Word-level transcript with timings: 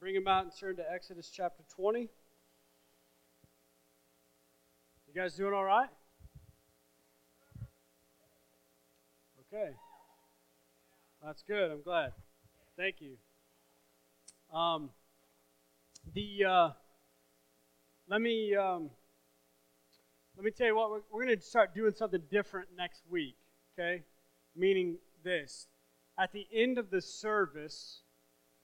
bring 0.00 0.14
them 0.14 0.26
out 0.26 0.44
and 0.44 0.52
turn 0.58 0.76
to 0.76 0.92
Exodus 0.92 1.30
chapter 1.30 1.62
20. 1.76 2.00
You 2.00 2.08
guys 5.14 5.34
doing 5.34 5.52
all 5.52 5.64
right? 5.64 5.90
Okay. 9.52 9.72
That's 11.22 11.42
good. 11.42 11.70
I'm 11.70 11.82
glad. 11.82 12.12
Thank 12.78 12.96
you. 13.00 13.16
Um, 14.56 14.88
the 16.14 16.44
uh, 16.48 16.68
let 18.08 18.22
me 18.22 18.56
um, 18.56 18.88
let 20.36 20.44
me 20.44 20.50
tell 20.50 20.68
you 20.68 20.76
what 20.76 20.90
we're, 20.90 21.00
we're 21.12 21.26
going 21.26 21.36
to 21.36 21.44
start 21.44 21.74
doing 21.74 21.92
something 21.92 22.22
different 22.30 22.68
next 22.76 23.02
week. 23.10 23.36
Okay, 23.78 24.02
meaning 24.56 24.96
this 25.22 25.66
at 26.18 26.32
the 26.32 26.46
end 26.54 26.78
of 26.78 26.90
the 26.90 27.02
service, 27.02 28.00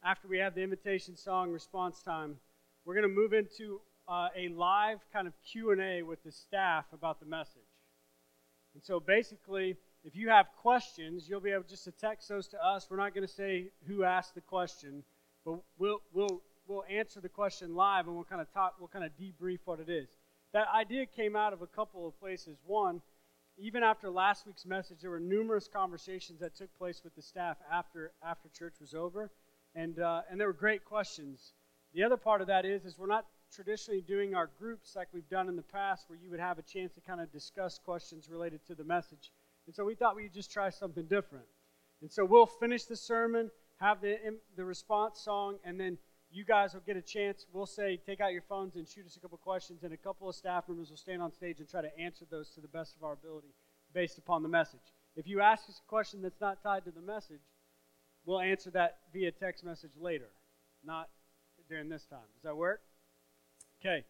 after 0.06 0.28
we 0.28 0.38
have 0.38 0.54
the 0.54 0.62
invitation 0.62 1.16
song 1.16 1.50
response 1.50 2.00
time, 2.00 2.36
we're 2.84 2.94
going 2.94 3.02
to 3.02 3.08
move 3.08 3.32
into 3.32 3.80
uh, 4.06 4.28
a 4.36 4.48
live 4.50 4.98
kind 5.12 5.26
of 5.26 5.32
Q&A 5.42 6.02
with 6.02 6.22
the 6.22 6.30
staff 6.30 6.84
about 6.92 7.18
the 7.18 7.26
message. 7.26 7.62
And 8.74 8.84
so 8.84 9.00
basically, 9.00 9.74
if 10.04 10.14
you 10.14 10.28
have 10.28 10.46
questions, 10.62 11.28
you'll 11.28 11.40
be 11.40 11.50
able 11.50 11.64
just 11.64 11.82
to 11.84 11.90
text 11.90 12.28
those 12.28 12.46
to 12.48 12.64
us. 12.64 12.86
We're 12.88 12.98
not 12.98 13.14
going 13.14 13.26
to 13.26 13.32
say 13.32 13.70
who 13.88 14.04
asked 14.04 14.36
the 14.36 14.40
question, 14.42 15.02
but 15.44 15.58
we'll, 15.76 16.02
we'll, 16.12 16.40
we'll 16.68 16.84
answer 16.88 17.20
the 17.20 17.28
question 17.28 17.74
live 17.74 18.06
and 18.06 18.14
we'll 18.14 18.24
kind 18.24 18.40
of 18.40 18.52
talk, 18.52 18.76
we'll 18.78 18.86
kind 18.86 19.04
of 19.04 19.10
debrief 19.20 19.58
what 19.64 19.80
it 19.80 19.88
is. 19.88 20.06
That 20.52 20.68
idea 20.72 21.06
came 21.06 21.34
out 21.34 21.52
of 21.52 21.62
a 21.62 21.66
couple 21.66 22.06
of 22.06 22.16
places. 22.20 22.58
One, 22.64 23.02
even 23.58 23.82
after 23.82 24.08
last 24.08 24.46
week's 24.46 24.66
message, 24.66 24.98
there 25.00 25.10
were 25.10 25.18
numerous 25.18 25.66
conversations 25.66 26.38
that 26.38 26.54
took 26.54 26.68
place 26.78 27.00
with 27.02 27.16
the 27.16 27.22
staff 27.22 27.56
after 27.72 28.12
after 28.22 28.48
church 28.50 28.74
was 28.80 28.94
over, 28.94 29.32
and 29.76 30.00
uh, 30.00 30.22
and 30.28 30.40
there 30.40 30.48
were 30.48 30.52
great 30.52 30.84
questions. 30.84 31.52
The 31.92 32.02
other 32.02 32.16
part 32.16 32.40
of 32.40 32.48
that 32.48 32.64
is 32.64 32.84
is 32.84 32.98
we're 32.98 33.06
not 33.06 33.26
traditionally 33.52 34.00
doing 34.00 34.34
our 34.34 34.50
groups 34.58 34.96
like 34.96 35.08
we've 35.12 35.28
done 35.28 35.48
in 35.48 35.54
the 35.54 35.62
past, 35.62 36.08
where 36.08 36.18
you 36.18 36.30
would 36.30 36.40
have 36.40 36.58
a 36.58 36.62
chance 36.62 36.94
to 36.94 37.00
kind 37.00 37.20
of 37.20 37.30
discuss 37.30 37.78
questions 37.78 38.28
related 38.28 38.66
to 38.66 38.74
the 38.74 38.84
message. 38.84 39.30
And 39.66 39.74
so 39.74 39.84
we 39.84 39.94
thought 39.94 40.16
we'd 40.16 40.34
just 40.34 40.50
try 40.50 40.70
something 40.70 41.06
different. 41.06 41.46
And 42.02 42.10
so 42.10 42.24
we'll 42.24 42.46
finish 42.46 42.84
the 42.84 42.96
sermon, 42.96 43.50
have 43.78 44.00
the 44.00 44.16
the 44.56 44.64
response 44.64 45.20
song, 45.20 45.58
and 45.64 45.78
then 45.78 45.98
you 46.30 46.44
guys 46.44 46.74
will 46.74 46.82
get 46.86 46.96
a 46.96 47.02
chance. 47.02 47.46
We'll 47.52 47.66
say, 47.66 47.98
take 48.04 48.20
out 48.20 48.32
your 48.32 48.42
phones 48.42 48.76
and 48.76 48.88
shoot 48.88 49.06
us 49.06 49.16
a 49.16 49.20
couple 49.20 49.38
questions, 49.38 49.84
and 49.84 49.92
a 49.92 49.96
couple 49.96 50.28
of 50.28 50.34
staff 50.34 50.68
members 50.68 50.90
will 50.90 50.96
stand 50.96 51.22
on 51.22 51.32
stage 51.32 51.60
and 51.60 51.68
try 51.68 51.82
to 51.82 51.98
answer 51.98 52.24
those 52.30 52.50
to 52.50 52.60
the 52.60 52.68
best 52.68 52.96
of 52.96 53.04
our 53.04 53.12
ability 53.12 53.54
based 53.94 54.18
upon 54.18 54.42
the 54.42 54.48
message. 54.48 54.92
If 55.14 55.26
you 55.26 55.40
ask 55.40 55.68
us 55.68 55.80
a 55.84 55.88
question 55.88 56.20
that's 56.20 56.40
not 56.40 56.62
tied 56.62 56.84
to 56.84 56.90
the 56.90 57.00
message, 57.00 57.40
we'll 58.26 58.40
answer 58.40 58.70
that 58.72 58.98
via 59.12 59.30
text 59.30 59.64
message 59.64 59.92
later, 59.98 60.28
not 60.84 61.08
during 61.68 61.88
this 61.88 62.04
time. 62.04 62.26
Does 62.34 62.42
that 62.42 62.56
work? 62.56 62.80
Okay. 63.80 64.04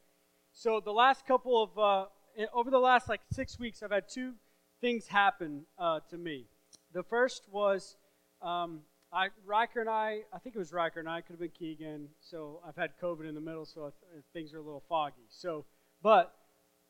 So 0.53 0.81
the 0.81 0.92
last 0.92 1.27
couple 1.27 1.62
of, 1.62 1.78
uh, 1.78 2.06
over 2.53 2.70
the 2.70 2.78
last 2.78 3.08
like 3.08 3.20
six 3.31 3.58
weeks, 3.58 3.83
I've 3.83 3.91
had 3.91 4.08
two 4.08 4.33
things 4.81 5.06
happen 5.06 5.67
uh, 5.78 6.00
to 6.11 6.17
me. 6.17 6.47
The 6.92 7.03
first 7.03 7.42
was 7.50 7.97
um, 8.42 8.81
I, 9.12 9.28
Riker 9.45 9.81
and 9.81 9.91
I, 9.91 10.20
I 10.33 10.39
think 10.39 10.56
it 10.56 10.58
was 10.58 10.73
Riker 10.73 11.01
and 11.01 11.08
I, 11.08 11.20
could 11.20 11.33
have 11.33 11.41
been 11.41 11.51
Keegan. 11.51 12.08
So 12.20 12.61
I've 12.67 12.77
had 12.77 12.91
COVID 13.03 13.28
in 13.28 13.34
the 13.34 13.41
middle, 13.41 13.67
so 13.67 13.92
things 14.33 14.53
are 14.55 14.58
a 14.58 14.62
little 14.62 14.83
foggy. 14.89 15.27
So, 15.28 15.64
but 16.03 16.34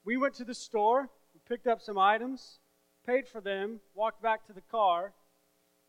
we 0.05 0.16
went 0.16 0.34
to 0.34 0.44
the 0.44 0.55
store, 0.55 1.11
we 1.34 1.40
picked 1.48 1.66
up 1.66 1.80
some 1.80 1.98
items, 1.98 2.61
paid 3.05 3.27
for 3.28 3.40
them, 3.40 3.80
walked 3.94 4.22
back 4.22 4.46
to 4.46 4.52
the 4.52 4.61
car, 4.61 5.12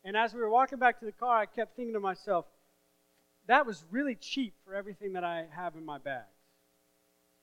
and 0.08 0.16
as 0.16 0.32
we 0.32 0.40
were 0.40 0.48
walking 0.48 0.78
back 0.78 0.98
to 1.00 1.04
the 1.04 1.12
car, 1.12 1.36
I 1.36 1.44
kept 1.44 1.76
thinking 1.76 1.92
to 1.92 2.00
myself, 2.00 2.46
that 3.46 3.66
was 3.66 3.84
really 3.90 4.14
cheap 4.14 4.54
for 4.64 4.74
everything 4.74 5.12
that 5.12 5.22
I 5.22 5.44
have 5.54 5.76
in 5.76 5.84
my 5.84 5.98
bags. 5.98 6.24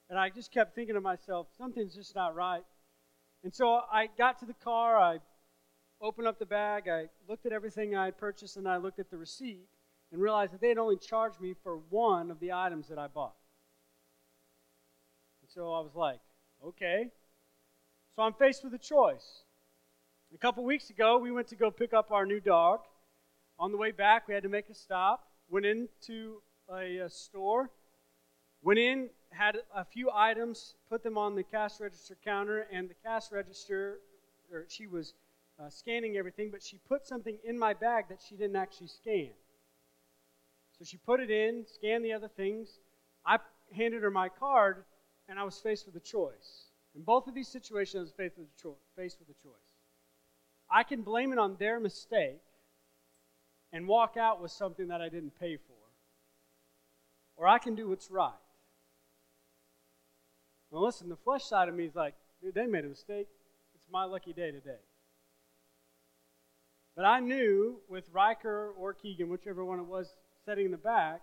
And 0.09 0.17
I 0.17 0.31
just 0.31 0.52
kept 0.52 0.73
thinking 0.73 0.95
to 0.95 1.02
myself, 1.02 1.45
something's 1.59 1.93
just 1.93 2.15
not 2.15 2.33
right. 2.33 2.64
And 3.43 3.53
so 3.53 3.81
I 3.93 4.09
got 4.17 4.39
to 4.39 4.48
the 4.48 4.55
car, 4.55 4.98
I 4.98 5.20
opened 6.02 6.27
up 6.27 6.39
the 6.39 6.48
bag, 6.48 6.87
I 6.89 7.09
looked 7.30 7.45
at 7.45 7.52
everything 7.52 7.95
I 7.95 8.05
had 8.05 8.17
purchased, 8.17 8.58
and 8.58 8.67
I 8.67 8.77
looked 8.77 8.97
at 8.97 9.11
the 9.11 9.17
receipt 9.17 9.67
and 10.11 10.20
realized 10.20 10.52
that 10.52 10.59
they 10.59 10.70
had 10.70 10.80
only 10.80 10.97
charged 10.97 11.39
me 11.39 11.53
for 11.61 11.77
one 11.92 12.32
of 12.32 12.39
the 12.39 12.52
items 12.52 12.87
that 12.87 12.97
I 12.97 13.05
bought. 13.05 13.36
And 15.43 15.52
so 15.52 15.71
I 15.71 15.82
was 15.82 15.93
like, 15.93 16.20
okay. 16.65 17.11
So 18.15 18.23
I'm 18.23 18.33
faced 18.33 18.64
with 18.64 18.73
a 18.73 18.80
choice. 18.80 19.45
A 20.35 20.37
couple 20.37 20.65
weeks 20.65 20.89
ago, 20.89 21.17
we 21.17 21.31
went 21.31 21.47
to 21.47 21.55
go 21.55 21.71
pick 21.71 21.93
up 21.93 22.11
our 22.11 22.25
new 22.25 22.41
dog. 22.41 22.81
On 23.57 23.71
the 23.71 23.77
way 23.77 23.91
back, 23.91 24.27
we 24.27 24.33
had 24.33 24.43
to 24.43 24.49
make 24.49 24.69
a 24.69 24.73
stop. 24.73 25.29
Went 25.49 25.65
into 25.65 26.41
a, 26.69 26.97
a 26.97 27.09
store. 27.09 27.69
Went 28.61 28.77
in, 28.77 29.09
had 29.29 29.59
a 29.73 29.85
few 29.85 30.11
items, 30.13 30.75
put 30.89 31.03
them 31.03 31.17
on 31.17 31.35
the 31.35 31.43
cash 31.43 31.79
register 31.79 32.17
counter, 32.21 32.67
and 32.69 32.89
the 32.89 32.95
cash 33.01 33.31
register, 33.31 33.99
or 34.51 34.65
she 34.67 34.87
was 34.87 35.13
uh, 35.57 35.69
scanning 35.69 36.17
everything, 36.17 36.52
but 36.52 36.61
she 36.61 36.79
put 36.85 37.07
something 37.07 37.37
in 37.45 37.57
my 37.57 37.73
bag 37.73 38.09
that 38.09 38.19
she 38.27 38.35
didn't 38.35 38.57
actually 38.57 38.87
scan. 38.87 39.29
So 40.77 40.83
she 40.83 40.97
put 40.97 41.21
it 41.21 41.31
in, 41.31 41.63
scanned 41.65 42.03
the 42.03 42.11
other 42.11 42.27
things. 42.27 42.79
I 43.25 43.37
handed 43.73 44.03
her 44.03 44.11
my 44.11 44.27
card, 44.27 44.83
and 45.29 45.39
I 45.39 45.45
was 45.45 45.57
faced 45.59 45.85
with 45.85 45.95
a 45.95 46.05
choice. 46.05 46.65
In 46.93 47.03
both 47.03 47.27
of 47.29 47.33
these 47.33 47.47
situations, 47.47 47.95
I 47.95 48.02
was 48.02 48.11
faced 48.11 48.37
with 48.37 48.47
a, 48.47 49.02
faced 49.02 49.19
with 49.19 49.29
a 49.29 49.41
choice. 49.41 49.64
I 50.75 50.83
can 50.83 51.03
blame 51.03 51.31
it 51.31 51.39
on 51.39 51.55
their 51.58 51.80
mistake 51.80 52.41
and 53.71 53.87
walk 53.87 54.17
out 54.17 54.41
with 54.41 54.52
something 54.52 54.89
that 54.89 54.99
I 54.99 55.08
didn't 55.08 55.39
pay 55.39 55.55
for, 55.55 55.77
or 57.37 57.47
I 57.47 57.59
can 57.59 57.75
do 57.75 57.87
what's 57.87 58.11
right. 58.11 58.33
Now, 60.73 60.80
listen, 60.80 61.08
the 61.08 61.15
flesh 61.15 61.45
side 61.45 61.69
of 61.69 61.75
me 61.75 61.85
is 61.85 61.95
like, 61.95 62.14
dude, 62.41 62.55
they 62.55 62.67
made 62.67 62.83
a 62.83 62.89
mistake. 62.89 63.27
It's 63.73 63.87
my 63.89 64.03
lucky 64.03 64.33
day 64.33 64.52
today. 64.52 64.83
But 66.93 67.05
I 67.05 67.21
knew 67.21 67.80
with 67.87 68.09
Riker 68.11 68.73
or 68.77 68.93
Keegan, 68.93 69.30
whichever 69.30 69.64
one 69.64 69.80
it 69.80 69.85
was, 69.85 70.14
sitting 70.45 70.65
in 70.65 70.71
the 70.71 70.77
back, 70.77 71.21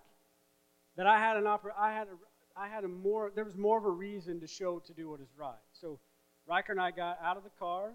that 0.97 1.07
I 1.07 1.19
had 1.19 1.37
an 1.37 1.45
oppor- 1.45 1.77
I 1.79 1.93
had 1.93 2.07
a, 2.09 2.59
I 2.59 2.69
had 2.69 2.85
a 2.85 2.89
more 2.89 3.31
there 3.35 3.45
was 3.45 3.59
more 3.59 3.77
of 3.77 3.85
a 3.85 3.91
reason 3.91 4.41
to 4.41 4.47
show 4.47 4.79
to 4.79 4.95
do 4.95 5.11
what 5.11 5.21
is 5.21 5.29
right. 5.37 5.61
So 5.75 6.01
Riker 6.49 6.73
and 6.73 6.81
I 6.81 6.91
got 6.91 7.19
out 7.23 7.37
of 7.37 7.45
the 7.45 7.51
car. 7.59 7.93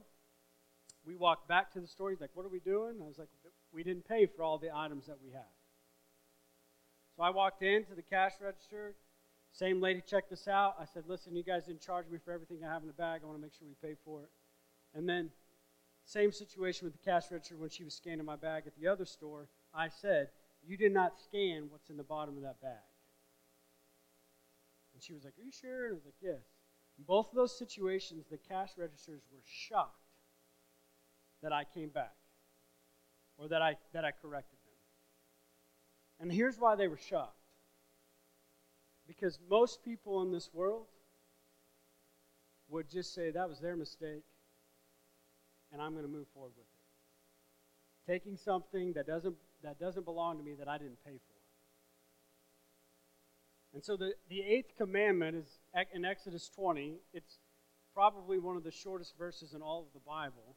We 1.07 1.15
walked 1.15 1.47
back 1.47 1.71
to 1.71 1.79
the 1.79 1.87
store. 1.87 2.09
He's 2.09 2.19
like, 2.19 2.35
"What 2.35 2.45
are 2.45 2.49
we 2.49 2.59
doing?" 2.59 3.01
I 3.01 3.05
was 3.05 3.17
like, 3.17 3.29
"We 3.71 3.81
didn't 3.81 4.05
pay 4.07 4.25
for 4.25 4.43
all 4.43 4.57
the 4.57 4.75
items 4.75 5.05
that 5.07 5.21
we 5.21 5.31
have." 5.31 5.55
So 7.15 7.23
I 7.23 7.29
walked 7.29 7.63
into 7.63 7.95
the 7.95 8.01
cash 8.03 8.33
register. 8.41 8.93
Same 9.53 9.79
lady 9.79 10.01
checked 10.01 10.33
us 10.33 10.49
out. 10.49 10.75
I 10.77 10.83
said, 10.83 11.07
"Listen, 11.07 11.33
you 11.33 11.43
guys 11.43 11.65
didn't 11.65 11.81
charge 11.81 12.07
me 12.09 12.17
for 12.17 12.33
everything 12.33 12.63
I 12.63 12.67
have 12.67 12.81
in 12.81 12.87
the 12.87 12.93
bag. 12.93 13.21
I 13.23 13.25
want 13.25 13.37
to 13.37 13.41
make 13.41 13.53
sure 13.53 13.65
we 13.65 13.75
pay 13.75 13.95
for 14.03 14.23
it." 14.23 14.29
And 14.93 15.07
then 15.07 15.31
same 16.07 16.31
situation 16.31 16.85
with 16.85 16.93
the 16.93 17.03
cash 17.03 17.29
register 17.31 17.57
when 17.57 17.69
she 17.69 17.83
was 17.83 17.93
scanning 17.93 18.25
my 18.25 18.37
bag 18.37 18.63
at 18.65 18.75
the 18.79 18.87
other 18.87 19.05
store. 19.05 19.49
I 19.73 19.89
said, 19.89 20.29
You 20.65 20.77
did 20.77 20.93
not 20.93 21.19
scan 21.19 21.67
what's 21.69 21.89
in 21.89 21.97
the 21.97 22.03
bottom 22.03 22.37
of 22.37 22.43
that 22.43 22.61
bag. 22.61 22.87
And 24.93 25.03
she 25.03 25.13
was 25.13 25.25
like, 25.25 25.37
Are 25.37 25.43
you 25.43 25.51
sure? 25.51 25.85
And 25.85 25.93
I 25.93 25.95
was 25.95 26.05
like, 26.05 26.21
Yes. 26.21 26.41
In 26.97 27.03
both 27.03 27.29
of 27.29 27.35
those 27.35 27.57
situations, 27.57 28.25
the 28.31 28.37
cash 28.37 28.71
registers 28.77 29.21
were 29.31 29.43
shocked 29.43 30.06
that 31.41 31.53
I 31.53 31.63
came 31.63 31.89
back 31.89 32.15
or 33.37 33.47
that 33.49 33.61
I, 33.61 33.75
that 33.93 34.03
I 34.05 34.11
corrected 34.11 34.57
them. 34.65 34.73
And 36.19 36.31
here's 36.31 36.57
why 36.57 36.75
they 36.75 36.87
were 36.87 36.97
shocked 36.97 37.33
because 39.07 39.39
most 39.49 39.83
people 39.83 40.21
in 40.21 40.31
this 40.31 40.49
world 40.53 40.87
would 42.69 42.89
just 42.89 43.13
say 43.13 43.31
that 43.31 43.47
was 43.47 43.59
their 43.59 43.77
mistake 43.77 44.23
and 45.71 45.81
I'm 45.81 45.93
going 45.93 46.05
to 46.05 46.11
move 46.11 46.27
forward 46.33 46.53
with 46.57 46.65
it. 46.65 48.11
Taking 48.11 48.37
something 48.37 48.93
that 48.93 49.07
doesn't, 49.07 49.35
that 49.63 49.79
doesn't 49.79 50.05
belong 50.05 50.37
to 50.37 50.43
me 50.43 50.53
that 50.59 50.67
I 50.67 50.77
didn't 50.77 51.03
pay 51.05 51.17
for. 51.17 51.37
And 53.73 53.83
so 53.83 53.97
the, 53.97 54.13
the 54.29 54.41
eighth 54.41 54.75
commandment 54.77 55.35
is 55.37 55.59
in 55.93 56.05
Exodus 56.05 56.49
20. 56.49 56.95
It's 57.13 57.39
probably 57.93 58.39
one 58.39 58.55
of 58.55 58.63
the 58.63 58.71
shortest 58.71 59.17
verses 59.17 59.53
in 59.53 59.61
all 59.61 59.81
of 59.81 59.93
the 59.93 59.99
Bible. 59.99 60.55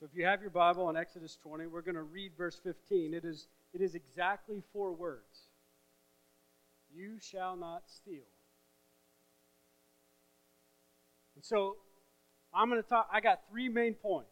So 0.00 0.06
if 0.10 0.16
you 0.16 0.24
have 0.24 0.40
your 0.40 0.48
Bible 0.48 0.88
in 0.88 0.96
Exodus 0.96 1.36
20, 1.42 1.66
we're 1.66 1.82
going 1.82 1.94
to 1.94 2.02
read 2.02 2.32
verse 2.34 2.58
15. 2.64 3.12
It 3.12 3.26
is, 3.26 3.48
it 3.74 3.82
is 3.82 3.94
exactly 3.94 4.62
four 4.72 4.94
words 4.94 5.50
You 6.90 7.18
shall 7.20 7.54
not 7.54 7.82
steal. 7.84 8.24
And 11.36 11.44
so 11.44 11.76
I'm 12.54 12.70
going 12.70 12.82
to 12.82 12.88
talk, 12.88 13.10
I 13.12 13.20
got 13.20 13.40
three 13.50 13.68
main 13.68 13.92
points. 13.92 14.30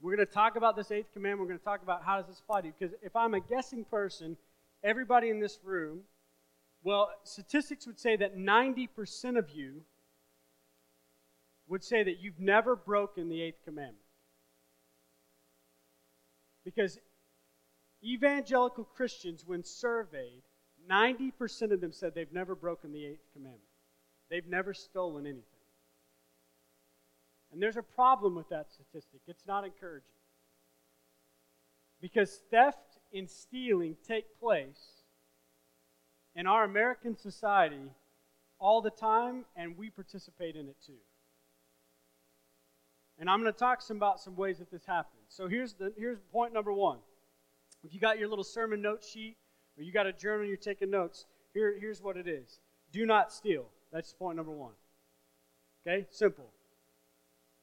We're 0.00 0.16
going 0.16 0.26
to 0.26 0.32
talk 0.32 0.56
about 0.56 0.74
this 0.74 0.90
eighth 0.90 1.12
commandment. 1.12 1.40
We're 1.40 1.48
going 1.48 1.58
to 1.58 1.64
talk 1.64 1.82
about 1.82 2.02
how 2.02 2.16
does 2.16 2.26
this 2.26 2.40
apply 2.40 2.62
to 2.62 2.68
you. 2.68 2.74
Because 2.78 2.94
if 3.02 3.14
I'm 3.14 3.34
a 3.34 3.40
guessing 3.40 3.84
person, 3.84 4.38
everybody 4.82 5.28
in 5.28 5.38
this 5.38 5.58
room, 5.62 6.00
well, 6.82 7.10
statistics 7.24 7.86
would 7.86 8.00
say 8.00 8.16
that 8.16 8.38
90% 8.38 9.36
of 9.36 9.50
you 9.50 9.82
would 11.68 11.84
say 11.84 12.02
that 12.02 12.20
you've 12.20 12.40
never 12.40 12.74
broken 12.74 13.28
the 13.28 13.42
eighth 13.42 13.62
commandment. 13.66 13.98
Because 16.64 16.98
evangelical 18.02 18.84
Christians, 18.84 19.44
when 19.46 19.64
surveyed, 19.64 20.42
90% 20.90 21.72
of 21.72 21.80
them 21.80 21.92
said 21.92 22.14
they've 22.14 22.32
never 22.32 22.54
broken 22.54 22.92
the 22.92 23.04
eighth 23.04 23.26
commandment. 23.32 23.62
They've 24.30 24.46
never 24.46 24.72
stolen 24.72 25.26
anything. 25.26 25.44
And 27.52 27.60
there's 27.60 27.76
a 27.76 27.82
problem 27.82 28.34
with 28.34 28.48
that 28.50 28.70
statistic. 28.70 29.20
It's 29.26 29.46
not 29.46 29.64
encouraging. 29.64 30.08
Because 32.00 32.40
theft 32.50 32.98
and 33.12 33.28
stealing 33.28 33.96
take 34.06 34.38
place 34.38 35.02
in 36.34 36.46
our 36.46 36.64
American 36.64 37.16
society 37.16 37.90
all 38.58 38.80
the 38.80 38.90
time, 38.90 39.44
and 39.56 39.76
we 39.76 39.90
participate 39.90 40.54
in 40.54 40.68
it 40.68 40.76
too. 40.86 40.98
And 43.20 43.28
I'm 43.28 43.40
going 43.42 43.52
to 43.52 43.58
talk 43.58 43.82
some 43.82 43.98
about 43.98 44.18
some 44.18 44.34
ways 44.34 44.58
that 44.58 44.70
this 44.70 44.86
happens. 44.86 45.22
So 45.28 45.46
here's 45.46 45.74
the 45.74 45.92
here's 45.96 46.18
point 46.32 46.54
number 46.54 46.72
one. 46.72 46.98
If 47.84 47.94
you 47.94 48.00
got 48.00 48.18
your 48.18 48.28
little 48.28 48.44
sermon 48.44 48.80
note 48.80 49.04
sheet 49.04 49.36
or 49.76 49.82
you 49.82 49.92
got 49.92 50.06
a 50.06 50.12
journal 50.12 50.46
you're 50.46 50.56
taking 50.56 50.90
notes, 50.90 51.26
here, 51.52 51.76
here's 51.78 52.02
what 52.02 52.16
it 52.16 52.26
is. 52.26 52.60
Do 52.92 53.06
not 53.06 53.32
steal. 53.32 53.66
That's 53.92 54.12
point 54.12 54.36
number 54.36 54.52
one. 54.52 54.72
Okay? 55.86 56.06
Simple. 56.10 56.50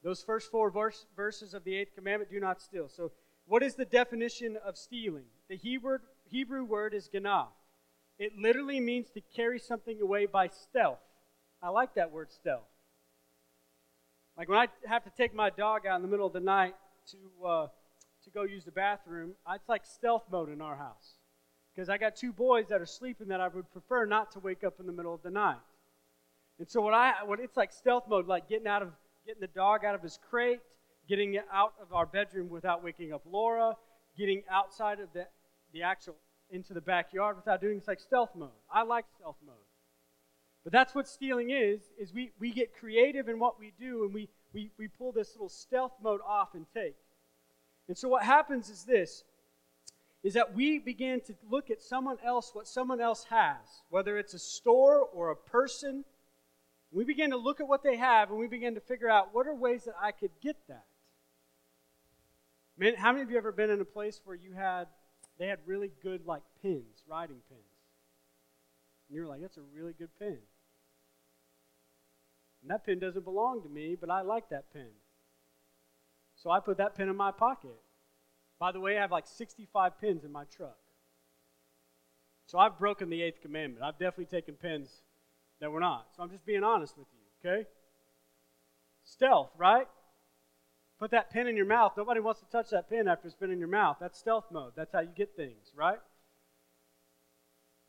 Those 0.04 0.24
first 0.24 0.51
four 0.51 0.69
verse, 0.69 1.06
verses 1.15 1.54
of 1.54 1.63
the 1.63 1.75
eighth 1.75 1.95
commandment 1.95 2.31
do 2.31 2.39
not 2.39 2.62
steal. 2.62 2.88
So, 2.88 3.12
what 3.45 3.63
is 3.63 3.75
the 3.75 3.86
definition 3.86 4.57
of 4.63 4.77
stealing? 4.77 5.25
The 5.50 5.56
Hebrew, 5.56 6.00
Hebrew 6.30 6.65
word 6.65 6.94
is 6.94 7.09
ganah. 7.12 7.48
It 8.19 8.33
literally 8.38 8.80
means 8.80 9.09
to 9.12 9.21
carry 9.21 9.59
something 9.59 10.01
away 10.01 10.25
by 10.25 10.50
stealth. 10.50 11.00
I 11.62 11.69
like 11.69 11.95
that 11.95 12.12
word 12.12 12.31
stealth. 12.31 12.68
Like 14.38 14.50
when 14.50 14.60
I 14.60 14.68
have 14.86 15.04
to 15.04 15.10
take 15.10 15.34
my 15.34 15.50
dog 15.50 15.88
out 15.88 15.95
in 15.95 16.04
the 16.04 16.07
middle 16.07 16.28
of 16.28 16.34
the 16.34 16.39
night 16.39 16.75
to, 17.12 17.45
uh, 17.45 17.68
to 18.24 18.30
go 18.30 18.44
use 18.44 18.66
the 18.66 18.72
bathroom, 18.72 19.34
it's 19.51 19.68
like 19.68 19.84
stealth 19.84 20.25
mode 20.31 20.50
in 20.50 20.62
our 20.62 20.75
house. 20.75 21.16
Because 21.74 21.89
I 21.89 21.98
got 21.98 22.16
two 22.16 22.31
boys 22.31 22.68
that 22.69 22.81
are 22.81 22.86
sleeping 22.86 23.28
that 23.30 23.42
I 23.42 23.48
would 23.48 23.72
prefer 23.72 24.06
not 24.06 24.31
to 24.34 24.39
wake 24.39 24.63
up 24.63 24.80
in 24.80 24.86
the 24.86 24.92
middle 24.92 25.13
of 25.13 25.24
the 25.24 25.31
night. 25.31 25.57
And 26.60 26.69
so 26.69 26.81
what 26.81 26.94
I 26.94 27.13
what 27.24 27.39
it's 27.39 27.57
like 27.57 27.72
stealth 27.72 28.06
mode, 28.07 28.28
like 28.28 28.48
getting 28.50 28.68
out 28.68 28.81
of 28.81 28.89
getting 29.25 29.42
the 29.42 29.48
dog 29.48 29.86
out 29.86 29.94
of 29.94 30.01
his 30.01 30.19
crate, 30.30 30.60
getting 31.07 31.40
out 31.51 31.74
of 31.81 31.94
our 31.94 32.06
bedroom 32.06 32.50
without 32.50 32.83
waking 32.83 33.13
up 33.13 33.22
Laura, 33.30 33.75
getting 34.18 34.44
outside 34.50 35.00
of 35.00 35.10
the 35.13 35.28
the 35.74 35.83
actual 35.83 36.16
into 36.50 36.74
the 36.74 36.81
backyard 36.81 37.36
without 37.36 37.62
doing 37.62 37.78
it's 37.78 37.88
like 37.88 38.00
stealth 38.00 38.31
mode. 38.36 38.50
I 38.72 38.83
like 38.83 39.06
stealth 39.19 39.38
mode. 39.45 39.67
But 40.68 40.74
that's 40.74 40.94
what 40.94 41.08
stealing 41.08 41.52
is, 41.52 41.80
is 41.98 42.14
we, 42.14 42.34
we 42.42 42.52
get 42.52 42.75
creative 42.75 43.30
in 43.30 43.40
what 43.40 43.58
we 43.58 43.72
do 43.80 44.04
and 44.04 44.14
we, 44.14 44.28
we, 44.52 44.69
we 44.78 44.90
pull 44.90 45.14
this 45.14 45.34
little 45.34 45.48
stealth 45.48 45.94
mode 46.04 46.19
off 46.28 46.56
and 46.56 46.66
take. 46.74 46.98
And 47.88 47.98
so 47.98 48.10
what 48.10 48.24
happens 48.24 48.69
is 48.69 48.84
this 48.84 49.24
is 50.24 50.34
that 50.34 50.54
we 50.54 50.78
begin 50.78 51.22
to 51.22 51.36
look 51.50 51.72
at 51.72 51.81
someone 51.81 52.18
else, 52.22 52.50
what 52.52 52.68
someone 52.68 53.00
else 53.00 53.24
has, 53.30 53.56
whether 53.90 54.18
it's 54.18 54.34
a 54.34 54.40
store 54.40 55.08
or 55.14 55.31
a 55.31 55.38
person. 55.38 56.04
We 56.92 57.06
begin 57.06 57.30
to 57.30 57.38
look 57.38 57.62
at 57.62 57.68
what 57.69 57.81
they 57.81 57.96
have 57.96 58.30
and 58.30 58.38
we 58.38 58.48
begin 58.48 58.75
to 58.75 58.81
figure 58.81 59.10
out 59.10 59.34
what 59.34 59.48
are 59.48 59.56
ways 59.56 59.86
that 59.86 59.96
I 60.02 60.12
could 60.12 60.31
get 60.42 60.58
that. 60.68 60.84
Man, 62.78 62.96
how 62.96 63.14
many 63.14 63.24
of 63.24 63.31
you 63.31 63.38
ever 63.38 63.54
been 63.54 63.69
in 63.69 63.80
a 63.80 63.86
place 63.86 64.19
where 64.25 64.36
you 64.36 64.52
had 64.52 64.90
they 65.40 65.48
had 65.48 65.60
really 65.66 65.94
good 66.04 66.25
like 66.25 66.44
pins, 66.62 67.06
writing 67.08 67.40
pins? 67.48 67.62
And 69.08 69.16
you 69.16 69.22
were 69.22 69.30
like, 69.30 69.40
that's 69.40 69.56
a 69.56 69.64
really 69.74 69.94
good 69.94 70.10
pen. 70.19 70.40
And 72.68 72.74
that 72.74 72.86
pen 72.86 73.00
doesn't 73.00 73.24
belong 73.24 73.64
to 73.64 73.69
me, 73.69 73.96
but 73.98 74.10
I 74.10 74.24
like 74.24 74.50
that 74.50 74.74
pen. 74.74 74.90
So 76.36 76.52
I 76.52 76.60
put 76.60 76.75
that 76.80 76.96
pen 76.96 77.08
in 77.08 77.16
my 77.16 77.31
pocket. 77.31 77.80
By 78.60 78.74
the 78.74 78.81
way, 78.81 78.98
I 78.98 79.02
have 79.02 79.10
like 79.10 79.25
65 79.25 80.02
pins 80.02 80.25
in 80.25 80.34
my 80.34 80.44
truck. 80.44 80.75
So 82.46 82.60
I've 82.60 82.78
broken 82.78 83.10
the 83.10 83.22
eighth 83.22 83.40
commandment. 83.42 83.86
I've 83.86 83.98
definitely 83.98 84.25
taken 84.25 84.56
pins 84.56 84.90
that 85.62 85.72
were 85.72 85.80
not. 85.80 86.08
So 86.18 86.24
I'm 86.24 86.30
just 86.30 86.46
being 86.46 86.66
honest 86.66 86.98
with 86.98 87.08
you, 87.14 87.50
okay? 87.50 87.68
Stealth, 89.06 89.52
right? 89.58 89.88
Put 91.00 91.12
that 91.12 91.30
pen 91.30 91.48
in 91.48 91.56
your 91.56 91.66
mouth. 91.66 91.94
Nobody 91.96 92.19
wants 92.19 92.42
to 92.42 92.48
touch 92.48 92.72
that 92.72 92.90
pen 92.90 93.08
after 93.08 93.28
it's 93.28 93.38
been 93.38 93.50
in 93.50 93.60
your 93.60 93.69
mouth. 93.69 93.96
That's 94.02 94.19
stealth 94.19 94.48
mode. 94.52 94.74
That's 94.75 94.92
how 94.92 95.00
you 95.00 95.12
get 95.16 95.38
things, 95.38 95.72
right? 95.74 96.00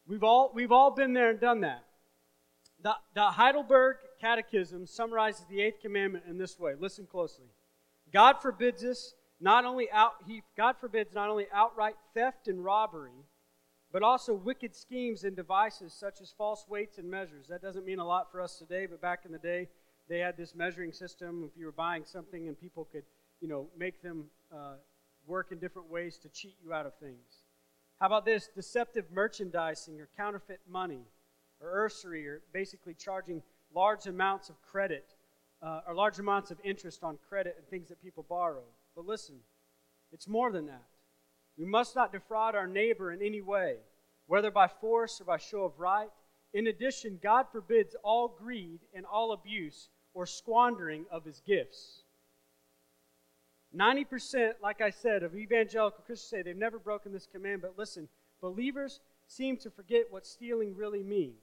We've 0.06 0.22
all, 0.22 0.52
we've 0.54 0.70
all 0.70 0.92
been 0.92 1.14
there 1.14 1.30
and 1.30 1.40
done 1.40 1.62
that. 1.62 1.82
The, 2.80 2.94
the 3.16 3.24
Heidelberg 3.24 3.96
Catechism 4.20 4.86
summarizes 4.86 5.44
the 5.48 5.60
eighth 5.60 5.80
commandment 5.80 6.24
in 6.28 6.38
this 6.38 6.58
way. 6.58 6.74
Listen 6.78 7.06
closely. 7.06 7.46
God 8.12 8.40
forbids 8.40 8.82
us 8.84 9.14
not 9.40 9.64
only 9.64 9.90
out 9.90 10.14
he 10.26 10.42
God 10.56 10.76
forbids 10.78 11.14
not 11.14 11.30
only 11.30 11.46
outright 11.52 11.94
theft 12.14 12.48
and 12.48 12.64
robbery, 12.64 13.24
but 13.92 14.02
also 14.02 14.34
wicked 14.34 14.74
schemes 14.74 15.24
and 15.24 15.36
devices 15.36 15.92
such 15.92 16.20
as 16.20 16.34
false 16.36 16.66
weights 16.68 16.98
and 16.98 17.10
measures. 17.10 17.46
That 17.48 17.62
doesn't 17.62 17.86
mean 17.86 17.98
a 17.98 18.06
lot 18.06 18.30
for 18.30 18.40
us 18.40 18.58
today, 18.58 18.86
but 18.86 19.00
back 19.00 19.20
in 19.24 19.32
the 19.32 19.38
day, 19.38 19.68
they 20.08 20.18
had 20.18 20.36
this 20.36 20.54
measuring 20.54 20.92
system. 20.92 21.44
If 21.50 21.58
you 21.58 21.66
were 21.66 21.72
buying 21.72 22.04
something 22.04 22.48
and 22.48 22.58
people 22.58 22.88
could, 22.90 23.04
you 23.40 23.48
know, 23.48 23.68
make 23.76 24.02
them 24.02 24.26
uh, 24.52 24.74
work 25.26 25.52
in 25.52 25.58
different 25.58 25.90
ways 25.90 26.18
to 26.18 26.28
cheat 26.28 26.56
you 26.62 26.72
out 26.72 26.86
of 26.86 26.94
things. 26.96 27.44
How 28.00 28.06
about 28.06 28.24
this? 28.24 28.48
Deceptive 28.54 29.06
merchandising 29.12 30.00
or 30.00 30.08
counterfeit 30.16 30.60
money 30.68 31.02
or 31.60 31.88
usury 31.88 32.26
or 32.26 32.42
basically 32.52 32.94
charging 32.94 33.42
large 33.74 34.06
amounts 34.06 34.48
of 34.48 34.60
credit 34.62 35.14
uh, 35.62 35.80
or 35.86 35.94
large 35.94 36.18
amounts 36.18 36.50
of 36.50 36.58
interest 36.64 37.02
on 37.02 37.18
credit 37.28 37.56
and 37.58 37.66
things 37.68 37.88
that 37.88 38.02
people 38.02 38.24
borrow. 38.28 38.62
But 38.94 39.06
listen, 39.06 39.36
it's 40.12 40.28
more 40.28 40.52
than 40.52 40.66
that. 40.66 40.84
We 41.56 41.64
must 41.64 41.96
not 41.96 42.12
defraud 42.12 42.54
our 42.54 42.66
neighbor 42.66 43.12
in 43.12 43.20
any 43.20 43.40
way, 43.40 43.76
whether 44.26 44.50
by 44.50 44.68
force 44.68 45.20
or 45.20 45.24
by 45.24 45.38
show 45.38 45.64
of 45.64 45.78
right. 45.78 46.08
In 46.54 46.68
addition, 46.68 47.18
God 47.22 47.46
forbids 47.50 47.96
all 48.02 48.28
greed 48.28 48.80
and 48.94 49.04
all 49.04 49.32
abuse 49.32 49.88
or 50.14 50.24
squandering 50.24 51.04
of 51.10 51.24
his 51.24 51.40
gifts. 51.40 52.04
90%, 53.76 54.52
like 54.62 54.80
I 54.80 54.90
said, 54.90 55.22
of 55.22 55.34
evangelical 55.34 56.02
Christians 56.06 56.30
say 56.30 56.42
they've 56.42 56.56
never 56.56 56.78
broken 56.78 57.12
this 57.12 57.26
command, 57.26 57.60
but 57.60 57.76
listen, 57.76 58.08
believers 58.40 59.00
seem 59.26 59.58
to 59.58 59.70
forget 59.70 60.06
what 60.10 60.26
stealing 60.26 60.74
really 60.74 61.02
means. 61.02 61.34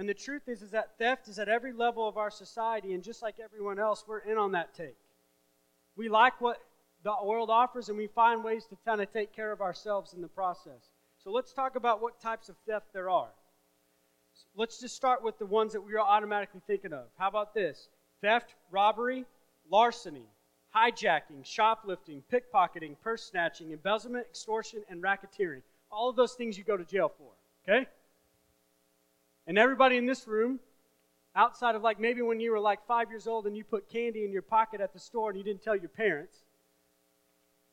And 0.00 0.08
the 0.08 0.14
truth 0.14 0.48
is, 0.48 0.62
is 0.62 0.70
that 0.70 0.96
theft 0.96 1.28
is 1.28 1.38
at 1.38 1.50
every 1.50 1.74
level 1.74 2.08
of 2.08 2.16
our 2.16 2.30
society, 2.30 2.94
and 2.94 3.02
just 3.02 3.20
like 3.20 3.34
everyone 3.38 3.78
else, 3.78 4.02
we're 4.08 4.20
in 4.20 4.38
on 4.38 4.52
that 4.52 4.72
take. 4.74 4.96
We 5.94 6.08
like 6.08 6.40
what 6.40 6.56
the 7.04 7.12
world 7.22 7.50
offers, 7.50 7.90
and 7.90 7.98
we 7.98 8.06
find 8.06 8.42
ways 8.42 8.64
to 8.70 8.78
kind 8.86 9.02
of 9.02 9.12
take 9.12 9.36
care 9.36 9.52
of 9.52 9.60
ourselves 9.60 10.14
in 10.14 10.22
the 10.22 10.28
process. 10.28 10.88
So 11.22 11.30
let's 11.30 11.52
talk 11.52 11.76
about 11.76 12.00
what 12.00 12.18
types 12.18 12.48
of 12.48 12.56
theft 12.66 12.86
there 12.94 13.10
are. 13.10 13.28
Let's 14.56 14.80
just 14.80 14.96
start 14.96 15.22
with 15.22 15.38
the 15.38 15.44
ones 15.44 15.74
that 15.74 15.82
we 15.82 15.92
are 15.92 16.00
automatically 16.00 16.62
thinking 16.66 16.94
of. 16.94 17.04
How 17.18 17.28
about 17.28 17.52
this? 17.52 17.90
Theft, 18.22 18.54
robbery, 18.70 19.26
larceny, 19.70 20.24
hijacking, 20.74 21.44
shoplifting, 21.44 22.22
pickpocketing, 22.32 22.96
purse 23.02 23.24
snatching, 23.24 23.72
embezzlement, 23.72 24.28
extortion, 24.30 24.80
and 24.88 25.02
racketeering. 25.02 25.60
All 25.92 26.08
of 26.08 26.16
those 26.16 26.32
things 26.32 26.56
you 26.56 26.64
go 26.64 26.78
to 26.78 26.86
jail 26.86 27.12
for, 27.18 27.32
okay? 27.68 27.86
And 29.50 29.58
everybody 29.58 29.96
in 29.96 30.06
this 30.06 30.28
room, 30.28 30.60
outside 31.34 31.74
of 31.74 31.82
like 31.82 31.98
maybe 31.98 32.22
when 32.22 32.38
you 32.38 32.52
were 32.52 32.60
like 32.60 32.86
five 32.86 33.10
years 33.10 33.26
old 33.26 33.48
and 33.48 33.56
you 33.56 33.64
put 33.64 33.90
candy 33.90 34.24
in 34.24 34.30
your 34.30 34.42
pocket 34.42 34.80
at 34.80 34.92
the 34.92 35.00
store 35.00 35.28
and 35.28 35.36
you 35.36 35.42
didn't 35.42 35.64
tell 35.64 35.74
your 35.74 35.88
parents, 35.88 36.44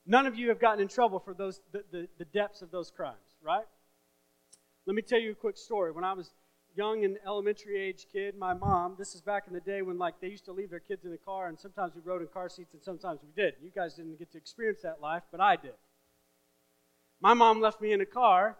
none 0.03 0.25
of 0.25 0.35
you 0.35 0.49
have 0.49 0.59
gotten 0.59 0.81
in 0.81 0.87
trouble 0.87 1.19
for 1.19 1.35
those 1.35 1.61
the, 1.71 1.83
the, 1.91 2.07
the 2.17 2.25
depths 2.25 2.63
of 2.63 2.71
those 2.71 2.89
crimes, 2.89 3.37
right? 3.43 3.65
Let 4.87 4.95
me 4.95 5.03
tell 5.03 5.19
you 5.19 5.33
a 5.33 5.35
quick 5.35 5.55
story. 5.55 5.91
When 5.91 6.03
I 6.03 6.13
was 6.13 6.31
young 6.75 7.05
and 7.05 7.19
elementary 7.23 7.79
age 7.79 8.07
kid, 8.11 8.35
my 8.35 8.55
mom, 8.55 8.95
this 8.97 9.13
is 9.13 9.21
back 9.21 9.43
in 9.47 9.53
the 9.53 9.61
day 9.61 9.83
when 9.83 9.99
like 9.99 10.19
they 10.19 10.29
used 10.29 10.45
to 10.45 10.53
leave 10.53 10.71
their 10.71 10.79
kids 10.79 11.05
in 11.05 11.11
the 11.11 11.19
car 11.19 11.47
and 11.47 11.59
sometimes 11.59 11.93
we 11.93 12.01
rode 12.03 12.23
in 12.23 12.27
car 12.29 12.49
seats 12.49 12.73
and 12.73 12.81
sometimes 12.81 13.19
we 13.21 13.29
did. 13.39 13.53
You 13.61 13.69
guys 13.69 13.93
didn't 13.93 14.17
get 14.17 14.31
to 14.31 14.39
experience 14.39 14.81
that 14.81 14.99
life, 14.99 15.21
but 15.31 15.41
I 15.41 15.57
did. 15.57 15.75
My 17.21 17.35
mom 17.35 17.61
left 17.61 17.81
me 17.81 17.93
in 17.93 18.01
a 18.01 18.05
car. 18.07 18.57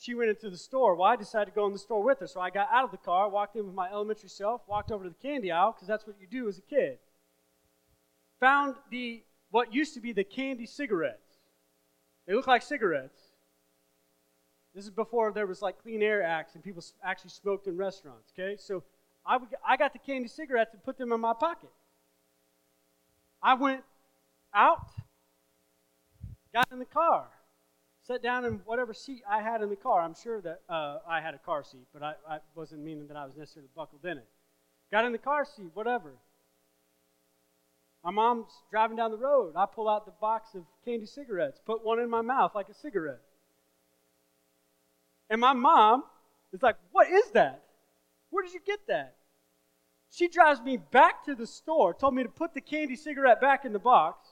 She 0.00 0.14
went 0.14 0.30
into 0.30 0.48
the 0.48 0.56
store. 0.56 0.96
Well, 0.96 1.08
I 1.08 1.16
decided 1.16 1.50
to 1.50 1.54
go 1.54 1.66
in 1.66 1.72
the 1.72 1.78
store 1.78 2.02
with 2.02 2.20
her. 2.20 2.26
So 2.26 2.40
I 2.40 2.50
got 2.50 2.68
out 2.72 2.84
of 2.84 2.90
the 2.90 2.96
car, 2.96 3.28
walked 3.28 3.54
in 3.54 3.66
with 3.66 3.74
my 3.74 3.88
elementary 3.90 4.30
self, 4.30 4.62
walked 4.66 4.90
over 4.90 5.04
to 5.04 5.10
the 5.10 5.28
candy 5.28 5.52
aisle 5.52 5.72
because 5.72 5.86
that's 5.86 6.06
what 6.06 6.16
you 6.20 6.26
do 6.26 6.48
as 6.48 6.58
a 6.58 6.62
kid. 6.62 6.98
Found 8.40 8.76
the 8.90 9.22
what 9.50 9.74
used 9.74 9.94
to 9.94 10.00
be 10.00 10.12
the 10.12 10.24
candy 10.24 10.64
cigarettes. 10.64 11.38
They 12.26 12.34
look 12.34 12.46
like 12.46 12.62
cigarettes 12.62 13.30
this 14.74 14.84
is 14.84 14.90
before 14.90 15.32
there 15.32 15.46
was 15.46 15.62
like 15.62 15.82
Clean 15.82 16.02
Air 16.02 16.22
Acts 16.22 16.54
and 16.54 16.62
people 16.62 16.82
actually 17.04 17.30
smoked 17.30 17.66
in 17.66 17.76
restaurants, 17.76 18.32
okay? 18.38 18.56
So 18.56 18.84
I, 19.26 19.36
would, 19.36 19.48
I 19.66 19.76
got 19.76 19.92
the 19.92 19.98
candy 19.98 20.28
cigarettes 20.28 20.74
and 20.74 20.82
put 20.82 20.96
them 20.96 21.12
in 21.12 21.20
my 21.20 21.34
pocket. 21.34 21.70
I 23.42 23.54
went 23.54 23.82
out, 24.54 24.86
got 26.52 26.68
in 26.70 26.78
the 26.78 26.84
car, 26.84 27.28
sat 28.10 28.22
down 28.22 28.44
in 28.44 28.54
whatever 28.64 28.92
seat 28.92 29.22
I 29.28 29.40
had 29.40 29.62
in 29.62 29.68
the 29.68 29.76
car. 29.76 30.00
I'm 30.00 30.14
sure 30.14 30.40
that 30.40 30.62
uh, 30.68 30.98
I 31.08 31.20
had 31.20 31.34
a 31.34 31.38
car 31.38 31.62
seat, 31.62 31.86
but 31.92 32.02
I, 32.02 32.14
I 32.28 32.38
wasn't 32.56 32.82
meaning 32.82 33.06
that 33.06 33.16
I 33.16 33.24
was 33.24 33.36
necessarily 33.36 33.70
buckled 33.76 34.04
in 34.04 34.18
it. 34.18 34.26
Got 34.90 35.04
in 35.04 35.12
the 35.12 35.18
car 35.18 35.44
seat, 35.44 35.70
whatever. 35.74 36.14
My 38.02 38.10
mom's 38.10 38.50
driving 38.70 38.96
down 38.96 39.12
the 39.12 39.16
road. 39.16 39.52
I 39.54 39.66
pull 39.66 39.88
out 39.88 40.06
the 40.06 40.12
box 40.20 40.56
of 40.56 40.64
candy 40.84 41.06
cigarettes, 41.06 41.60
put 41.64 41.84
one 41.84 42.00
in 42.00 42.10
my 42.10 42.22
mouth 42.22 42.52
like 42.52 42.68
a 42.68 42.74
cigarette. 42.74 43.20
And 45.28 45.40
my 45.40 45.52
mom 45.52 46.02
is 46.52 46.62
like, 46.62 46.76
What 46.90 47.08
is 47.08 47.30
that? 47.32 47.62
Where 48.30 48.42
did 48.42 48.54
you 48.54 48.60
get 48.66 48.80
that? 48.88 49.14
She 50.10 50.26
drives 50.26 50.60
me 50.60 50.78
back 50.78 51.24
to 51.26 51.36
the 51.36 51.46
store, 51.46 51.94
told 51.94 52.14
me 52.14 52.24
to 52.24 52.28
put 52.28 52.54
the 52.54 52.60
candy 52.60 52.96
cigarette 52.96 53.40
back 53.40 53.64
in 53.64 53.72
the 53.72 53.78
box, 53.78 54.29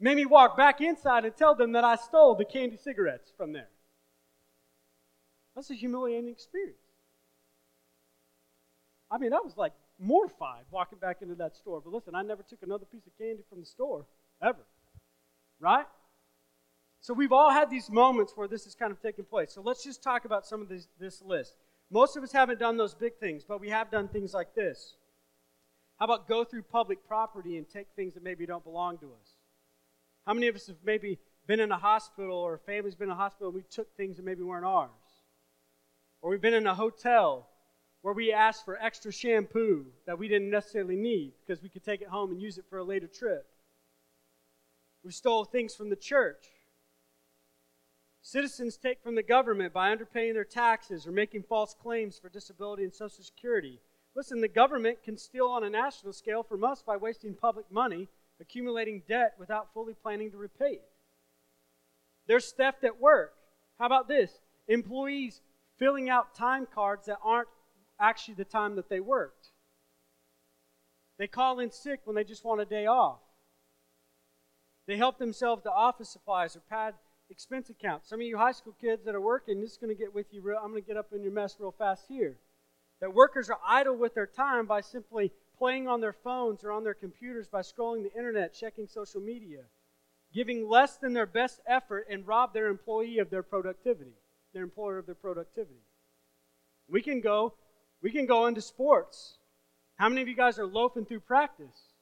made 0.00 0.16
me 0.16 0.26
walk 0.26 0.56
back 0.56 0.80
inside 0.80 1.24
and 1.24 1.36
tell 1.36 1.54
them 1.54 1.72
that 1.72 1.84
I 1.84 1.96
stole 1.96 2.34
the 2.34 2.44
candy 2.44 2.76
cigarettes 2.76 3.32
from 3.36 3.52
there. 3.52 3.68
That's 5.54 5.70
a 5.70 5.74
humiliating 5.74 6.30
experience. 6.30 6.78
I 9.10 9.18
mean, 9.18 9.32
I 9.32 9.40
was 9.40 9.56
like 9.56 9.72
mortified 9.98 10.64
walking 10.70 10.98
back 10.98 11.22
into 11.22 11.34
that 11.36 11.56
store. 11.56 11.80
But 11.80 11.92
listen, 11.92 12.14
I 12.14 12.22
never 12.22 12.42
took 12.42 12.62
another 12.62 12.84
piece 12.84 13.06
of 13.06 13.18
candy 13.18 13.42
from 13.48 13.60
the 13.60 13.66
store, 13.66 14.06
ever. 14.42 14.64
Right? 15.60 15.86
So 17.00 17.14
we've 17.14 17.32
all 17.32 17.50
had 17.50 17.70
these 17.70 17.90
moments 17.90 18.32
where 18.36 18.48
this 18.48 18.64
has 18.64 18.74
kind 18.74 18.92
of 18.92 19.00
taken 19.00 19.24
place. 19.24 19.52
So 19.52 19.62
let's 19.62 19.84
just 19.84 20.02
talk 20.02 20.24
about 20.24 20.46
some 20.46 20.60
of 20.60 20.68
this, 20.68 20.88
this 20.98 21.22
list. 21.22 21.56
Most 21.90 22.16
of 22.16 22.22
us 22.22 22.32
haven't 22.32 22.58
done 22.58 22.76
those 22.76 22.94
big 22.94 23.16
things, 23.18 23.44
but 23.44 23.60
we 23.60 23.70
have 23.70 23.90
done 23.90 24.08
things 24.08 24.34
like 24.34 24.54
this. 24.54 24.94
How 25.98 26.04
about 26.04 26.28
go 26.28 26.44
through 26.44 26.62
public 26.62 27.06
property 27.08 27.56
and 27.56 27.68
take 27.68 27.86
things 27.96 28.14
that 28.14 28.22
maybe 28.22 28.46
don't 28.46 28.62
belong 28.62 28.98
to 28.98 29.06
us? 29.06 29.37
How 30.28 30.34
many 30.34 30.48
of 30.48 30.56
us 30.56 30.66
have 30.66 30.76
maybe 30.84 31.18
been 31.46 31.58
in 31.58 31.72
a 31.72 31.78
hospital 31.78 32.36
or 32.36 32.52
a 32.52 32.58
family's 32.58 32.94
been 32.94 33.08
in 33.08 33.12
a 33.12 33.16
hospital 33.16 33.48
and 33.48 33.54
we 33.54 33.62
took 33.62 33.96
things 33.96 34.18
that 34.18 34.26
maybe 34.26 34.42
weren't 34.42 34.66
ours? 34.66 34.90
Or 36.20 36.28
we've 36.28 36.42
been 36.42 36.52
in 36.52 36.66
a 36.66 36.74
hotel 36.74 37.48
where 38.02 38.12
we 38.12 38.30
asked 38.30 38.66
for 38.66 38.76
extra 38.76 39.10
shampoo 39.10 39.86
that 40.06 40.18
we 40.18 40.28
didn't 40.28 40.50
necessarily 40.50 40.96
need 40.96 41.32
because 41.40 41.62
we 41.62 41.70
could 41.70 41.82
take 41.82 42.02
it 42.02 42.08
home 42.08 42.30
and 42.30 42.42
use 42.42 42.58
it 42.58 42.66
for 42.68 42.76
a 42.76 42.84
later 42.84 43.06
trip. 43.06 43.46
We 45.02 45.12
stole 45.12 45.46
things 45.46 45.74
from 45.74 45.88
the 45.88 45.96
church. 45.96 46.44
Citizens 48.20 48.76
take 48.76 49.02
from 49.02 49.14
the 49.14 49.22
government 49.22 49.72
by 49.72 49.96
underpaying 49.96 50.34
their 50.34 50.44
taxes 50.44 51.06
or 51.06 51.10
making 51.10 51.44
false 51.44 51.72
claims 51.72 52.18
for 52.18 52.28
disability 52.28 52.84
and 52.84 52.92
Social 52.92 53.24
Security. 53.24 53.80
Listen, 54.14 54.42
the 54.42 54.48
government 54.48 55.02
can 55.02 55.16
steal 55.16 55.46
on 55.46 55.64
a 55.64 55.70
national 55.70 56.12
scale 56.12 56.42
from 56.42 56.64
us 56.64 56.82
by 56.82 56.98
wasting 56.98 57.32
public 57.32 57.72
money, 57.72 58.08
accumulating 58.40 59.02
debt 59.08 59.34
without 59.38 59.72
fully 59.72 59.94
planning 59.94 60.30
to 60.30 60.36
repay 60.36 60.72
it. 60.72 60.88
There's 62.26 62.52
theft 62.52 62.84
at 62.84 63.00
work. 63.00 63.32
How 63.78 63.86
about 63.86 64.08
this? 64.08 64.40
Employees 64.68 65.40
filling 65.78 66.10
out 66.10 66.34
time 66.34 66.66
cards 66.72 67.06
that 67.06 67.18
aren't 67.24 67.48
actually 68.00 68.34
the 68.34 68.44
time 68.44 68.76
that 68.76 68.88
they 68.88 69.00
worked. 69.00 69.48
They 71.18 71.26
call 71.26 71.58
in 71.58 71.70
sick 71.70 72.00
when 72.04 72.14
they 72.14 72.24
just 72.24 72.44
want 72.44 72.60
a 72.60 72.64
day 72.64 72.86
off. 72.86 73.18
They 74.86 74.96
help 74.96 75.18
themselves 75.18 75.62
to 75.64 75.72
office 75.72 76.10
supplies 76.10 76.56
or 76.56 76.60
pad 76.60 76.94
expense 77.30 77.68
accounts. 77.70 78.08
Some 78.08 78.20
of 78.20 78.26
you 78.26 78.38
high 78.38 78.52
school 78.52 78.74
kids 78.80 79.04
that 79.04 79.14
are 79.14 79.20
working, 79.20 79.60
this 79.60 79.72
is 79.72 79.76
going 79.76 79.94
to 79.94 79.98
get 79.98 80.14
with 80.14 80.26
you 80.32 80.40
real. 80.42 80.58
I'm 80.62 80.70
going 80.70 80.82
to 80.82 80.86
get 80.86 80.96
up 80.96 81.12
in 81.12 81.22
your 81.22 81.32
mess 81.32 81.56
real 81.58 81.74
fast 81.76 82.04
here. 82.08 82.36
That 83.00 83.14
workers 83.14 83.50
are 83.50 83.60
idle 83.66 83.96
with 83.96 84.14
their 84.14 84.26
time 84.26 84.66
by 84.66 84.80
simply 84.80 85.32
playing 85.58 85.88
on 85.88 86.00
their 86.00 86.12
phones 86.12 86.64
or 86.64 86.72
on 86.72 86.84
their 86.84 86.94
computers 86.94 87.48
by 87.48 87.60
scrolling 87.60 88.02
the 88.02 88.16
internet, 88.16 88.54
checking 88.54 88.86
social 88.86 89.20
media, 89.20 89.62
giving 90.32 90.68
less 90.68 90.96
than 90.96 91.12
their 91.12 91.26
best 91.26 91.60
effort 91.66 92.06
and 92.10 92.26
rob 92.26 92.52
their 92.52 92.68
employee 92.68 93.18
of 93.18 93.30
their 93.30 93.42
productivity, 93.42 94.14
their 94.54 94.62
employer 94.62 94.98
of 94.98 95.06
their 95.06 95.14
productivity. 95.14 95.82
We 96.88 97.02
can 97.02 97.20
go 97.20 97.54
we 98.00 98.10
can 98.12 98.26
go 98.26 98.46
into 98.46 98.60
sports. 98.60 99.38
How 99.96 100.08
many 100.08 100.22
of 100.22 100.28
you 100.28 100.36
guys 100.36 100.58
are 100.58 100.66
loafing 100.66 101.04
through 101.04 101.20
practice? 101.20 101.92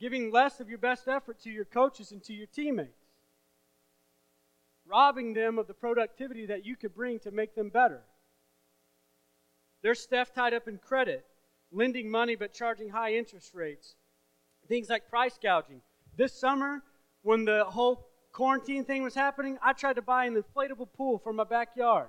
Giving 0.00 0.30
less 0.30 0.60
of 0.60 0.68
your 0.68 0.78
best 0.78 1.08
effort 1.08 1.40
to 1.40 1.50
your 1.50 1.64
coaches 1.64 2.12
and 2.12 2.22
to 2.24 2.32
your 2.32 2.46
teammates. 2.46 3.02
Robbing 4.86 5.34
them 5.34 5.58
of 5.58 5.66
the 5.66 5.74
productivity 5.74 6.46
that 6.46 6.64
you 6.64 6.76
could 6.76 6.94
bring 6.94 7.18
to 7.20 7.32
make 7.32 7.56
them 7.56 7.70
better. 7.70 8.02
There's 9.82 10.00
stuff 10.00 10.32
tied 10.32 10.54
up 10.54 10.68
in 10.68 10.78
credit, 10.78 11.24
lending 11.72 12.10
money 12.10 12.36
but 12.36 12.52
charging 12.52 12.90
high 12.90 13.14
interest 13.14 13.54
rates. 13.54 13.94
Things 14.68 14.88
like 14.88 15.08
price 15.08 15.38
gouging. 15.40 15.80
This 16.16 16.32
summer, 16.32 16.82
when 17.22 17.44
the 17.44 17.64
whole 17.64 18.08
quarantine 18.32 18.84
thing 18.84 19.02
was 19.02 19.14
happening, 19.14 19.58
I 19.62 19.72
tried 19.72 19.96
to 19.96 20.02
buy 20.02 20.26
an 20.26 20.42
inflatable 20.42 20.88
pool 20.96 21.18
for 21.18 21.32
my 21.32 21.44
backyard 21.44 22.08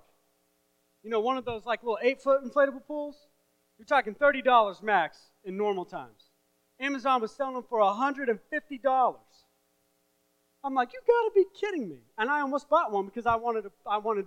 you 1.07 1.11
know, 1.11 1.21
one 1.21 1.37
of 1.37 1.45
those 1.45 1.65
like 1.65 1.83
little 1.83 1.99
eight 2.01 2.21
foot 2.21 2.43
inflatable 2.43 2.85
pools, 2.85 3.15
you're 3.77 3.85
talking 3.85 4.13
$30 4.13 4.83
max 4.83 5.17
in 5.45 5.55
normal 5.55 5.85
times. 5.85 6.31
Amazon 6.81 7.21
was 7.21 7.31
selling 7.31 7.53
them 7.53 7.63
for 7.69 7.79
$150. 7.79 9.15
I'm 10.63 10.73
like, 10.73 10.89
you 10.91 10.99
gotta 11.07 11.31
be 11.33 11.45
kidding 11.59 11.87
me. 11.87 11.99
And 12.17 12.29
I 12.29 12.41
almost 12.41 12.69
bought 12.69 12.91
one 12.91 13.05
because 13.05 13.25
I 13.25 13.35
wanted, 13.35 13.61
to, 13.63 13.71
I 13.89 13.99
wanted 13.99 14.25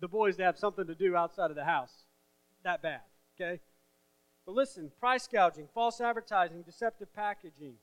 the 0.00 0.06
boys 0.06 0.36
to 0.36 0.44
have 0.44 0.56
something 0.56 0.86
to 0.86 0.94
do 0.94 1.16
outside 1.16 1.50
of 1.50 1.56
the 1.56 1.64
house. 1.64 1.92
That 2.62 2.80
bad, 2.80 3.00
okay? 3.34 3.60
But 4.50 4.56
listen, 4.56 4.90
price 4.98 5.28
gouging, 5.28 5.68
false 5.72 6.00
advertising, 6.00 6.62
deceptive 6.62 7.14
packaging, 7.14 7.74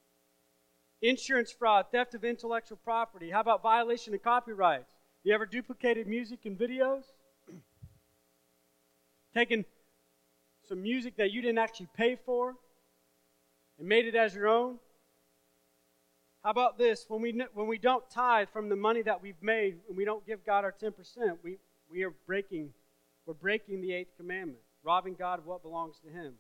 insurance 1.01 1.50
fraud, 1.50 1.86
theft 1.93 2.13
of 2.13 2.25
intellectual 2.25 2.77
property. 2.83 3.29
How 3.29 3.39
about 3.39 3.63
violation 3.63 4.13
of 4.13 4.21
copyrights? 4.21 4.91
You 5.24 5.33
ever 5.33 5.45
duplicated 5.45 6.07
music 6.07 6.39
and 6.43 6.59
videos? 6.59 7.03
taken 9.33 9.63
some 10.67 10.81
music 10.81 11.15
that 11.15 11.31
you 11.31 11.41
didn't 11.41 11.59
actually 11.59 11.88
pay 11.95 12.17
for 12.25 12.55
and 13.79 13.88
made 13.88 14.05
it 14.05 14.15
as 14.15 14.36
your 14.36 14.50
own? 14.50 14.77
How 16.43 16.50
about 16.50 16.77
this? 16.77 17.05
When 17.07 17.21
we, 17.21 17.41
when 17.53 17.67
we 17.67 17.77
don't 17.77 18.03
tithe 18.09 18.50
from 18.51 18.67
the 18.67 18.75
money 18.75 19.03
that 19.03 19.21
we've 19.24 19.41
made 19.41 19.77
and 19.88 19.95
we 19.95 20.03
don't 20.03 20.27
give 20.27 20.45
God 20.45 20.65
our 20.65 20.74
10%, 20.74 20.91
we, 21.41 21.59
we 21.89 22.03
are 22.03 22.13
breaking, 22.25 22.74
we're 23.25 23.36
breaking 23.36 23.79
the 23.79 23.93
eighth 23.93 24.17
commandment, 24.17 24.59
robbing 24.83 25.15
God 25.17 25.39
of 25.39 25.45
what 25.45 25.62
belongs 25.62 25.95
to 26.00 26.09
Him. 26.09 26.33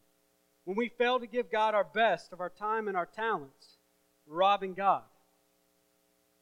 When 0.67 0.75
we 0.75 0.89
fail 0.89 1.17
to 1.17 1.27
give 1.27 1.49
God 1.49 1.75
our 1.75 1.85
best 1.85 2.33
of 2.33 2.41
our 2.41 2.49
time 2.49 2.89
and 2.89 2.97
our 2.97 3.05
talents, 3.05 3.77
we're 4.25 4.35
robbing 4.35 4.73
God. 4.73 5.03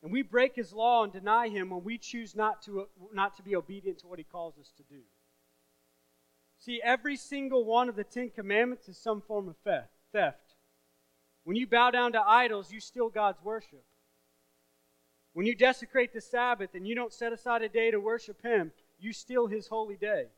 And 0.02 0.12
we 0.12 0.24
break 0.24 0.56
His 0.56 0.74
law 0.74 1.04
and 1.04 1.14
deny 1.14 1.48
Him 1.48 1.70
when 1.70 1.84
we 1.84 2.00
choose 2.00 2.36
not 2.36 2.60
to, 2.64 2.88
not 3.14 3.38
to 3.38 3.44
be 3.44 3.56
obedient 3.56 4.00
to 4.00 4.08
what 4.08 4.18
He 4.18 4.26
calls 4.26 4.58
us 4.60 4.72
to 4.78 4.84
do. 4.90 5.02
See, 6.58 6.82
every 6.84 7.16
single 7.18 7.66
one 7.66 7.88
of 7.88 7.96
the 7.96 8.04
Ten 8.04 8.32
Commandments 8.32 8.90
is 8.90 8.98
some 8.98 9.22
form 9.22 9.48
of 9.48 9.58
theft. 10.12 10.56
When 11.44 11.56
you 11.56 11.68
bow 11.68 11.92
down 11.92 12.14
to 12.14 12.20
idols, 12.20 12.72
you 12.72 12.80
steal 12.80 13.10
God's 13.10 13.44
worship. 13.44 13.84
When 15.34 15.46
you 15.46 15.54
desecrate 15.54 16.14
the 16.16 16.22
Sabbath 16.22 16.74
and 16.74 16.88
you 16.88 16.96
don't 16.96 17.14
set 17.14 17.32
aside 17.32 17.62
a 17.62 17.70
day 17.70 17.92
to 17.92 18.00
worship 18.00 18.42
Him, 18.42 18.72
you 18.98 19.14
steal 19.14 19.46
His 19.46 19.68
holy 19.68 19.98
day. 19.98 20.30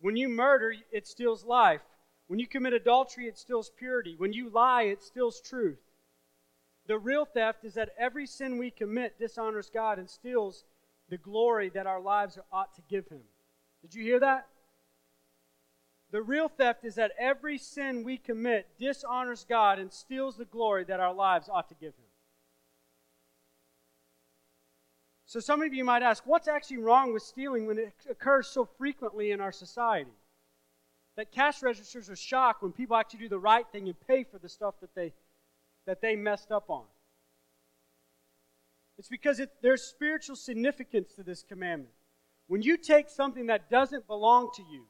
When 0.00 0.16
you 0.16 0.28
murder, 0.28 0.74
it 0.90 1.06
steals 1.06 1.44
life. 1.44 1.82
When 2.28 2.38
you 2.38 2.46
commit 2.46 2.72
adultery, 2.72 3.26
it 3.26 3.38
steals 3.38 3.70
purity. 3.76 4.16
When 4.16 4.32
you 4.32 4.50
lie, 4.50 4.82
it 4.82 5.02
steals 5.02 5.40
truth. 5.40 5.78
The 6.86 6.98
real 6.98 7.24
theft 7.24 7.64
is 7.64 7.74
that 7.74 7.90
every 7.98 8.26
sin 8.26 8.58
we 8.58 8.70
commit 8.70 9.18
dishonors 9.18 9.70
God 9.72 9.98
and 9.98 10.08
steals 10.08 10.64
the 11.08 11.18
glory 11.18 11.68
that 11.70 11.86
our 11.86 12.00
lives 12.00 12.38
ought 12.52 12.74
to 12.74 12.82
give 12.88 13.08
Him. 13.08 13.22
Did 13.82 13.94
you 13.94 14.02
hear 14.02 14.20
that? 14.20 14.46
The 16.12 16.22
real 16.22 16.48
theft 16.48 16.84
is 16.84 16.94
that 16.96 17.12
every 17.18 17.58
sin 17.58 18.04
we 18.04 18.16
commit 18.16 18.68
dishonors 18.78 19.44
God 19.48 19.78
and 19.78 19.92
steals 19.92 20.36
the 20.36 20.44
glory 20.44 20.84
that 20.84 21.00
our 21.00 21.12
lives 21.12 21.48
ought 21.48 21.68
to 21.68 21.74
give 21.74 21.94
Him. 21.94 22.06
So, 25.26 25.40
some 25.40 25.60
of 25.62 25.74
you 25.74 25.84
might 25.84 26.02
ask, 26.02 26.24
what's 26.24 26.46
actually 26.46 26.78
wrong 26.78 27.12
with 27.12 27.22
stealing 27.22 27.66
when 27.66 27.78
it 27.78 27.92
occurs 28.08 28.46
so 28.46 28.64
frequently 28.64 29.32
in 29.32 29.40
our 29.40 29.50
society? 29.50 30.12
That 31.16 31.32
cash 31.32 31.62
registers 31.62 32.10
are 32.10 32.16
shocked 32.16 32.62
when 32.62 32.72
people 32.72 32.96
actually 32.96 33.20
do 33.20 33.28
the 33.28 33.38
right 33.38 33.66
thing 33.72 33.86
and 33.86 33.94
pay 34.06 34.24
for 34.24 34.38
the 34.38 34.48
stuff 34.48 34.74
that 34.80 34.94
they, 34.94 35.12
that 35.86 36.00
they 36.00 36.14
messed 36.14 36.52
up 36.52 36.68
on. 36.68 36.84
It's 38.98 39.08
because 39.08 39.40
it, 39.40 39.50
there's 39.62 39.82
spiritual 39.82 40.36
significance 40.36 41.14
to 41.14 41.22
this 41.22 41.42
commandment. 41.42 41.92
When 42.48 42.62
you 42.62 42.76
take 42.76 43.08
something 43.08 43.46
that 43.46 43.70
doesn't 43.70 44.06
belong 44.06 44.50
to 44.56 44.62
you, 44.62 44.84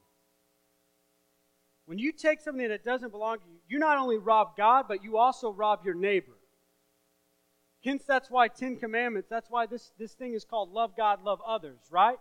when 1.85 1.97
you 1.97 2.11
take 2.11 2.41
something 2.41 2.67
that 2.67 2.83
doesn't 2.83 3.11
belong 3.11 3.37
to 3.39 3.45
you, 3.49 3.59
you 3.67 3.79
not 3.79 3.97
only 3.97 4.17
rob 4.17 4.57
God, 4.57 4.85
but 4.87 5.03
you 5.03 5.17
also 5.17 5.51
rob 5.51 5.85
your 5.85 5.95
neighbor. 5.95 6.33
Hence, 7.83 8.03
that's 8.05 8.29
why 8.29 8.49
Ten 8.49 8.75
Commandments, 8.75 9.29
that's 9.29 9.49
why 9.49 9.65
this, 9.65 9.91
this 9.97 10.13
thing 10.13 10.33
is 10.33 10.43
called 10.43 10.71
love 10.71 10.97
God, 10.97 11.23
love 11.23 11.39
others, 11.47 11.79
right? 11.89 12.17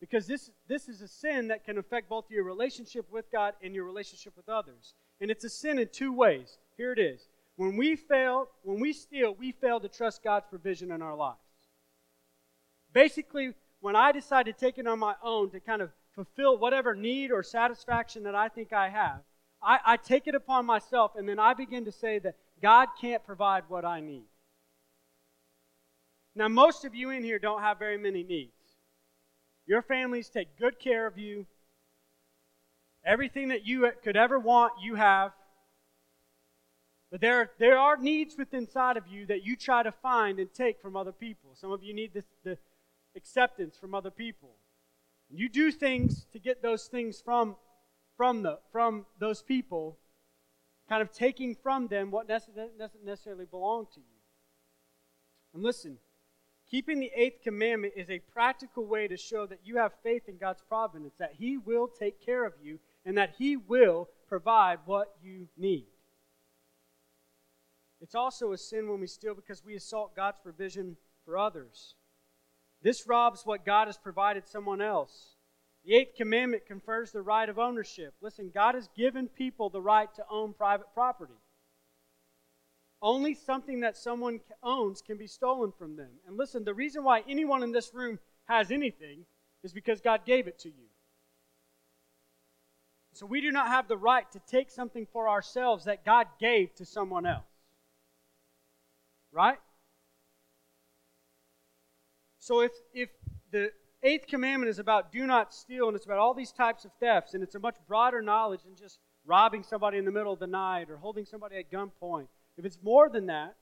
Because 0.00 0.26
this, 0.26 0.50
this 0.68 0.88
is 0.88 1.02
a 1.02 1.08
sin 1.08 1.48
that 1.48 1.64
can 1.64 1.78
affect 1.78 2.08
both 2.08 2.30
your 2.30 2.44
relationship 2.44 3.10
with 3.10 3.30
God 3.32 3.54
and 3.62 3.74
your 3.74 3.84
relationship 3.84 4.36
with 4.36 4.48
others. 4.48 4.94
And 5.20 5.30
it's 5.30 5.44
a 5.44 5.50
sin 5.50 5.78
in 5.78 5.88
two 5.88 6.12
ways. 6.12 6.58
Here 6.76 6.92
it 6.92 6.98
is. 6.98 7.28
When 7.56 7.76
we 7.76 7.96
fail, 7.96 8.48
when 8.62 8.78
we 8.78 8.92
steal, 8.92 9.34
we 9.34 9.50
fail 9.52 9.80
to 9.80 9.88
trust 9.88 10.22
God's 10.22 10.46
provision 10.48 10.92
in 10.92 11.02
our 11.02 11.16
lives. 11.16 11.38
Basically, 12.92 13.54
when 13.80 13.96
I 13.96 14.12
decide 14.12 14.46
to 14.46 14.52
take 14.52 14.78
it 14.78 14.86
on 14.86 15.00
my 15.00 15.14
own 15.22 15.50
to 15.50 15.60
kind 15.60 15.82
of 15.82 15.90
fulfill 16.18 16.58
whatever 16.58 16.96
need 16.96 17.30
or 17.30 17.44
satisfaction 17.44 18.24
that 18.24 18.34
I 18.34 18.48
think 18.48 18.72
I 18.72 18.88
have. 18.88 19.20
I, 19.62 19.78
I 19.86 19.96
take 19.96 20.26
it 20.26 20.34
upon 20.34 20.66
myself, 20.66 21.12
and 21.16 21.28
then 21.28 21.38
I 21.38 21.54
begin 21.54 21.84
to 21.84 21.92
say 21.92 22.18
that 22.18 22.34
God 22.60 22.88
can't 23.00 23.24
provide 23.24 23.62
what 23.68 23.84
I 23.84 24.00
need. 24.00 24.26
Now, 26.34 26.48
most 26.48 26.84
of 26.84 26.92
you 26.92 27.10
in 27.10 27.22
here 27.22 27.38
don't 27.38 27.62
have 27.62 27.78
very 27.78 27.98
many 27.98 28.24
needs. 28.24 28.57
Your 29.68 29.82
families 29.82 30.30
take 30.30 30.58
good 30.58 30.78
care 30.80 31.06
of 31.06 31.18
you. 31.18 31.46
Everything 33.04 33.48
that 33.48 33.66
you 33.66 33.92
could 34.02 34.16
ever 34.16 34.38
want, 34.38 34.72
you 34.82 34.94
have. 34.94 35.32
But 37.10 37.20
there, 37.20 37.50
there 37.58 37.78
are 37.78 37.98
needs 37.98 38.34
within 38.36 38.60
inside 38.60 38.96
of 38.96 39.06
you 39.06 39.26
that 39.26 39.44
you 39.44 39.56
try 39.56 39.82
to 39.82 39.92
find 39.92 40.38
and 40.38 40.52
take 40.52 40.80
from 40.80 40.96
other 40.96 41.12
people. 41.12 41.50
Some 41.54 41.70
of 41.70 41.82
you 41.82 41.92
need 41.92 42.14
this, 42.14 42.24
the 42.44 42.56
acceptance 43.14 43.76
from 43.78 43.94
other 43.94 44.10
people. 44.10 44.56
You 45.30 45.50
do 45.50 45.70
things 45.70 46.26
to 46.32 46.38
get 46.38 46.62
those 46.62 46.86
things 46.86 47.20
from, 47.20 47.54
from, 48.16 48.42
the, 48.42 48.60
from 48.72 49.04
those 49.18 49.42
people, 49.42 49.98
kind 50.88 51.02
of 51.02 51.12
taking 51.12 51.54
from 51.54 51.88
them 51.88 52.10
what 52.10 52.26
doesn't 52.26 52.56
necessarily 53.04 53.44
belong 53.44 53.86
to 53.94 54.00
you. 54.00 54.16
And 55.52 55.62
listen, 55.62 55.98
keeping 56.70 57.00
the 57.00 57.10
eighth 57.14 57.42
commandment 57.42 57.94
is 57.96 58.10
a 58.10 58.18
practical 58.18 58.86
way 58.86 59.08
to 59.08 59.16
show 59.16 59.46
that 59.46 59.60
you 59.64 59.76
have 59.76 59.92
faith 60.02 60.28
in 60.28 60.38
God's 60.38 60.62
providence, 60.68 61.14
that 61.18 61.34
He 61.38 61.56
will 61.56 61.88
take 61.88 62.24
care 62.24 62.44
of 62.44 62.54
you, 62.62 62.78
and 63.04 63.16
that 63.16 63.34
He 63.38 63.56
will 63.56 64.08
provide 64.28 64.78
what 64.84 65.14
you 65.22 65.48
need. 65.56 65.86
It's 68.00 68.14
also 68.14 68.52
a 68.52 68.58
sin 68.58 68.88
when 68.88 69.00
we 69.00 69.06
steal 69.06 69.34
because 69.34 69.64
we 69.64 69.74
assault 69.74 70.14
God's 70.14 70.38
provision 70.38 70.96
for 71.24 71.36
others. 71.36 71.94
This 72.82 73.06
robs 73.08 73.42
what 73.44 73.66
God 73.66 73.88
has 73.88 73.98
provided 73.98 74.46
someone 74.46 74.80
else. 74.80 75.34
The 75.84 75.94
eighth 75.94 76.16
commandment 76.16 76.66
confers 76.66 77.10
the 77.10 77.22
right 77.22 77.48
of 77.48 77.58
ownership. 77.58 78.14
Listen, 78.20 78.50
God 78.54 78.74
has 78.74 78.88
given 78.96 79.26
people 79.26 79.70
the 79.70 79.80
right 79.80 80.12
to 80.14 80.24
own 80.30 80.52
private 80.52 80.86
property. 80.94 81.34
Only 83.00 83.34
something 83.34 83.80
that 83.80 83.96
someone 83.96 84.40
owns 84.62 85.02
can 85.02 85.16
be 85.16 85.26
stolen 85.26 85.72
from 85.72 85.96
them. 85.96 86.10
And 86.26 86.36
listen, 86.36 86.64
the 86.64 86.74
reason 86.74 87.04
why 87.04 87.22
anyone 87.28 87.62
in 87.62 87.72
this 87.72 87.94
room 87.94 88.18
has 88.46 88.70
anything 88.70 89.24
is 89.62 89.72
because 89.72 90.00
God 90.00 90.24
gave 90.24 90.48
it 90.48 90.58
to 90.60 90.68
you. 90.68 90.88
So 93.12 93.26
we 93.26 93.40
do 93.40 93.50
not 93.50 93.68
have 93.68 93.88
the 93.88 93.96
right 93.96 94.30
to 94.32 94.40
take 94.48 94.70
something 94.70 95.06
for 95.12 95.28
ourselves 95.28 95.84
that 95.84 96.04
God 96.04 96.26
gave 96.38 96.74
to 96.76 96.84
someone 96.84 97.26
else. 97.26 97.44
Right? 99.32 99.58
So 102.38 102.60
if 102.60 102.72
if 102.94 103.10
the 103.50 103.72
eighth 104.02 104.26
commandment 104.26 104.70
is 104.70 104.78
about 104.78 105.12
do 105.12 105.26
not 105.26 105.52
steal 105.52 105.88
and 105.88 105.96
it's 105.96 106.06
about 106.06 106.18
all 106.18 106.32
these 106.32 106.52
types 106.52 106.84
of 106.84 106.92
thefts 107.00 107.34
and 107.34 107.42
it's 107.42 107.54
a 107.54 107.58
much 107.58 107.76
broader 107.86 108.22
knowledge 108.22 108.62
than 108.62 108.76
just 108.76 109.00
robbing 109.24 109.62
somebody 109.62 109.98
in 109.98 110.04
the 110.04 110.12
middle 110.12 110.32
of 110.32 110.38
the 110.38 110.46
night 110.46 110.88
or 110.88 110.96
holding 110.96 111.24
somebody 111.24 111.56
at 111.56 111.70
gunpoint. 111.70 112.28
If 112.58 112.64
it's 112.64 112.82
more 112.82 113.08
than 113.08 113.26
that, 113.26 113.56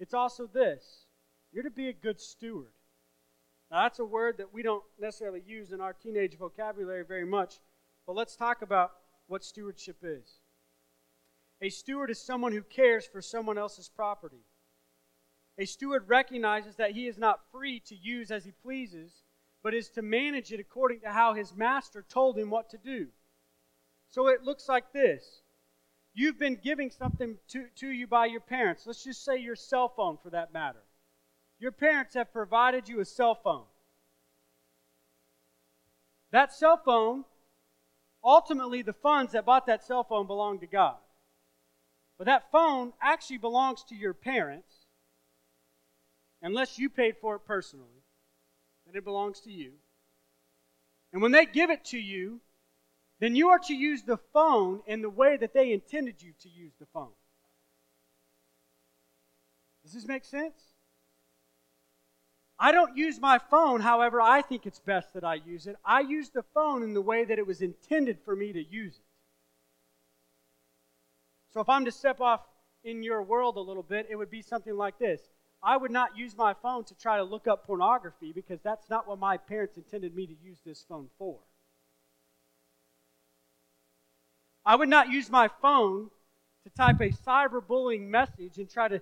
it's 0.00 0.14
also 0.14 0.48
this. 0.52 1.06
You're 1.52 1.62
to 1.62 1.70
be 1.70 1.88
a 1.88 1.92
good 1.92 2.20
steward. 2.20 2.72
Now, 3.70 3.84
that's 3.84 4.00
a 4.00 4.04
word 4.04 4.38
that 4.38 4.52
we 4.52 4.62
don't 4.62 4.82
necessarily 5.00 5.42
use 5.46 5.70
in 5.70 5.80
our 5.80 5.92
teenage 5.92 6.36
vocabulary 6.36 7.04
very 7.06 7.24
much, 7.24 7.60
but 8.06 8.16
let's 8.16 8.36
talk 8.36 8.60
about 8.60 8.90
what 9.28 9.44
stewardship 9.44 9.98
is. 10.02 10.40
A 11.62 11.68
steward 11.68 12.10
is 12.10 12.20
someone 12.20 12.52
who 12.52 12.62
cares 12.62 13.06
for 13.06 13.22
someone 13.22 13.56
else's 13.56 13.88
property. 13.88 14.44
A 15.58 15.64
steward 15.64 16.08
recognizes 16.08 16.76
that 16.76 16.90
he 16.90 17.06
is 17.06 17.18
not 17.18 17.40
free 17.52 17.78
to 17.86 17.94
use 17.94 18.32
as 18.32 18.44
he 18.44 18.50
pleases, 18.50 19.22
but 19.62 19.72
is 19.72 19.88
to 19.90 20.02
manage 20.02 20.52
it 20.52 20.58
according 20.58 21.00
to 21.00 21.10
how 21.10 21.34
his 21.34 21.54
master 21.54 22.04
told 22.08 22.36
him 22.36 22.50
what 22.50 22.68
to 22.70 22.78
do. 22.78 23.06
So 24.08 24.26
it 24.26 24.42
looks 24.42 24.68
like 24.68 24.92
this 24.92 25.42
You've 26.14 26.38
been 26.38 26.58
giving 26.62 26.90
something 26.90 27.36
to, 27.48 27.66
to 27.76 27.88
you 27.88 28.06
by 28.06 28.26
your 28.26 28.40
parents. 28.40 28.86
Let's 28.86 29.04
just 29.04 29.24
say 29.24 29.38
your 29.38 29.56
cell 29.56 29.88
phone 29.88 30.18
for 30.22 30.30
that 30.30 30.52
matter. 30.52 30.82
Your 31.58 31.72
parents 31.72 32.14
have 32.14 32.32
provided 32.32 32.88
you 32.88 33.00
a 33.00 33.04
cell 33.04 33.34
phone. 33.34 33.64
That 36.30 36.52
cell 36.52 36.80
phone, 36.84 37.24
ultimately, 38.22 38.82
the 38.82 38.92
funds 38.92 39.32
that 39.32 39.46
bought 39.46 39.66
that 39.66 39.84
cell 39.84 40.04
phone 40.04 40.26
belong 40.26 40.60
to 40.60 40.66
God. 40.66 40.96
But 42.18 42.26
that 42.26 42.50
phone 42.50 42.92
actually 43.00 43.38
belongs 43.38 43.84
to 43.84 43.94
your 43.94 44.14
parents 44.14 44.86
unless 46.42 46.78
you 46.78 46.90
paid 46.90 47.16
for 47.20 47.36
it 47.36 47.40
personally, 47.46 48.02
then 48.86 48.96
it 48.96 49.04
belongs 49.04 49.40
to 49.40 49.50
you. 49.50 49.72
And 51.12 51.22
when 51.22 51.32
they 51.32 51.46
give 51.46 51.70
it 51.70 51.84
to 51.86 51.98
you, 51.98 52.40
then 53.22 53.36
you 53.36 53.50
are 53.50 53.58
to 53.60 53.72
use 53.72 54.02
the 54.02 54.16
phone 54.32 54.80
in 54.84 55.00
the 55.00 55.08
way 55.08 55.36
that 55.36 55.54
they 55.54 55.70
intended 55.72 56.20
you 56.20 56.32
to 56.40 56.48
use 56.48 56.72
the 56.80 56.86
phone. 56.86 57.12
Does 59.84 59.92
this 59.92 60.08
make 60.08 60.24
sense? 60.24 60.60
I 62.58 62.72
don't 62.72 62.96
use 62.96 63.20
my 63.20 63.38
phone 63.38 63.80
however 63.80 64.20
I 64.20 64.42
think 64.42 64.66
it's 64.66 64.80
best 64.80 65.14
that 65.14 65.22
I 65.22 65.34
use 65.34 65.68
it. 65.68 65.76
I 65.84 66.00
use 66.00 66.30
the 66.30 66.42
phone 66.52 66.82
in 66.82 66.94
the 66.94 67.00
way 67.00 67.24
that 67.24 67.38
it 67.38 67.46
was 67.46 67.62
intended 67.62 68.18
for 68.24 68.34
me 68.34 68.52
to 68.54 68.60
use 68.60 68.96
it. 68.96 69.04
So 71.54 71.60
if 71.60 71.68
I'm 71.68 71.84
to 71.84 71.92
step 71.92 72.20
off 72.20 72.40
in 72.82 73.04
your 73.04 73.22
world 73.22 73.56
a 73.56 73.60
little 73.60 73.84
bit, 73.84 74.08
it 74.10 74.16
would 74.16 74.30
be 74.30 74.42
something 74.42 74.76
like 74.76 74.98
this 74.98 75.20
I 75.62 75.76
would 75.76 75.92
not 75.92 76.18
use 76.18 76.36
my 76.36 76.54
phone 76.54 76.82
to 76.86 76.94
try 76.96 77.18
to 77.18 77.22
look 77.22 77.46
up 77.46 77.68
pornography 77.68 78.32
because 78.32 78.58
that's 78.62 78.90
not 78.90 79.06
what 79.06 79.20
my 79.20 79.36
parents 79.36 79.76
intended 79.76 80.12
me 80.12 80.26
to 80.26 80.34
use 80.42 80.58
this 80.66 80.84
phone 80.88 81.08
for. 81.18 81.38
I 84.64 84.76
would 84.76 84.88
not 84.88 85.10
use 85.10 85.30
my 85.30 85.48
phone 85.60 86.10
to 86.64 86.70
type 86.70 87.00
a 87.00 87.10
cyberbullying 87.10 88.08
message 88.08 88.58
and 88.58 88.70
try 88.70 88.88
to 88.88 89.00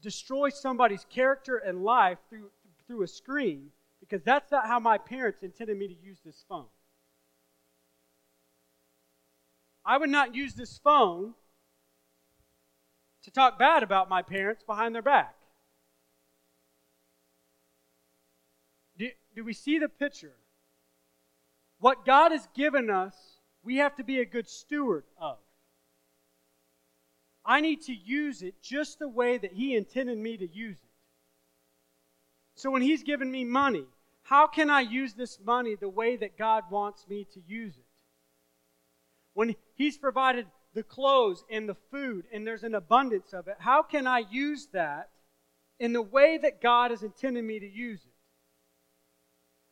destroy 0.00 0.48
somebody's 0.48 1.04
character 1.10 1.58
and 1.58 1.84
life 1.84 2.18
through, 2.28 2.50
through 2.86 3.02
a 3.02 3.08
screen 3.08 3.70
because 4.00 4.22
that's 4.22 4.50
not 4.50 4.66
how 4.66 4.80
my 4.80 4.96
parents 4.96 5.42
intended 5.42 5.76
me 5.76 5.88
to 5.88 5.94
use 5.94 6.18
this 6.24 6.44
phone. 6.48 6.66
I 9.84 9.98
would 9.98 10.10
not 10.10 10.34
use 10.34 10.54
this 10.54 10.78
phone 10.78 11.34
to 13.22 13.30
talk 13.30 13.58
bad 13.58 13.82
about 13.82 14.08
my 14.08 14.22
parents 14.22 14.62
behind 14.62 14.94
their 14.94 15.02
back. 15.02 15.34
do 19.00 19.10
do 19.34 19.44
we 19.44 19.52
see 19.52 19.78
the 19.78 19.88
picture? 19.88 20.34
What 21.78 22.04
God 22.04 22.32
has 22.32 22.46
given 22.54 22.90
us, 22.90 23.14
we 23.62 23.76
have 23.76 23.96
to 23.96 24.04
be 24.04 24.20
a 24.20 24.24
good 24.24 24.48
steward 24.48 25.04
of. 25.20 25.38
I 27.44 27.60
need 27.60 27.82
to 27.82 27.94
use 27.94 28.42
it 28.42 28.62
just 28.62 28.98
the 28.98 29.08
way 29.08 29.38
that 29.38 29.52
He 29.52 29.74
intended 29.74 30.18
me 30.18 30.36
to 30.36 30.46
use 30.46 30.78
it. 30.78 30.90
So 32.54 32.70
when 32.70 32.82
He's 32.82 33.02
given 33.02 33.30
me 33.30 33.44
money, 33.44 33.84
how 34.22 34.46
can 34.46 34.70
I 34.70 34.80
use 34.80 35.14
this 35.14 35.38
money 35.44 35.74
the 35.74 35.88
way 35.88 36.16
that 36.16 36.38
God 36.38 36.64
wants 36.70 37.06
me 37.08 37.26
to 37.34 37.40
use 37.46 37.76
it? 37.76 37.84
When 39.34 39.54
He's 39.74 39.98
provided 39.98 40.46
the 40.74 40.82
clothes 40.82 41.44
and 41.50 41.68
the 41.68 41.76
food 41.90 42.26
and 42.32 42.46
there's 42.46 42.64
an 42.64 42.74
abundance 42.74 43.32
of 43.32 43.48
it, 43.48 43.56
how 43.58 43.82
can 43.82 44.06
I 44.06 44.24
use 44.30 44.68
that 44.72 45.10
in 45.78 45.92
the 45.92 46.02
way 46.02 46.38
that 46.38 46.62
God 46.62 46.90
has 46.90 47.02
intended 47.02 47.44
me 47.44 47.58
to 47.58 47.68
use 47.68 48.00
it? 48.04 48.10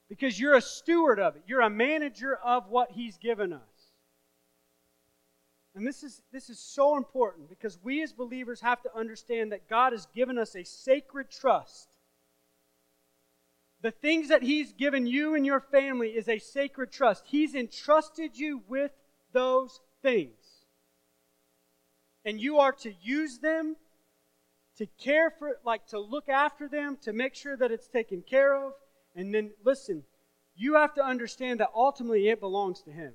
because 0.09 0.41
you're 0.41 0.55
a 0.55 0.63
steward 0.63 1.21
of 1.21 1.37
it. 1.37 1.43
You're 1.47 1.61
a 1.61 1.71
manager 1.71 2.35
of 2.37 2.69
what 2.69 2.91
He's 2.93 3.19
given 3.19 3.53
us. 3.53 3.68
And 5.79 5.87
this 5.87 6.03
is, 6.03 6.23
this 6.33 6.51
is 6.51 6.59
so 6.59 6.97
important 6.97 7.49
because 7.49 7.79
we 7.85 8.03
as 8.03 8.13
believers 8.13 8.61
have 8.63 8.83
to 8.83 8.97
understand 8.97 9.53
that 9.53 9.69
God 9.71 9.93
has 9.93 10.09
given 10.13 10.37
us 10.37 10.57
a 10.57 10.65
sacred 10.65 11.31
trust. 11.31 11.89
The 13.81 13.93
things 13.93 14.31
that 14.31 14.43
He's 14.43 14.73
given 14.73 15.07
you 15.07 15.37
and 15.37 15.47
your 15.47 15.61
family 15.61 16.09
is 16.09 16.29
a 16.29 16.41
sacred 16.41 16.91
trust. 16.91 17.27
He's 17.29 17.55
entrusted 17.55 18.37
you 18.37 18.63
with 18.67 18.91
those 19.33 19.79
things. 20.03 20.65
And 22.25 22.41
you 22.41 22.59
are 22.59 22.73
to 22.73 22.93
use 23.01 23.39
them, 23.39 23.77
to 24.79 24.87
care 25.01 25.31
for, 25.31 25.61
like 25.65 25.87
to 25.91 26.01
look 26.01 26.29
after 26.29 26.67
them, 26.67 26.99
to 27.03 27.13
make 27.13 27.37
sure 27.37 27.57
that 27.57 27.71
it's 27.71 27.87
taken 27.87 28.23
care 28.23 28.53
of, 28.53 28.73
and 29.15 29.33
then, 29.33 29.53
listen, 29.65 30.03
you 30.57 30.75
have 30.75 30.95
to 30.95 31.05
understand 31.05 31.61
that 31.61 31.71
ultimately 31.73 32.27
it 32.27 32.41
belongs 32.41 32.83
to 32.83 32.91
Him. 32.91 33.13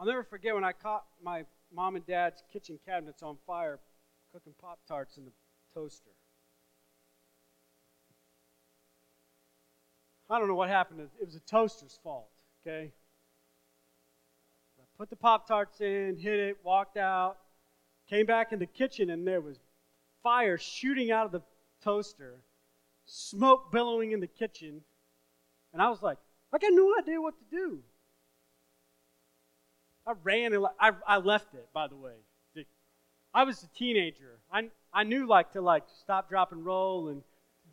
I'll 0.00 0.06
never 0.06 0.24
forget 0.24 0.54
when 0.54 0.64
I 0.64 0.72
caught 0.72 1.04
my 1.22 1.44
mom 1.70 1.94
and 1.94 2.06
dad's 2.06 2.42
kitchen 2.50 2.78
cabinets 2.86 3.22
on 3.22 3.36
fire 3.46 3.78
cooking 4.32 4.54
Pop 4.58 4.78
Tarts 4.88 5.18
in 5.18 5.26
the 5.26 5.32
toaster. 5.74 6.12
I 10.30 10.38
don't 10.38 10.48
know 10.48 10.54
what 10.54 10.70
happened. 10.70 11.00
It 11.20 11.26
was 11.26 11.34
a 11.34 11.40
toaster's 11.40 11.98
fault, 12.02 12.30
okay? 12.66 12.92
I 14.78 14.82
put 14.96 15.10
the 15.10 15.16
Pop 15.16 15.46
Tarts 15.46 15.82
in, 15.82 16.16
hit 16.16 16.38
it, 16.38 16.56
walked 16.62 16.96
out, 16.96 17.36
came 18.08 18.24
back 18.24 18.52
in 18.52 18.58
the 18.58 18.66
kitchen, 18.66 19.10
and 19.10 19.26
there 19.26 19.42
was 19.42 19.58
fire 20.22 20.56
shooting 20.56 21.10
out 21.10 21.26
of 21.26 21.32
the 21.32 21.42
toaster 21.84 22.40
smoke 23.04 23.70
billowing 23.70 24.12
in 24.12 24.20
the 24.20 24.26
kitchen. 24.26 24.80
And 25.74 25.82
I 25.82 25.90
was 25.90 26.00
like, 26.00 26.16
I 26.54 26.58
got 26.58 26.72
no 26.72 26.94
idea 26.98 27.20
what 27.20 27.34
to 27.38 27.44
do. 27.54 27.82
I 30.10 30.14
ran 30.24 30.52
and 30.52 30.66
I, 30.80 30.90
I 31.06 31.18
left 31.18 31.54
it, 31.54 31.68
by 31.72 31.86
the 31.86 31.96
way. 31.96 32.12
I 33.32 33.44
was 33.44 33.62
a 33.62 33.68
teenager. 33.68 34.40
I, 34.52 34.70
I 34.92 35.04
knew 35.04 35.26
like 35.26 35.52
to 35.52 35.60
like 35.60 35.84
stop, 36.02 36.28
drop, 36.28 36.50
and 36.50 36.64
roll 36.64 37.08
and 37.08 37.22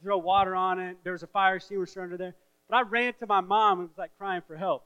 throw 0.02 0.20
water 0.20 0.56
on 0.56 0.80
it. 0.80 0.98
There 1.04 1.14
was 1.14 1.24
a 1.24 1.28
fire 1.28 1.56
extinguisher 1.56 2.02
under 2.02 2.16
there. 2.16 2.36
But 2.70 2.78
I 2.78 2.82
ran 2.82 3.14
to 3.16 3.26
my 3.26 3.42
mom 3.42 3.80
and 3.80 3.90
was 3.90 3.98
like 3.98 4.12
crying 4.20 4.44
for 4.46 4.56
help. 4.56 4.86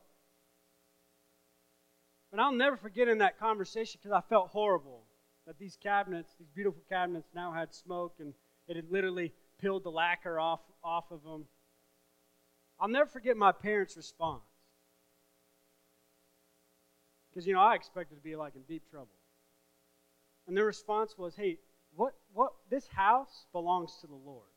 But 2.32 2.40
I'll 2.40 2.54
never 2.54 2.78
forget 2.78 3.10
in 3.10 3.18
that 3.18 3.38
conversation 3.38 4.00
because 4.02 4.16
I 4.16 4.22
felt 4.30 4.50
horrible 4.50 5.04
that 5.46 5.60
these 5.60 5.76
cabinets, 5.76 6.32
these 6.40 6.48
beautiful 6.56 6.82
cabinets, 6.88 7.28
now 7.36 7.52
had 7.52 7.74
smoke 7.74 8.16
and 8.20 8.34
it 8.70 8.78
had 8.78 8.90
literally 8.90 9.34
peeled 9.60 9.84
the 9.84 9.92
lacquer 9.92 10.40
off, 10.40 10.62
off 10.82 11.12
of 11.12 11.22
them. 11.24 11.46
I'll 12.80 12.88
never 12.88 13.10
forget 13.10 13.36
my 13.36 13.52
parents' 13.52 13.98
response. 13.98 14.44
Because, 17.32 17.48
you 17.48 17.54
know, 17.54 17.62
I 17.62 17.76
expected 17.76 18.16
to 18.16 18.22
be 18.22 18.36
like 18.36 18.56
in 18.56 18.62
deep 18.64 18.84
trouble. 18.90 19.08
And 20.48 20.58
their 20.58 20.66
response 20.66 21.16
was, 21.18 21.36
hey, 21.36 21.58
what, 21.96 22.14
what, 22.34 22.52
this 22.70 22.88
house 22.88 23.46
belongs 23.54 23.98
to 24.02 24.08
the 24.08 24.16
Lord. 24.16 24.48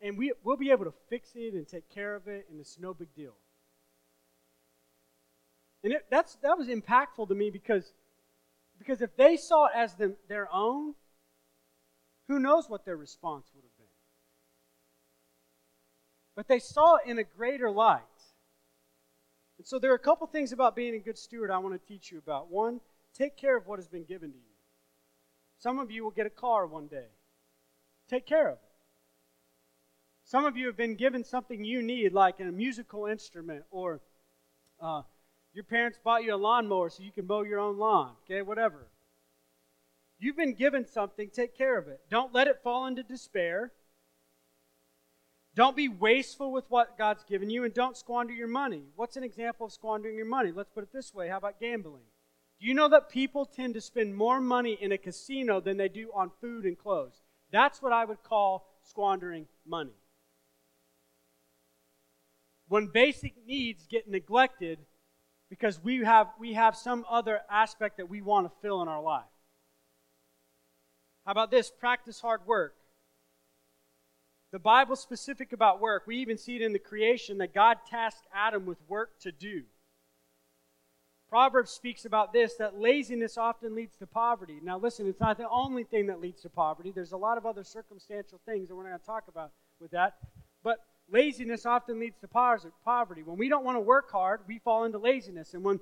And 0.00 0.18
we, 0.18 0.32
we'll 0.42 0.56
be 0.56 0.70
able 0.70 0.86
to 0.86 0.94
fix 1.08 1.30
it 1.34 1.54
and 1.54 1.68
take 1.68 1.88
care 1.92 2.14
of 2.16 2.26
it, 2.26 2.46
and 2.50 2.58
it's 2.58 2.78
no 2.78 2.94
big 2.94 3.14
deal. 3.14 3.34
And 5.84 5.92
it, 5.92 6.06
that's, 6.10 6.36
that 6.42 6.58
was 6.58 6.68
impactful 6.68 7.28
to 7.28 7.34
me 7.34 7.50
because, 7.50 7.92
because 8.78 9.00
if 9.02 9.14
they 9.16 9.36
saw 9.36 9.66
it 9.66 9.72
as 9.76 9.94
them, 9.94 10.16
their 10.28 10.48
own, 10.52 10.94
who 12.28 12.38
knows 12.38 12.68
what 12.68 12.84
their 12.84 12.96
response 12.96 13.46
would 13.54 13.62
have 13.62 13.76
been. 13.76 13.86
But 16.36 16.48
they 16.48 16.58
saw 16.58 16.96
it 16.96 17.02
in 17.06 17.18
a 17.18 17.24
greater 17.24 17.70
light. 17.70 18.00
And 19.60 19.66
so 19.66 19.78
there 19.78 19.92
are 19.92 19.94
a 19.94 19.98
couple 19.98 20.26
things 20.26 20.52
about 20.52 20.74
being 20.74 20.94
a 20.94 20.98
good 20.98 21.18
steward 21.18 21.50
I 21.50 21.58
want 21.58 21.74
to 21.74 21.86
teach 21.86 22.10
you 22.10 22.16
about. 22.16 22.50
One, 22.50 22.80
take 23.12 23.36
care 23.36 23.58
of 23.58 23.66
what 23.66 23.78
has 23.78 23.88
been 23.88 24.04
given 24.04 24.30
to 24.32 24.38
you. 24.38 24.54
Some 25.58 25.78
of 25.78 25.90
you 25.90 26.02
will 26.02 26.12
get 26.12 26.24
a 26.24 26.30
car 26.30 26.66
one 26.66 26.86
day. 26.86 27.08
Take 28.08 28.24
care 28.24 28.48
of 28.48 28.54
it. 28.54 28.70
Some 30.24 30.46
of 30.46 30.56
you 30.56 30.64
have 30.68 30.78
been 30.78 30.94
given 30.94 31.22
something 31.24 31.62
you 31.62 31.82
need, 31.82 32.14
like 32.14 32.40
a 32.40 32.44
musical 32.44 33.04
instrument, 33.04 33.64
or 33.70 34.00
uh, 34.80 35.02
your 35.52 35.64
parents 35.64 35.98
bought 36.02 36.24
you 36.24 36.34
a 36.34 36.36
lawnmower 36.36 36.88
so 36.88 37.02
you 37.02 37.12
can 37.12 37.26
mow 37.26 37.42
your 37.42 37.58
own 37.58 37.76
lawn, 37.76 38.12
okay, 38.24 38.40
whatever. 38.40 38.86
You've 40.18 40.38
been 40.38 40.54
given 40.54 40.86
something, 40.86 41.28
take 41.28 41.54
care 41.54 41.76
of 41.76 41.86
it. 41.86 42.00
Don't 42.08 42.32
let 42.32 42.48
it 42.48 42.62
fall 42.62 42.86
into 42.86 43.02
despair. 43.02 43.72
Don't 45.54 45.76
be 45.76 45.88
wasteful 45.88 46.52
with 46.52 46.64
what 46.68 46.96
God's 46.96 47.24
given 47.24 47.50
you, 47.50 47.64
and 47.64 47.74
don't 47.74 47.96
squander 47.96 48.32
your 48.32 48.48
money. 48.48 48.84
What's 48.94 49.16
an 49.16 49.24
example 49.24 49.66
of 49.66 49.72
squandering 49.72 50.16
your 50.16 50.26
money? 50.26 50.52
Let's 50.52 50.70
put 50.70 50.84
it 50.84 50.92
this 50.92 51.12
way 51.12 51.28
how 51.28 51.38
about 51.38 51.60
gambling? 51.60 52.04
Do 52.60 52.66
you 52.66 52.74
know 52.74 52.88
that 52.88 53.08
people 53.08 53.46
tend 53.46 53.74
to 53.74 53.80
spend 53.80 54.14
more 54.14 54.40
money 54.40 54.76
in 54.80 54.92
a 54.92 54.98
casino 54.98 55.60
than 55.60 55.76
they 55.76 55.88
do 55.88 56.10
on 56.14 56.30
food 56.40 56.64
and 56.64 56.78
clothes? 56.78 57.22
That's 57.50 57.82
what 57.82 57.92
I 57.92 58.04
would 58.04 58.22
call 58.22 58.66
squandering 58.82 59.46
money. 59.66 59.94
When 62.68 62.86
basic 62.86 63.34
needs 63.46 63.86
get 63.86 64.08
neglected 64.08 64.78
because 65.48 65.82
we 65.82 66.04
have, 66.04 66.28
we 66.38 66.52
have 66.52 66.76
some 66.76 67.04
other 67.10 67.40
aspect 67.50 67.96
that 67.96 68.08
we 68.08 68.22
want 68.22 68.46
to 68.46 68.52
fill 68.62 68.82
in 68.82 68.88
our 68.88 69.02
life. 69.02 69.24
How 71.26 71.32
about 71.32 71.50
this? 71.50 71.70
Practice 71.70 72.20
hard 72.20 72.46
work. 72.46 72.74
The 74.52 74.58
Bible's 74.58 75.00
specific 75.00 75.52
about 75.52 75.80
work. 75.80 76.04
We 76.06 76.16
even 76.16 76.36
see 76.36 76.56
it 76.56 76.62
in 76.62 76.72
the 76.72 76.78
creation 76.78 77.38
that 77.38 77.54
God 77.54 77.78
tasked 77.88 78.26
Adam 78.34 78.66
with 78.66 78.78
work 78.88 79.20
to 79.20 79.30
do. 79.30 79.62
Proverbs 81.28 81.70
speaks 81.70 82.04
about 82.04 82.32
this 82.32 82.56
that 82.56 82.76
laziness 82.76 83.38
often 83.38 83.76
leads 83.76 83.96
to 83.98 84.06
poverty. 84.06 84.58
Now, 84.60 84.78
listen, 84.78 85.06
it's 85.06 85.20
not 85.20 85.38
the 85.38 85.48
only 85.48 85.84
thing 85.84 86.08
that 86.08 86.20
leads 86.20 86.42
to 86.42 86.48
poverty. 86.48 86.90
There's 86.92 87.12
a 87.12 87.16
lot 87.16 87.38
of 87.38 87.46
other 87.46 87.62
circumstantial 87.62 88.40
things 88.44 88.68
that 88.68 88.74
we're 88.74 88.82
not 88.82 88.88
going 88.88 89.00
to 89.00 89.06
talk 89.06 89.28
about 89.28 89.52
with 89.80 89.92
that. 89.92 90.14
But 90.64 90.78
laziness 91.08 91.66
often 91.66 92.00
leads 92.00 92.18
to 92.18 92.28
poverty. 92.28 93.22
When 93.22 93.38
we 93.38 93.48
don't 93.48 93.64
want 93.64 93.76
to 93.76 93.80
work 93.80 94.10
hard, 94.10 94.40
we 94.48 94.58
fall 94.58 94.82
into 94.82 94.98
laziness. 94.98 95.54
And 95.54 95.62
when 95.62 95.78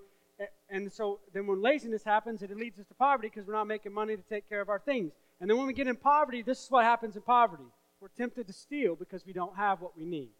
and 0.70 0.92
so 0.92 1.18
then 1.32 1.46
when 1.46 1.62
laziness 1.62 2.04
happens, 2.04 2.42
it 2.42 2.56
leads 2.56 2.78
us 2.78 2.86
to 2.86 2.94
poverty 2.94 3.28
because 3.28 3.46
we're 3.46 3.54
not 3.54 3.66
making 3.66 3.92
money 3.92 4.16
to 4.16 4.22
take 4.22 4.48
care 4.48 4.60
of 4.60 4.68
our 4.68 4.78
things. 4.78 5.12
And 5.40 5.48
then 5.48 5.56
when 5.56 5.66
we 5.66 5.72
get 5.72 5.88
in 5.88 5.96
poverty, 5.96 6.42
this 6.42 6.62
is 6.62 6.70
what 6.70 6.84
happens 6.84 7.16
in 7.16 7.22
poverty. 7.22 7.64
We're 8.00 8.08
tempted 8.08 8.46
to 8.46 8.52
steal 8.52 8.94
because 8.94 9.26
we 9.26 9.32
don't 9.32 9.56
have 9.56 9.80
what 9.80 9.96
we 9.96 10.04
need. 10.04 10.30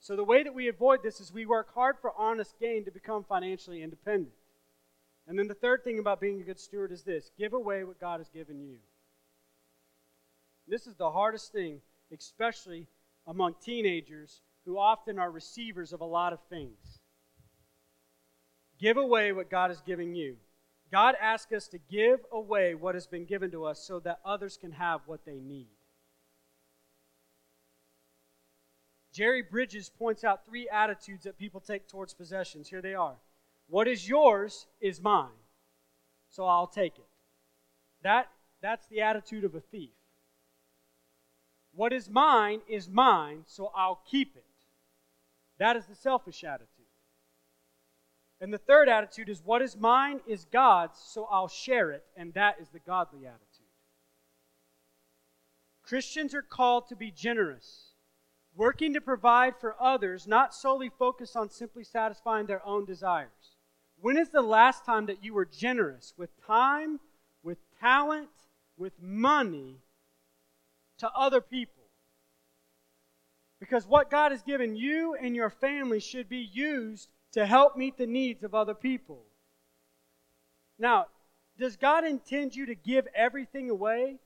So, 0.00 0.16
the 0.16 0.24
way 0.24 0.42
that 0.42 0.54
we 0.54 0.68
avoid 0.68 1.02
this 1.02 1.20
is 1.20 1.32
we 1.32 1.44
work 1.44 1.74
hard 1.74 1.96
for 2.00 2.12
honest 2.16 2.58
gain 2.58 2.84
to 2.84 2.90
become 2.90 3.24
financially 3.24 3.82
independent. 3.82 4.32
And 5.26 5.38
then 5.38 5.48
the 5.48 5.54
third 5.54 5.84
thing 5.84 5.98
about 5.98 6.20
being 6.20 6.40
a 6.40 6.44
good 6.44 6.58
steward 6.58 6.92
is 6.92 7.02
this 7.02 7.30
give 7.38 7.52
away 7.52 7.84
what 7.84 8.00
God 8.00 8.20
has 8.20 8.30
given 8.30 8.62
you. 8.62 8.78
This 10.66 10.86
is 10.86 10.94
the 10.96 11.10
hardest 11.10 11.52
thing, 11.52 11.80
especially 12.12 12.86
among 13.26 13.56
teenagers 13.62 14.40
who 14.64 14.78
often 14.78 15.18
are 15.18 15.30
receivers 15.30 15.92
of 15.92 16.00
a 16.00 16.06
lot 16.06 16.32
of 16.32 16.38
things. 16.48 17.00
Give 18.78 18.96
away 18.96 19.32
what 19.32 19.50
God 19.50 19.70
has 19.70 19.80
given 19.82 20.14
you. 20.14 20.36
God 20.90 21.14
asks 21.20 21.52
us 21.52 21.68
to 21.68 21.78
give 21.78 22.20
away 22.32 22.74
what 22.74 22.94
has 22.94 23.06
been 23.06 23.26
given 23.26 23.50
to 23.50 23.64
us 23.64 23.80
so 23.86 24.00
that 24.00 24.20
others 24.24 24.56
can 24.56 24.72
have 24.72 25.02
what 25.06 25.24
they 25.26 25.38
need. 25.38 25.68
Jerry 29.12 29.42
Bridges 29.42 29.90
points 29.90 30.24
out 30.24 30.46
three 30.46 30.68
attitudes 30.68 31.24
that 31.24 31.38
people 31.38 31.60
take 31.60 31.88
towards 31.88 32.14
possessions. 32.14 32.68
Here 32.68 32.80
they 32.80 32.94
are 32.94 33.16
What 33.66 33.88
is 33.88 34.08
yours 34.08 34.66
is 34.80 35.00
mine, 35.00 35.28
so 36.30 36.44
I'll 36.44 36.68
take 36.68 36.98
it. 36.98 37.08
That, 38.02 38.28
that's 38.62 38.86
the 38.86 39.00
attitude 39.00 39.44
of 39.44 39.54
a 39.54 39.60
thief. 39.60 39.90
What 41.74 41.92
is 41.92 42.08
mine 42.08 42.60
is 42.68 42.88
mine, 42.88 43.42
so 43.46 43.70
I'll 43.76 44.00
keep 44.10 44.36
it. 44.36 44.44
That 45.58 45.76
is 45.76 45.86
the 45.86 45.94
selfish 45.94 46.44
attitude. 46.44 46.77
And 48.40 48.52
the 48.52 48.58
third 48.58 48.88
attitude 48.88 49.28
is 49.28 49.42
what 49.44 49.62
is 49.62 49.76
mine 49.76 50.20
is 50.26 50.44
God's, 50.44 50.98
so 50.98 51.26
I'll 51.30 51.48
share 51.48 51.90
it, 51.90 52.04
and 52.16 52.32
that 52.34 52.56
is 52.60 52.68
the 52.68 52.78
godly 52.78 53.26
attitude. 53.26 53.66
Christians 55.82 56.34
are 56.34 56.42
called 56.42 56.88
to 56.88 56.96
be 56.96 57.10
generous, 57.10 57.94
working 58.54 58.92
to 58.94 59.00
provide 59.00 59.56
for 59.56 59.74
others, 59.80 60.28
not 60.28 60.54
solely 60.54 60.90
focused 60.90 61.34
on 61.34 61.50
simply 61.50 61.82
satisfying 61.82 62.46
their 62.46 62.64
own 62.64 62.84
desires. 62.84 63.56
When 64.00 64.16
is 64.16 64.28
the 64.28 64.42
last 64.42 64.84
time 64.84 65.06
that 65.06 65.24
you 65.24 65.34
were 65.34 65.46
generous 65.46 66.14
with 66.16 66.30
time, 66.46 67.00
with 67.42 67.58
talent, 67.80 68.28
with 68.76 68.92
money 69.00 69.78
to 70.98 71.10
other 71.10 71.40
people? 71.40 71.74
Because 73.58 73.86
what 73.86 74.10
God 74.10 74.30
has 74.30 74.42
given 74.42 74.76
you 74.76 75.16
and 75.20 75.34
your 75.34 75.50
family 75.50 75.98
should 75.98 76.28
be 76.28 76.48
used 76.52 77.08
to 77.38 77.46
help 77.46 77.76
meet 77.76 77.96
the 77.96 78.06
needs 78.06 78.42
of 78.42 78.52
other 78.52 78.74
people. 78.74 79.22
Now, 80.76 81.06
does 81.56 81.76
God 81.76 82.04
intend 82.04 82.56
you 82.56 82.66
to 82.66 82.74
give 82.74 83.06
everything 83.14 83.70
away? 83.70 84.16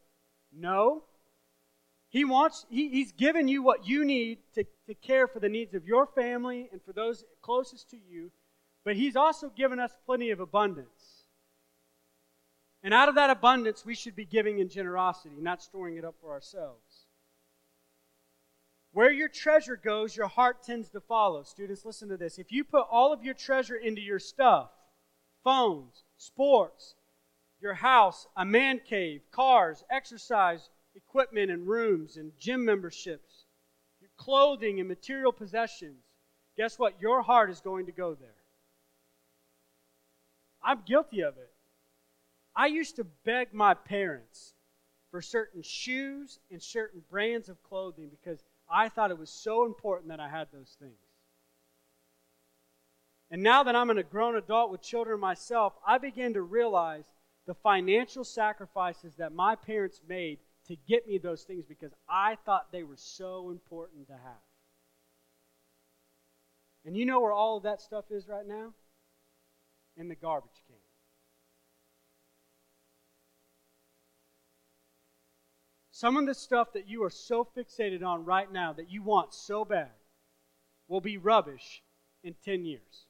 No. 0.51 1.03
He 2.09 2.25
wants, 2.25 2.65
he, 2.71 2.89
He's 2.89 3.13
given 3.13 3.49
you 3.49 3.63
what 3.63 3.87
you 3.87 4.07
need 4.07 4.39
to, 4.55 4.65
to 4.87 4.95
care 4.95 5.29
for 5.29 5.41
the 5.41 5.51
needs 5.51 5.75
of 5.75 5.87
your 5.87 6.07
family 6.07 6.71
and 6.73 6.81
for 6.83 6.95
those 6.95 7.23
closest 7.43 7.91
to 7.91 7.99
you, 7.99 8.31
but 8.83 8.97
He's 8.97 9.15
also 9.15 9.51
given 9.51 9.79
us 9.79 9.95
plenty 10.07 10.31
of 10.31 10.41
abundance. 10.41 11.27
And 12.83 12.95
out 12.95 13.11
of 13.11 13.17
that 13.17 13.29
abundance, 13.29 13.85
we 13.85 13.95
should 13.95 14.17
be 14.17 14.25
giving 14.25 14.59
in 14.59 14.71
generosity, 14.71 15.37
not 15.39 15.63
storing 15.63 15.99
it 15.99 16.05
up 16.07 16.15
for 16.19 16.33
ourselves. 16.33 16.92
Where 18.93 19.11
your 19.11 19.29
treasure 19.29 19.77
goes, 19.77 20.15
your 20.15 20.29
heart 20.29 20.63
tends 20.63 20.91
to 20.91 21.01
follow. 21.01 21.43
Students, 21.45 21.85
listen 21.85 22.11
to 22.11 22.19
this. 22.19 22.39
If 22.39 22.53
you 22.53 22.63
put 22.63 22.87
all 22.91 23.13
of 23.13 23.25
your 23.25 23.35
treasure 23.35 23.77
into 23.77 24.03
your 24.03 24.19
stuff, 24.19 24.71
phones, 25.43 26.05
sports, 26.19 26.95
your 27.61 27.75
house, 27.75 28.27
a 28.37 28.45
man 28.45 28.81
cave, 28.87 29.23
cars, 29.31 29.83
exercise 29.91 30.69
equipment 30.95 31.51
and 31.51 31.67
rooms 31.67 32.19
and 32.19 32.33
gym 32.39 32.67
memberships, 32.67 33.47
your 34.01 34.11
clothing 34.19 34.79
and 34.79 34.89
material 34.89 35.33
possessions, 35.33 36.05
guess 36.57 36.79
what? 36.79 37.01
Your 37.01 37.23
heart 37.23 37.49
is 37.49 37.61
going 37.63 37.87
to 37.87 37.93
go 37.93 38.15
there. 38.15 38.35
I'm 40.63 40.83
guilty 40.87 41.23
of 41.23 41.39
it. 41.39 41.51
I 42.55 42.67
used 42.67 42.97
to 42.97 43.05
beg 43.25 43.55
my 43.55 43.73
parents 43.73 44.53
for 45.11 45.23
certain 45.23 45.63
shoes 45.63 46.39
and 46.51 46.63
certain 46.63 47.03
brands 47.11 47.49
of 47.49 47.63
clothing 47.63 48.11
because 48.11 48.45
I 48.73 48.89
thought 48.89 49.11
it 49.11 49.19
was 49.19 49.31
so 49.31 49.67
important 49.67 50.09
that 50.09 50.21
I 50.21 50.29
had 50.29 50.49
those 50.53 50.77
things. 50.81 50.99
And 53.31 53.43
now 53.43 53.63
that 53.63 53.77
I'm 53.77 53.91
a 53.91 54.03
grown 54.03 54.37
adult 54.37 54.71
with 54.71 54.83
children 54.83 55.21
myself, 55.21 55.75
I 55.87 55.99
begin 55.99 56.35
to 56.35 56.43
realize 56.43 57.05
the 57.47 57.55
financial 57.55 58.25
sacrifices 58.25 59.15
that 59.17 59.33
my 59.33 59.57
parents 59.57 60.01
made 60.09 60.39
to 60.69 60.77
get 60.89 61.07
me 61.07 61.19
those 61.19 61.43
things 61.43 61.65
because 61.67 61.93
I 62.09 62.37
thought 62.45 62.73
they 62.73 62.83
were 62.83 62.97
so 62.97 63.51
important 63.51 64.07
to 64.09 64.15
have. 64.15 64.43
And 66.85 66.97
you 66.97 67.07
know 67.07 67.21
where 67.21 67.33
all 67.33 67.57
of 67.57 67.63
that 67.65 67.81
stuff 67.81 68.07
is 68.11 68.29
right 68.29 68.47
now? 68.47 68.73
In 69.97 70.09
the 70.09 70.15
garbage 70.15 70.63
can. 70.67 70.77
Some 76.03 76.17
of 76.17 76.27
the 76.27 76.35
stuff 76.35 76.73
that 76.73 76.89
you 76.89 77.05
are 77.05 77.11
so 77.11 77.47
fixated 77.57 78.05
on 78.05 78.25
right 78.25 78.53
now 78.53 78.73
that 78.73 78.91
you 78.91 79.05
want 79.05 79.33
so 79.33 79.65
bad 79.65 79.93
will 80.89 81.01
be 81.01 81.17
rubbish 81.17 81.81
in 82.25 82.35
10 82.45 82.65
years. 82.65 83.07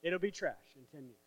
It'll 0.00 0.20
be 0.20 0.30
trash 0.30 0.76
in 0.76 0.82
10 0.96 1.08
years. 1.08 1.18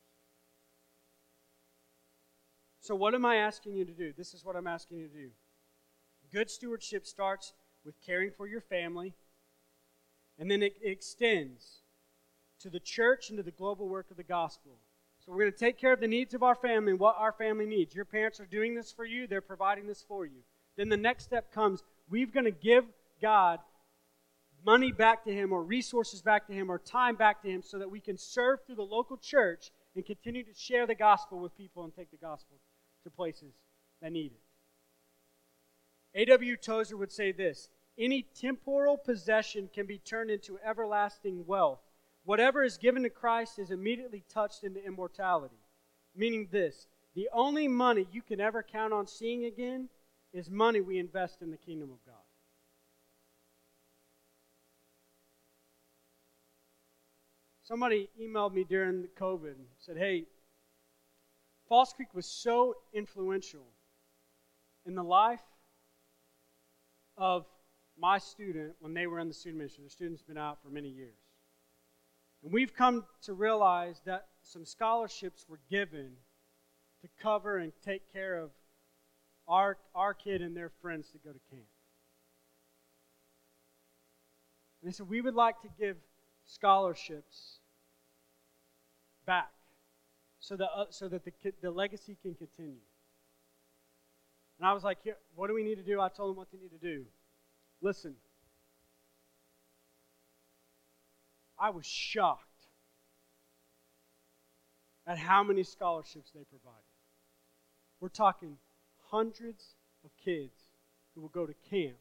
So, 2.79 2.95
what 2.95 3.13
am 3.13 3.25
I 3.25 3.35
asking 3.35 3.75
you 3.75 3.83
to 3.83 3.91
do? 3.91 4.13
This 4.17 4.33
is 4.33 4.45
what 4.45 4.55
I'm 4.55 4.65
asking 4.65 4.99
you 4.99 5.09
to 5.09 5.13
do. 5.13 5.29
Good 6.31 6.49
stewardship 6.49 7.05
starts 7.05 7.51
with 7.83 7.99
caring 7.99 8.31
for 8.31 8.47
your 8.47 8.61
family, 8.61 9.13
and 10.39 10.49
then 10.49 10.63
it 10.63 10.77
extends 10.81 11.81
to 12.61 12.69
the 12.69 12.79
church 12.79 13.27
and 13.27 13.35
to 13.35 13.43
the 13.43 13.51
global 13.51 13.89
work 13.89 14.09
of 14.09 14.15
the 14.15 14.23
gospel. 14.23 14.77
So 15.25 15.31
we're 15.31 15.39
going 15.39 15.51
to 15.51 15.57
take 15.57 15.79
care 15.79 15.93
of 15.93 15.99
the 15.99 16.07
needs 16.07 16.33
of 16.33 16.43
our 16.43 16.55
family 16.55 16.91
and 16.91 16.99
what 16.99 17.15
our 17.17 17.31
family 17.31 17.65
needs. 17.65 17.95
Your 17.95 18.05
parents 18.05 18.39
are 18.39 18.45
doing 18.45 18.75
this 18.75 18.91
for 18.91 19.05
you, 19.05 19.27
they're 19.27 19.41
providing 19.41 19.87
this 19.87 20.03
for 20.07 20.25
you. 20.25 20.43
Then 20.77 20.89
the 20.89 20.97
next 20.97 21.23
step 21.23 21.51
comes 21.51 21.83
we're 22.09 22.27
going 22.27 22.45
to 22.45 22.51
give 22.51 22.85
God 23.21 23.59
money 24.65 24.91
back 24.91 25.23
to 25.25 25.31
Him, 25.31 25.51
or 25.51 25.63
resources 25.63 26.21
back 26.21 26.47
to 26.47 26.53
Him, 26.53 26.71
or 26.71 26.79
time 26.79 27.15
back 27.15 27.41
to 27.43 27.49
Him 27.49 27.61
so 27.61 27.79
that 27.79 27.89
we 27.89 27.99
can 27.99 28.17
serve 28.17 28.59
through 28.65 28.75
the 28.75 28.83
local 28.83 29.17
church 29.17 29.71
and 29.95 30.05
continue 30.05 30.43
to 30.43 30.53
share 30.53 30.85
the 30.85 30.95
gospel 30.95 31.39
with 31.39 31.55
people 31.55 31.83
and 31.83 31.95
take 31.95 32.11
the 32.11 32.17
gospel 32.17 32.57
to 33.03 33.09
places 33.09 33.53
that 34.01 34.11
need 34.11 34.31
it. 34.33 36.21
A.W. 36.21 36.57
Tozer 36.57 36.97
would 36.97 37.11
say 37.11 37.31
this 37.31 37.69
Any 37.97 38.23
temporal 38.23 38.97
possession 38.97 39.69
can 39.73 39.85
be 39.85 39.97
turned 39.99 40.31
into 40.31 40.57
everlasting 40.65 41.45
wealth 41.45 41.79
Whatever 42.25 42.63
is 42.63 42.77
given 42.77 43.03
to 43.03 43.09
Christ 43.09 43.59
is 43.59 43.69
immediately 43.71 44.23
touched 44.27 44.63
into 44.63 44.83
immortality. 44.83 45.61
Meaning 46.15 46.49
this 46.51 46.87
the 47.13 47.29
only 47.31 47.67
money 47.67 48.07
you 48.11 48.21
can 48.21 48.41
ever 48.41 48.61
count 48.61 48.91
on 48.91 49.07
seeing 49.07 49.45
again 49.45 49.89
is 50.33 50.49
money 50.49 50.81
we 50.81 50.97
invest 50.97 51.41
in 51.41 51.51
the 51.51 51.57
kingdom 51.57 51.91
of 51.91 52.03
God. 52.05 52.15
Somebody 57.63 58.09
emailed 58.21 58.53
me 58.53 58.63
during 58.63 59.01
the 59.01 59.07
COVID 59.07 59.55
and 59.55 59.65
said, 59.79 59.97
Hey, 59.97 60.25
Falls 61.67 61.93
Creek 61.93 62.13
was 62.13 62.27
so 62.27 62.75
influential 62.93 63.65
in 64.85 64.93
the 64.93 65.03
life 65.03 65.41
of 67.17 67.45
my 67.97 68.17
student 68.17 68.73
when 68.79 68.93
they 68.93 69.07
were 69.07 69.19
in 69.19 69.27
the 69.27 69.33
student 69.33 69.59
ministry. 69.59 69.83
The 69.83 69.89
student's 69.89 70.21
been 70.21 70.37
out 70.37 70.61
for 70.61 70.69
many 70.69 70.89
years. 70.89 71.24
And 72.45 72.53
we've 72.53 72.75
come 72.75 73.05
to 73.23 73.33
realize 73.33 73.99
that 74.05 74.27
some 74.43 74.65
scholarships 74.65 75.47
were 75.49 75.59
given 75.67 76.11
to 77.01 77.07
cover 77.19 77.57
and 77.57 77.73
take 77.83 78.13
care 78.13 78.37
of 78.37 78.51
our, 79.47 79.77
our 79.95 80.13
kid 80.13 80.43
and 80.43 80.55
their 80.55 80.69
friends 80.79 81.09
to 81.09 81.17
go 81.17 81.31
to 81.31 81.39
camp. 81.49 81.65
And 84.79 84.87
they 84.87 84.93
said, 84.93 85.09
We 85.09 85.21
would 85.21 85.33
like 85.33 85.59
to 85.63 85.69
give 85.79 85.97
scholarships 86.43 87.57
back 89.25 89.51
so 90.39 90.55
that, 90.55 90.69
uh, 90.75 90.85
so 90.91 91.09
that 91.09 91.25
the, 91.25 91.33
the 91.63 91.71
legacy 91.71 92.15
can 92.21 92.35
continue. 92.35 92.77
And 94.59 94.67
I 94.67 94.73
was 94.73 94.83
like, 94.83 94.99
What 95.33 95.47
do 95.47 95.55
we 95.55 95.63
need 95.63 95.77
to 95.77 95.83
do? 95.83 95.99
I 95.99 96.09
told 96.09 96.29
them 96.29 96.37
what 96.37 96.51
they 96.51 96.59
need 96.59 96.79
to 96.79 96.95
do. 96.95 97.05
Listen, 97.81 98.13
I 101.59 101.69
was 101.69 101.85
shocked 101.85 102.41
at 105.07 105.17
how 105.17 105.43
many 105.43 105.63
scholarships 105.63 106.31
they 106.33 106.43
provided. 106.43 106.83
We're 107.99 108.09
talking 108.09 108.57
hundreds 109.09 109.75
of 110.03 110.11
kids 110.23 110.55
who 111.13 111.21
will 111.21 111.29
go 111.29 111.45
to 111.45 111.53
camp 111.69 111.97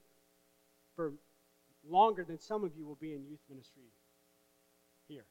for 0.97 1.13
longer 1.89 2.25
than 2.25 2.39
some 2.39 2.65
of 2.65 2.73
you 2.77 2.87
will 2.87 2.99
be 3.01 3.15
in 3.15 3.25
youth 3.25 3.41
ministry 3.49 3.83
here. 5.07 5.27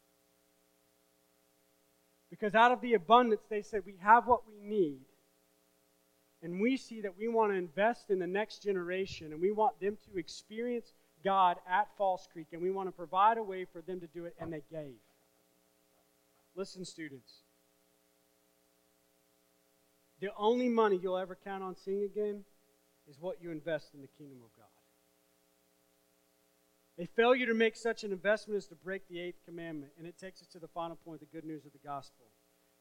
Because 2.30 2.56
out 2.56 2.72
of 2.72 2.82
the 2.82 2.94
abundance, 2.94 3.42
they 3.50 3.62
said, 3.62 3.82
we 3.86 3.96
have 4.02 4.28
what 4.28 4.42
we 4.48 4.60
need. 4.60 5.02
And 6.42 6.60
we 6.60 6.78
see 6.78 7.02
that 7.02 7.18
we 7.18 7.28
want 7.28 7.52
to 7.52 7.56
invest 7.56 8.10
in 8.10 8.20
the 8.20 8.28
next 8.28 8.64
generation 8.64 9.32
and 9.32 9.42
we 9.42 9.52
want 9.52 9.80
them 9.80 9.98
to 10.06 10.20
experience 10.20 10.92
God 11.24 11.58
at 11.70 11.88
Falls 11.98 12.28
Creek, 12.32 12.48
and 12.52 12.62
we 12.62 12.72
want 12.72 12.88
to 12.88 12.92
provide 12.92 13.38
a 13.38 13.44
way 13.44 13.66
for 13.66 13.82
them 13.82 14.00
to 14.02 14.08
do 14.08 14.26
it, 14.26 14.36
and 14.40 14.52
they 14.52 14.64
gave. 14.72 14.96
Listen, 16.56 16.86
students. 16.86 17.32
The 20.20 20.30
only 20.38 20.70
money 20.70 21.00
you'll 21.02 21.18
ever 21.18 21.38
count 21.44 21.64
on 21.64 21.76
seeing 21.76 22.04
again 22.04 22.44
is 23.10 23.20
what 23.20 23.42
you 23.42 23.52
invest 23.52 23.94
in 23.94 24.02
the 24.02 24.08
kingdom 24.08 24.38
of 24.44 24.56
God. 24.56 24.68
A 27.00 27.08
failure 27.08 27.48
to 27.48 27.54
make 27.54 27.76
such 27.76 28.04
an 28.04 28.12
investment 28.12 28.58
is 28.58 28.68
to 28.68 28.76
break 28.76 29.08
the 29.08 29.20
eighth 29.20 29.40
commandment, 29.46 29.94
and 29.98 30.08
it 30.08 30.18
takes 30.18 30.42
us 30.42 30.48
to 30.50 30.60
the 30.60 30.68
final 30.68 30.96
point 30.96 31.20
the 31.20 31.26
good 31.26 31.44
news 31.44 31.66
of 31.66 31.74
the 31.74 31.80
gospel. 31.86 32.26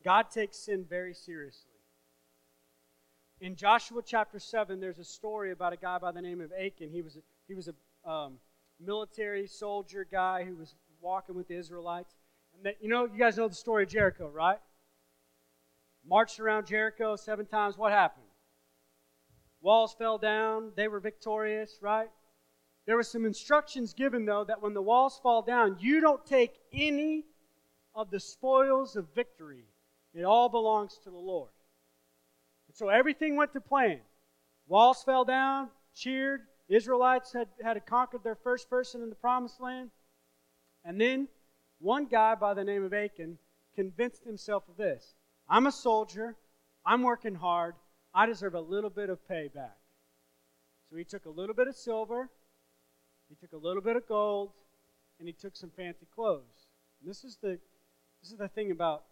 God 0.04 0.30
takes 0.30 0.58
sin 0.58 0.84
very 0.88 1.14
seriously. 1.14 1.70
In 3.40 3.56
Joshua 3.56 4.02
chapter 4.04 4.38
7, 4.38 4.78
there's 4.78 4.98
a 4.98 5.04
story 5.04 5.50
about 5.50 5.72
a 5.72 5.76
guy 5.76 5.98
by 5.98 6.12
the 6.12 6.22
name 6.22 6.40
of 6.40 6.52
Achan. 6.52 6.90
He 6.90 7.02
was 7.02 7.16
a, 7.16 7.20
he 7.48 7.54
was 7.54 7.68
a 7.68 7.74
um, 8.04 8.38
military 8.80 9.46
soldier 9.46 10.06
guy 10.10 10.44
who 10.44 10.56
was 10.56 10.74
walking 11.00 11.34
with 11.34 11.48
the 11.48 11.56
Israelites. 11.56 12.14
And 12.56 12.66
that, 12.66 12.76
you 12.80 12.88
know, 12.88 13.04
you 13.04 13.18
guys 13.18 13.36
know 13.36 13.48
the 13.48 13.54
story 13.54 13.84
of 13.84 13.88
Jericho, 13.88 14.28
right? 14.28 14.58
Marched 16.04 16.40
around 16.40 16.66
Jericho 16.66 17.16
seven 17.16 17.46
times. 17.46 17.78
What 17.78 17.92
happened? 17.92 18.26
Walls 19.60 19.94
fell 19.96 20.18
down. 20.18 20.72
They 20.76 20.88
were 20.88 21.00
victorious, 21.00 21.78
right? 21.80 22.08
There 22.86 22.96
were 22.96 23.04
some 23.04 23.24
instructions 23.24 23.94
given, 23.94 24.24
though, 24.24 24.44
that 24.44 24.60
when 24.60 24.74
the 24.74 24.82
walls 24.82 25.20
fall 25.22 25.42
down, 25.42 25.76
you 25.78 26.00
don't 26.00 26.24
take 26.26 26.58
any 26.72 27.24
of 27.94 28.10
the 28.10 28.18
spoils 28.18 28.96
of 28.96 29.14
victory. 29.14 29.64
It 30.14 30.24
all 30.24 30.48
belongs 30.48 30.98
to 31.04 31.10
the 31.10 31.16
Lord. 31.16 31.50
And 32.66 32.76
so 32.76 32.88
everything 32.88 33.36
went 33.36 33.52
to 33.52 33.60
plan. 33.60 34.00
Walls 34.66 35.02
fell 35.04 35.24
down, 35.24 35.68
cheered, 35.94 36.40
Israelites 36.72 37.32
had, 37.34 37.48
had 37.62 37.84
conquered 37.84 38.24
their 38.24 38.34
first 38.34 38.70
person 38.70 39.02
in 39.02 39.10
the 39.10 39.14
promised 39.14 39.60
land. 39.60 39.90
And 40.84 40.98
then 41.00 41.28
one 41.78 42.06
guy 42.06 42.34
by 42.34 42.54
the 42.54 42.64
name 42.64 42.82
of 42.82 42.94
Achan 42.94 43.38
convinced 43.74 44.24
himself 44.24 44.64
of 44.68 44.76
this 44.76 45.14
I'm 45.48 45.66
a 45.66 45.72
soldier, 45.72 46.36
I'm 46.86 47.02
working 47.02 47.34
hard, 47.34 47.74
I 48.14 48.24
deserve 48.26 48.54
a 48.54 48.60
little 48.60 48.90
bit 48.90 49.10
of 49.10 49.18
payback. 49.28 49.76
So 50.88 50.96
he 50.96 51.04
took 51.04 51.26
a 51.26 51.30
little 51.30 51.54
bit 51.54 51.68
of 51.68 51.76
silver, 51.76 52.30
he 53.28 53.34
took 53.34 53.52
a 53.52 53.62
little 53.62 53.82
bit 53.82 53.96
of 53.96 54.06
gold, 54.08 54.52
and 55.18 55.28
he 55.28 55.34
took 55.34 55.56
some 55.56 55.70
fancy 55.76 56.06
clothes. 56.14 56.68
And 57.00 57.10
this 57.10 57.22
is 57.22 57.36
the 57.42 57.58
this 58.22 58.30
is 58.30 58.38
the 58.38 58.48
thing 58.48 58.70
about 58.70 59.04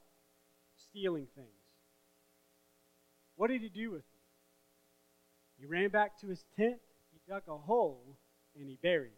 stealing 0.76 1.26
things. 1.34 1.48
What 3.36 3.48
did 3.48 3.60
he 3.60 3.68
do 3.68 3.90
with 3.90 4.02
them? 4.02 4.20
He 5.58 5.66
ran 5.66 5.90
back 5.90 6.18
to 6.20 6.28
his 6.28 6.44
tent 6.56 6.78
dug 7.30 7.42
a 7.48 7.56
hole 7.56 8.16
and 8.58 8.68
he 8.68 8.76
buried 8.82 9.12
them. 9.12 9.16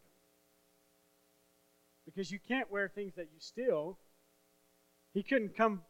Because 2.05 2.31
you 2.31 2.39
can't 2.47 2.71
wear 2.71 2.89
things 2.89 3.15
that 3.15 3.29
you 3.33 3.39
steal. 3.39 3.99
He 5.15 5.23
couldn't 5.23 5.57
come 5.57 5.81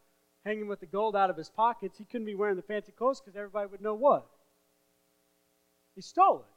hanging 0.44 0.68
with 0.68 0.80
the 0.80 0.86
gold 0.86 1.16
out 1.16 1.30
of 1.30 1.36
his 1.36 1.50
pockets. 1.50 1.98
He 1.98 2.04
couldn't 2.04 2.26
be 2.26 2.34
wearing 2.34 2.56
the 2.56 2.62
fancy 2.62 2.92
clothes 2.92 3.20
because 3.20 3.36
everybody 3.36 3.66
would 3.70 3.80
know 3.80 3.94
what? 3.94 4.26
He 5.96 6.00
stole 6.00 6.40
it. 6.40 6.54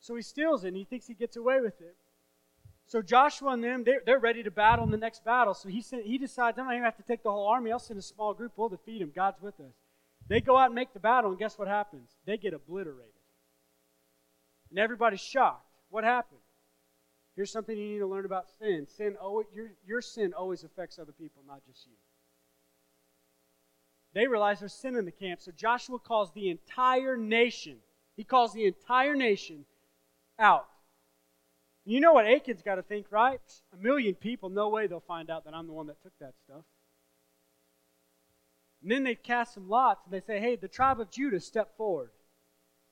So 0.00 0.14
he 0.14 0.22
steals 0.22 0.64
it 0.64 0.68
and 0.68 0.76
he 0.76 0.84
thinks 0.84 1.06
he 1.06 1.14
gets 1.14 1.36
away 1.36 1.60
with 1.60 1.80
it. 1.80 1.96
So 2.86 3.00
Joshua 3.00 3.52
and 3.52 3.64
them, 3.64 3.84
they're, 3.84 4.02
they're 4.04 4.18
ready 4.18 4.42
to 4.42 4.50
battle 4.50 4.84
in 4.84 4.90
the 4.90 4.98
next 4.98 5.24
battle. 5.24 5.54
So 5.54 5.70
he, 5.70 5.80
sent, 5.80 6.04
he 6.04 6.18
decides, 6.18 6.58
I'm 6.58 6.66
not 6.66 6.74
even 6.74 6.84
have 6.84 6.98
to 6.98 7.02
take 7.02 7.22
the 7.22 7.30
whole 7.30 7.48
army. 7.48 7.72
I'll 7.72 7.78
send 7.78 7.98
a 7.98 8.02
small 8.02 8.34
group. 8.34 8.52
We'll 8.56 8.68
defeat 8.68 9.00
him. 9.00 9.12
God's 9.14 9.40
with 9.40 9.58
us. 9.60 9.72
They 10.28 10.40
go 10.40 10.58
out 10.58 10.66
and 10.66 10.74
make 10.74 10.92
the 10.92 11.00
battle, 11.00 11.30
and 11.30 11.38
guess 11.38 11.58
what 11.58 11.68
happens? 11.68 12.10
They 12.26 12.36
get 12.36 12.52
obliterated. 12.52 13.13
And 14.74 14.80
everybody's 14.80 15.20
shocked. 15.20 15.70
What 15.88 16.02
happened? 16.02 16.40
Here's 17.36 17.52
something 17.52 17.78
you 17.78 17.92
need 17.92 18.00
to 18.00 18.08
learn 18.08 18.24
about 18.24 18.46
sin. 18.58 18.88
Sin 18.88 19.14
always, 19.22 19.46
your, 19.54 19.70
your 19.86 20.00
sin 20.02 20.32
always 20.36 20.64
affects 20.64 20.98
other 20.98 21.12
people, 21.12 21.44
not 21.46 21.64
just 21.64 21.86
you. 21.86 21.92
They 24.14 24.26
realize 24.26 24.58
there's 24.58 24.72
sin 24.72 24.96
in 24.96 25.04
the 25.04 25.12
camp, 25.12 25.42
so 25.42 25.52
Joshua 25.52 26.00
calls 26.00 26.32
the 26.32 26.50
entire 26.50 27.16
nation. 27.16 27.76
He 28.16 28.24
calls 28.24 28.52
the 28.52 28.64
entire 28.64 29.14
nation 29.14 29.64
out. 30.40 30.66
You 31.84 32.00
know 32.00 32.12
what 32.12 32.26
Achan's 32.26 32.62
got 32.62 32.74
to 32.74 32.82
think, 32.82 33.06
right? 33.12 33.40
A 33.72 33.76
million 33.76 34.16
people, 34.16 34.48
no 34.48 34.70
way 34.70 34.88
they'll 34.88 34.98
find 34.98 35.30
out 35.30 35.44
that 35.44 35.54
I'm 35.54 35.68
the 35.68 35.72
one 35.72 35.86
that 35.86 36.02
took 36.02 36.18
that 36.18 36.34
stuff. 36.44 36.64
And 38.82 38.90
then 38.90 39.04
they 39.04 39.14
cast 39.14 39.54
some 39.54 39.68
lots 39.68 40.04
and 40.04 40.12
they 40.12 40.20
say, 40.20 40.40
hey, 40.40 40.56
the 40.56 40.66
tribe 40.66 40.98
of 40.98 41.12
Judah, 41.12 41.38
step 41.38 41.76
forward. 41.76 42.10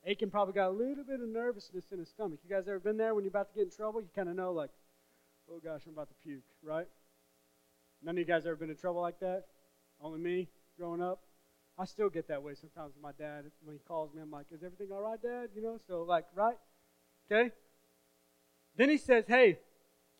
Achan 0.09 0.31
probably 0.31 0.55
got 0.55 0.69
a 0.69 0.71
little 0.71 1.05
bit 1.05 1.21
of 1.21 1.29
nervousness 1.29 1.93
in 1.93 1.99
his 1.99 2.09
stomach. 2.09 2.41
You 2.43 2.55
guys 2.55 2.67
ever 2.67 2.81
been 2.81 2.97
there 2.97 3.15
when 3.15 3.25
you're 3.25 3.31
about 3.31 3.49
to 3.53 3.55
get 3.55 3.65
in 3.65 3.71
trouble? 3.71 4.01
You 4.01 4.09
kind 4.15 4.29
of 4.29 4.35
know, 4.35 4.53
like, 4.53 4.71
oh 5.51 5.61
gosh, 5.63 5.83
I'm 5.87 5.93
about 5.93 6.09
to 6.09 6.15
puke, 6.23 6.43
right? 6.63 6.87
None 8.03 8.17
of 8.17 8.19
you 8.19 8.25
guys 8.25 8.45
ever 8.47 8.57
been 8.57 8.71
in 8.71 8.77
trouble 8.77 9.01
like 9.01 9.21
that? 9.21 9.45
Only 10.01 10.19
me 10.19 10.49
growing 10.77 11.01
up? 11.01 11.21
I 11.79 11.85
still 11.85 12.11
get 12.11 12.29
that 12.29 12.43
way 12.43 12.55
sometimes 12.55 12.95
with 12.95 13.03
my 13.03 13.13
dad. 13.13 13.45
When 13.65 13.77
he 13.77 13.81
calls 13.87 14.13
me, 14.13 14.21
I'm 14.21 14.31
like, 14.31 14.47
is 14.53 14.63
everything 14.63 14.89
all 14.93 15.01
right, 15.01 15.21
Dad? 15.23 15.51
You 15.55 15.63
know, 15.63 15.79
so 15.87 16.03
like, 16.03 16.27
right? 16.35 16.57
Okay? 17.31 17.51
Then 18.77 18.89
he 18.91 18.99
says, 18.99 19.25
hey, 19.27 19.59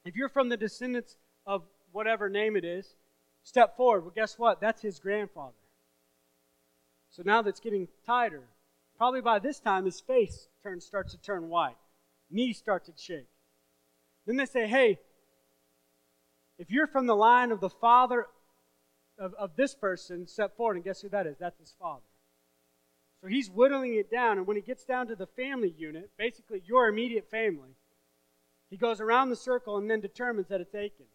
if 0.05 0.17
you're 0.17 0.29
from 0.29 0.49
the 0.49 0.57
descendants 0.57 1.19
of 1.47 1.63
whatever 1.91 2.29
name 2.29 2.57
it 2.57 2.65
is, 2.65 2.97
step 3.43 3.77
forward. 3.77 4.03
Well, 4.03 4.13
guess 4.15 4.39
what? 4.39 4.61
That's 4.61 4.81
his 4.81 4.99
grandfather. 4.99 5.53
So 7.11 7.23
now 7.25 7.43
that's 7.43 7.61
getting 7.61 7.89
tighter. 8.07 8.45
Probably 9.03 9.21
by 9.21 9.41
this 9.41 9.59
time, 9.59 9.85
his 9.85 9.99
face 9.99 10.47
turns, 10.63 10.87
starts 10.87 11.11
to 11.11 11.21
turn 11.21 11.49
white. 11.49 11.75
Knees 12.31 12.57
start 12.57 12.85
to 12.85 12.93
shake. 12.97 13.27
Then 14.29 14.37
they 14.37 14.47
say, 14.47 14.69
hey, 14.69 15.01
if 16.57 16.71
you're 16.71 16.87
from 16.87 17.09
the 17.09 17.17
line 17.17 17.51
of 17.51 17.59
the 17.59 17.69
father 17.69 18.27
of, 19.19 19.35
of 19.35 19.57
this 19.57 19.75
person, 19.75 20.29
step 20.29 20.57
forward, 20.57 20.77
and 20.77 20.85
guess 20.85 21.01
who 21.01 21.09
that 21.09 21.27
is? 21.27 21.37
That's 21.41 21.59
his 21.59 21.75
father. 21.81 22.05
So 23.21 23.27
he's 23.27 23.51
whittling 23.51 23.97
it 23.97 24.09
down, 24.09 24.39
and 24.39 24.47
when 24.47 24.57
he 24.57 24.63
gets 24.63 24.85
down 24.85 25.09
to 25.09 25.17
the 25.17 25.27
family 25.27 25.75
unit, 25.77 26.11
basically 26.17 26.63
your 26.65 26.87
immediate 26.87 27.29
family, 27.29 27.75
he 28.71 28.77
goes 28.77 29.01
around 29.01 29.31
the 29.31 29.35
circle 29.35 29.79
and 29.79 29.91
then 29.91 30.01
determines 30.01 30.47
that 30.47 30.61
it's 30.61 30.77
Achan. 30.77 31.07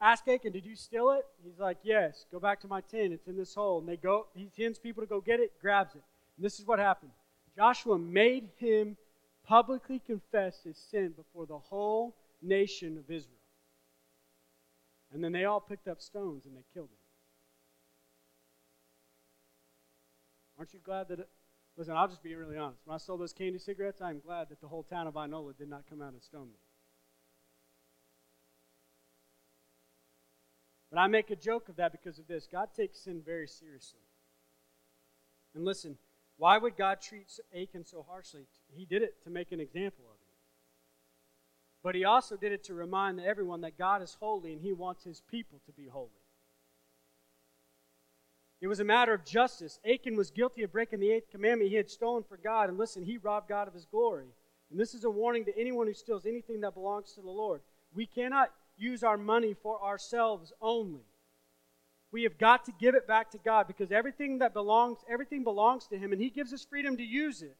Ask 0.00 0.26
Achan, 0.26 0.50
did 0.50 0.66
you 0.66 0.74
steal 0.74 1.10
it? 1.10 1.24
He's 1.44 1.60
like, 1.60 1.78
yes. 1.84 2.26
Go 2.32 2.40
back 2.40 2.60
to 2.62 2.66
my 2.66 2.80
tent. 2.80 3.12
It's 3.12 3.28
in 3.28 3.36
this 3.36 3.54
hole. 3.54 3.78
And 3.78 3.88
they 3.88 3.96
go, 3.96 4.26
he 4.34 4.48
sends 4.56 4.80
people 4.80 5.04
to 5.04 5.06
go 5.06 5.20
get 5.20 5.38
it, 5.38 5.52
grabs 5.60 5.94
it. 5.94 6.02
And 6.36 6.44
this 6.44 6.58
is 6.58 6.66
what 6.66 6.78
happened. 6.78 7.12
Joshua 7.56 7.98
made 7.98 8.48
him 8.56 8.96
publicly 9.46 9.98
confess 9.98 10.62
his 10.62 10.78
sin 10.78 11.12
before 11.16 11.46
the 11.46 11.58
whole 11.58 12.16
nation 12.40 12.96
of 12.96 13.10
Israel. 13.10 13.36
And 15.12 15.22
then 15.22 15.32
they 15.32 15.44
all 15.44 15.60
picked 15.60 15.88
up 15.88 16.00
stones 16.00 16.46
and 16.46 16.56
they 16.56 16.64
killed 16.72 16.88
him. 16.88 16.96
Aren't 20.58 20.72
you 20.72 20.80
glad 20.82 21.08
that 21.08 21.20
it, 21.20 21.28
listen, 21.76 21.94
I'll 21.96 22.08
just 22.08 22.22
be 22.22 22.34
really 22.34 22.56
honest. 22.56 22.80
When 22.84 22.94
I 22.94 22.98
sold 22.98 23.20
those 23.20 23.32
candy 23.32 23.58
cigarettes, 23.58 24.00
I'm 24.00 24.20
glad 24.20 24.48
that 24.50 24.60
the 24.60 24.68
whole 24.68 24.84
town 24.84 25.06
of 25.06 25.14
Inola 25.14 25.56
did 25.56 25.68
not 25.68 25.84
come 25.88 26.00
out 26.00 26.12
and 26.12 26.22
stone 26.22 26.46
me. 26.46 26.58
But 30.90 30.98
I 30.98 31.06
make 31.06 31.30
a 31.30 31.36
joke 31.36 31.68
of 31.68 31.76
that 31.76 31.90
because 31.90 32.18
of 32.18 32.26
this. 32.26 32.46
God 32.46 32.68
takes 32.76 32.98
sin 33.00 33.22
very 33.24 33.48
seriously. 33.48 34.00
And 35.54 35.64
listen, 35.64 35.96
why 36.42 36.58
would 36.58 36.76
God 36.76 37.00
treat 37.00 37.38
Achan 37.54 37.84
so 37.84 38.04
harshly? 38.10 38.46
He 38.74 38.84
did 38.84 39.02
it 39.02 39.22
to 39.22 39.30
make 39.30 39.52
an 39.52 39.60
example 39.60 40.06
of 40.06 40.16
him. 40.16 40.34
But 41.84 41.94
he 41.94 42.04
also 42.04 42.36
did 42.36 42.50
it 42.50 42.64
to 42.64 42.74
remind 42.74 43.20
everyone 43.20 43.60
that 43.60 43.78
God 43.78 44.02
is 44.02 44.16
holy 44.18 44.52
and 44.52 44.60
he 44.60 44.72
wants 44.72 45.04
his 45.04 45.22
people 45.30 45.60
to 45.66 45.72
be 45.72 45.86
holy. 45.86 46.08
It 48.60 48.66
was 48.66 48.80
a 48.80 48.84
matter 48.84 49.14
of 49.14 49.24
justice. 49.24 49.78
Achan 49.88 50.16
was 50.16 50.32
guilty 50.32 50.64
of 50.64 50.72
breaking 50.72 50.98
the 50.98 51.12
eighth 51.12 51.30
commandment. 51.30 51.70
He 51.70 51.76
had 51.76 51.88
stolen 51.88 52.24
for 52.24 52.36
God. 52.36 52.68
And 52.68 52.76
listen, 52.76 53.04
he 53.04 53.18
robbed 53.18 53.48
God 53.48 53.68
of 53.68 53.74
his 53.74 53.86
glory. 53.86 54.26
And 54.72 54.80
this 54.80 54.94
is 54.94 55.04
a 55.04 55.10
warning 55.10 55.44
to 55.44 55.56
anyone 55.56 55.86
who 55.86 55.94
steals 55.94 56.26
anything 56.26 56.62
that 56.62 56.74
belongs 56.74 57.12
to 57.12 57.20
the 57.20 57.30
Lord. 57.30 57.60
We 57.94 58.04
cannot 58.04 58.50
use 58.76 59.04
our 59.04 59.16
money 59.16 59.54
for 59.54 59.80
ourselves 59.80 60.52
only. 60.60 61.04
We 62.12 62.24
have 62.24 62.36
got 62.36 62.66
to 62.66 62.72
give 62.78 62.94
it 62.94 63.08
back 63.08 63.30
to 63.30 63.38
God 63.38 63.66
because 63.66 63.90
everything 63.90 64.38
that 64.38 64.52
belongs, 64.52 64.98
everything 65.10 65.42
belongs 65.42 65.86
to 65.88 65.96
Him, 65.96 66.12
and 66.12 66.20
He 66.20 66.28
gives 66.28 66.52
us 66.52 66.64
freedom 66.64 66.98
to 66.98 67.02
use 67.02 67.40
it. 67.40 67.56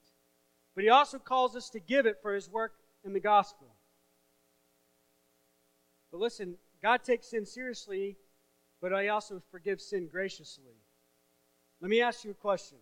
But 0.75 0.85
He 0.85 0.91
also 0.91 1.19
calls 1.19 1.57
us 1.57 1.71
to 1.71 1.81
give 1.81 2.05
it 2.05 2.19
for 2.21 2.35
His 2.35 2.51
work 2.51 2.75
in 3.03 3.15
the 3.15 3.21
gospel. 3.21 3.69
But 6.11 6.21
listen, 6.21 6.57
God 6.83 7.03
takes 7.03 7.29
sin 7.29 7.47
seriously, 7.47 8.19
but 8.83 8.93
He 9.01 9.09
also 9.09 9.43
forgives 9.51 9.85
sin 9.85 10.07
graciously. 10.07 10.77
Let 11.81 11.91
me 11.91 12.03
ask 12.03 12.23
you 12.23 12.31
a 12.33 12.35
question 12.35 12.79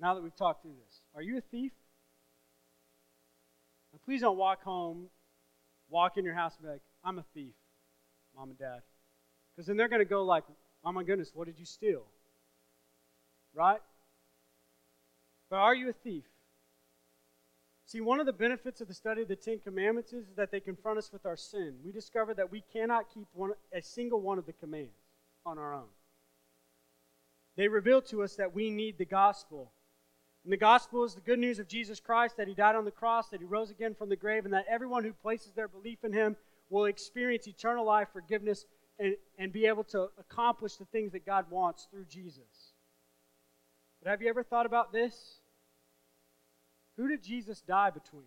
now 0.00 0.14
that 0.14 0.22
we've 0.22 0.34
talked 0.34 0.62
through 0.62 0.76
this. 0.84 1.02
Are 1.14 1.22
you 1.22 1.36
a 1.36 1.42
thief? 1.42 1.72
Now, 3.92 3.98
please 4.04 4.22
don't 4.22 4.38
walk 4.38 4.62
home, 4.62 5.08
walk 5.90 6.16
in 6.16 6.24
your 6.24 6.34
house 6.34 6.54
and 6.56 6.66
be 6.66 6.72
like, 6.72 6.82
I'm 7.04 7.18
a 7.18 7.24
thief, 7.34 7.54
mom 8.34 8.48
and 8.50 8.58
dad. 8.58 8.80
Because 9.54 9.66
then 9.66 9.76
they're 9.76 9.88
going 9.88 10.00
to 10.00 10.04
go 10.04 10.24
like, 10.24 10.44
oh 10.86 10.92
my 10.92 11.02
goodness, 11.02 11.32
what 11.34 11.46
did 11.46 11.58
you 11.58 11.66
steal? 11.66 12.04
Right? 13.52 13.80
But 15.50 15.56
are 15.56 15.74
you 15.74 15.90
a 15.90 15.92
thief? 15.92 16.24
See, 17.86 18.00
one 18.00 18.18
of 18.18 18.26
the 18.26 18.32
benefits 18.32 18.80
of 18.80 18.88
the 18.88 18.94
study 18.94 19.22
of 19.22 19.28
the 19.28 19.36
Ten 19.36 19.58
Commandments 19.58 20.12
is 20.12 20.26
that 20.36 20.50
they 20.50 20.60
confront 20.60 20.98
us 20.98 21.12
with 21.12 21.26
our 21.26 21.36
sin. 21.36 21.74
We 21.84 21.92
discover 21.92 22.34
that 22.34 22.50
we 22.50 22.62
cannot 22.72 23.12
keep 23.12 23.26
one, 23.32 23.52
a 23.72 23.82
single 23.82 24.20
one 24.20 24.38
of 24.38 24.46
the 24.46 24.52
commands 24.52 24.90
on 25.44 25.58
our 25.58 25.74
own. 25.74 25.88
They 27.56 27.68
reveal 27.68 28.02
to 28.02 28.22
us 28.22 28.36
that 28.36 28.54
we 28.54 28.70
need 28.70 28.98
the 28.98 29.04
gospel. 29.04 29.70
And 30.44 30.52
the 30.52 30.56
gospel 30.56 31.04
is 31.04 31.14
the 31.14 31.20
good 31.20 31.38
news 31.38 31.58
of 31.58 31.68
Jesus 31.68 32.00
Christ, 32.00 32.36
that 32.36 32.48
he 32.48 32.54
died 32.54 32.76
on 32.76 32.84
the 32.84 32.90
cross, 32.90 33.28
that 33.28 33.40
he 33.40 33.46
rose 33.46 33.70
again 33.70 33.94
from 33.94 34.08
the 34.08 34.16
grave, 34.16 34.44
and 34.44 34.54
that 34.54 34.66
everyone 34.68 35.04
who 35.04 35.12
places 35.12 35.52
their 35.52 35.68
belief 35.68 36.04
in 36.04 36.12
him 36.12 36.36
will 36.70 36.84
experience 36.86 37.46
eternal 37.46 37.84
life, 37.84 38.08
forgiveness, 38.12 38.66
and, 38.98 39.14
and 39.38 39.52
be 39.52 39.66
able 39.66 39.84
to 39.84 40.08
accomplish 40.18 40.76
the 40.76 40.84
things 40.86 41.12
that 41.12 41.26
God 41.26 41.46
wants 41.50 41.86
through 41.90 42.06
Jesus. 42.06 42.72
But 44.02 44.10
have 44.10 44.22
you 44.22 44.28
ever 44.28 44.42
thought 44.42 44.66
about 44.66 44.92
this? 44.92 45.40
Who 46.96 47.08
did 47.08 47.22
Jesus 47.22 47.60
die 47.60 47.90
between? 47.90 48.24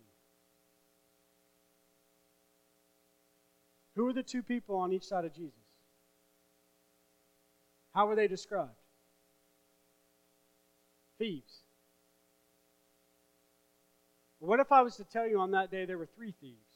Who 3.96 4.04
were 4.04 4.12
the 4.12 4.22
two 4.22 4.42
people 4.42 4.76
on 4.76 4.92
each 4.92 5.04
side 5.04 5.24
of 5.24 5.34
Jesus? 5.34 5.58
How 7.92 8.06
were 8.06 8.14
they 8.14 8.28
described? 8.28 8.70
Thieves. 11.18 11.64
What 14.38 14.60
if 14.60 14.72
I 14.72 14.82
was 14.82 14.96
to 14.96 15.04
tell 15.04 15.28
you 15.28 15.38
on 15.38 15.50
that 15.50 15.70
day 15.70 15.84
there 15.84 15.98
were 15.98 16.06
three 16.06 16.32
thieves? 16.40 16.69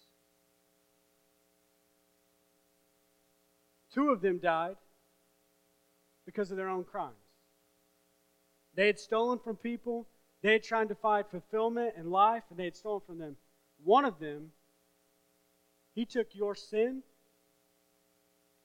Two 3.94 4.10
of 4.10 4.20
them 4.20 4.38
died 4.38 4.76
because 6.26 6.50
of 6.50 6.56
their 6.56 6.68
own 6.68 6.82
crimes. 6.82 7.14
They 8.74 8.88
had 8.88 8.98
stolen 8.98 9.38
from 9.38 9.56
people, 9.56 10.08
they 10.42 10.52
had 10.52 10.64
tried 10.64 10.88
to 10.88 10.96
find 10.96 11.24
fulfillment 11.26 11.94
and 11.96 12.10
life, 12.10 12.42
and 12.50 12.58
they 12.58 12.64
had 12.64 12.76
stolen 12.76 13.02
from 13.06 13.18
them. 13.18 13.36
One 13.82 14.04
of 14.04 14.18
them, 14.18 14.50
he 15.94 16.04
took 16.04 16.34
your 16.34 16.56
sin 16.56 17.02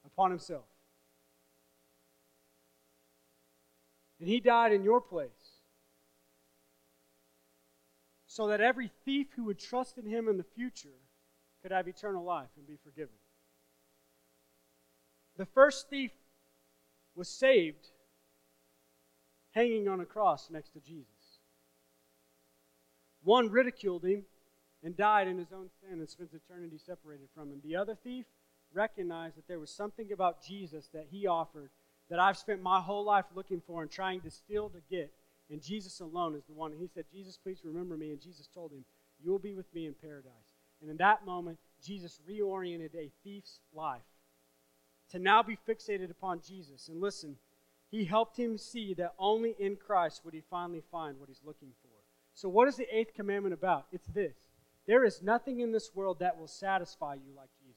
upon 0.04 0.32
himself. 0.32 0.66
And 4.20 4.28
he 4.28 4.40
died 4.40 4.74
in 4.74 4.84
your 4.84 5.00
place. 5.00 5.30
So 8.26 8.48
that 8.48 8.62
every 8.62 8.92
thief 9.06 9.28
who 9.36 9.46
would 9.46 9.60
trust 9.60 9.98
in 9.98 10.06
him 10.06 10.28
in 10.28 10.38
the 10.38 10.44
future 10.44 10.98
could 11.62 11.72
have 11.72 11.88
eternal 11.88 12.24
life 12.24 12.50
and 12.58 12.66
be 12.68 12.78
forgiven. 12.84 13.16
The 15.40 15.46
first 15.46 15.90
thief 15.90 16.12
was 17.16 17.30
saved 17.30 17.88
hanging 19.52 19.88
on 19.88 20.02
a 20.02 20.06
cross 20.06 20.50
next 20.52 20.72
to 20.72 20.82
Jesus. 20.82 21.40
One 23.24 23.50
ridiculed 23.50 24.04
him 24.04 24.24
and 24.84 24.98
died 24.98 25.30
in 25.30 25.38
his 25.38 25.54
own 25.54 25.70
sin 25.80 26.00
and 26.00 26.10
spent 26.10 26.32
eternity 26.34 26.78
separated 26.78 27.30
from 27.34 27.52
him. 27.52 27.62
The 27.64 27.78
other 27.78 27.96
thief 27.96 28.26
recognized 28.74 29.38
that 29.38 29.48
there 29.48 29.62
was 29.62 29.72
something 29.72 30.12
about 30.12 30.44
Jesus 30.46 30.90
that 30.94 31.08
he 31.10 31.26
offered 31.26 31.70
that 32.10 32.20
I've 32.20 32.38
spent 32.38 32.62
my 32.62 32.82
whole 32.82 33.06
life 33.06 33.26
looking 33.34 33.62
for 33.66 33.82
and 33.82 33.90
trying 33.90 34.20
to 34.22 34.30
steal 34.30 34.68
to 34.68 34.82
get. 34.92 35.10
And 35.50 35.64
Jesus 35.64 36.02
alone 36.02 36.36
is 36.36 36.44
the 36.50 36.54
one. 36.54 36.74
And 36.74 36.82
he 36.82 36.90
said, 36.94 37.06
Jesus, 37.14 37.38
please 37.38 37.62
remember 37.64 37.96
me. 37.96 38.12
And 38.12 38.20
Jesus 38.20 38.50
told 38.54 38.74
him, 38.74 38.84
You 39.24 39.32
will 39.32 39.40
be 39.40 39.54
with 39.54 39.74
me 39.74 39.86
in 39.86 39.94
paradise. 39.94 40.52
And 40.82 40.92
in 40.92 40.98
that 40.98 41.26
moment, 41.26 41.60
Jesus 41.82 42.20
reoriented 42.30 42.94
a 42.94 43.10
thief's 43.24 43.62
life 43.74 44.02
to 45.12 45.20
now 45.20 45.44
be 45.44 45.58
fixated 45.68 46.12
upon 46.12 46.42
Jesus. 46.42 46.88
And 46.88 47.02
listen, 47.02 47.38
he 47.90 48.06
helped 48.06 48.38
him 48.38 48.58
see 48.58 48.94
that 48.96 49.14
only 49.18 49.56
in 49.60 49.76
Christ 49.76 50.22
would 50.24 50.34
he 50.34 50.44
finally 50.50 50.84
find 50.92 51.20
what 51.20 51.30
he's 51.30 51.42
looking 51.44 51.72
for. 51.82 51.90
So, 52.34 52.48
what 52.48 52.68
is 52.68 52.78
the 52.78 52.88
eighth 52.96 53.14
commandment 53.16 53.54
about? 53.54 53.88
It's 53.92 54.08
this 54.08 54.36
there 54.88 55.04
is 55.04 55.22
nothing 55.22 55.60
in 55.60 55.72
this 55.72 55.92
world 55.94 56.20
that 56.20 56.40
will 56.40 56.48
satisfy 56.48 57.16
you 57.16 57.36
like 57.36 57.50
Jesus. 57.60 57.76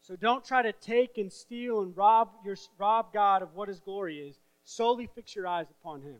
So, 0.00 0.16
don't 0.16 0.44
try 0.44 0.62
to 0.62 0.72
take 0.72 1.16
and 1.16 1.32
steal 1.32 1.82
and 1.82 1.96
rob, 1.96 2.30
your, 2.44 2.56
rob 2.76 3.12
God 3.12 3.42
of 3.42 3.54
what 3.54 3.68
his 3.68 3.80
glory 3.80 4.18
is. 4.18 4.38
Solely 4.64 5.08
fix 5.12 5.34
your 5.34 5.46
eyes 5.46 5.66
upon 5.70 6.02
him. 6.02 6.18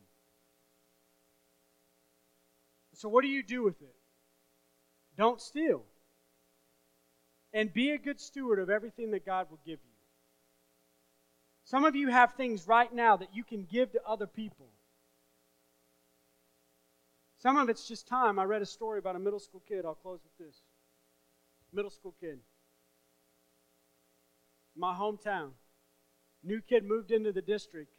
So, 2.94 3.08
what 3.08 3.22
do 3.22 3.28
you 3.28 3.42
do 3.42 3.64
with 3.64 3.80
it? 3.82 3.94
Don't 5.16 5.40
steal 5.40 5.82
and 7.52 7.72
be 7.72 7.90
a 7.90 7.98
good 7.98 8.20
steward 8.20 8.58
of 8.58 8.70
everything 8.70 9.10
that 9.10 9.26
God 9.26 9.48
will 9.50 9.60
give 9.64 9.78
you. 9.84 9.90
Some 11.64 11.84
of 11.84 11.94
you 11.94 12.08
have 12.08 12.34
things 12.34 12.66
right 12.66 12.92
now 12.92 13.16
that 13.16 13.34
you 13.34 13.44
can 13.44 13.64
give 13.64 13.92
to 13.92 14.00
other 14.06 14.26
people. 14.26 14.66
Some 17.38 17.56
of 17.56 17.68
it's 17.68 17.86
just 17.86 18.06
time. 18.06 18.38
I 18.38 18.44
read 18.44 18.62
a 18.62 18.66
story 18.66 18.98
about 18.98 19.16
a 19.16 19.18
middle 19.18 19.40
school 19.40 19.62
kid. 19.68 19.84
I'll 19.84 19.94
close 19.94 20.20
with 20.22 20.46
this. 20.46 20.56
Middle 21.72 21.90
school 21.90 22.14
kid. 22.20 22.38
My 24.76 24.94
hometown. 24.94 25.50
New 26.42 26.60
kid 26.60 26.84
moved 26.84 27.10
into 27.10 27.32
the 27.32 27.42
district. 27.42 27.92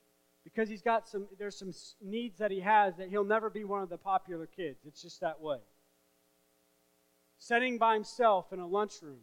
because 0.43 0.69
he's 0.69 0.81
got 0.81 1.07
some 1.07 1.27
there's 1.39 1.57
some 1.57 1.71
needs 2.01 2.37
that 2.39 2.51
he 2.51 2.59
has 2.59 2.95
that 2.97 3.09
he'll 3.09 3.23
never 3.23 3.49
be 3.49 3.63
one 3.63 3.81
of 3.81 3.89
the 3.89 3.97
popular 3.97 4.45
kids. 4.45 4.79
It's 4.85 5.01
just 5.01 5.21
that 5.21 5.39
way. 5.39 5.57
Sitting 7.39 7.77
by 7.77 7.93
himself 7.93 8.51
in 8.53 8.59
a 8.59 8.67
lunchroom, 8.67 9.19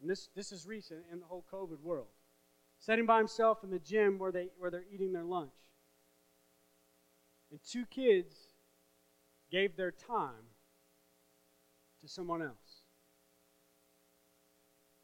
and 0.00 0.08
this 0.08 0.28
this 0.34 0.52
is 0.52 0.66
recent 0.66 1.00
in 1.12 1.20
the 1.20 1.26
whole 1.26 1.44
COVID 1.52 1.80
world. 1.80 2.08
Sitting 2.78 3.06
by 3.06 3.18
himself 3.18 3.58
in 3.62 3.70
the 3.70 3.78
gym 3.78 4.18
where 4.18 4.32
they 4.32 4.48
where 4.58 4.70
they're 4.70 4.84
eating 4.92 5.12
their 5.12 5.24
lunch. 5.24 5.52
And 7.50 7.60
two 7.62 7.84
kids 7.84 8.34
gave 9.50 9.76
their 9.76 9.90
time 9.90 10.54
to 12.00 12.08
someone 12.08 12.42
else. 12.42 12.84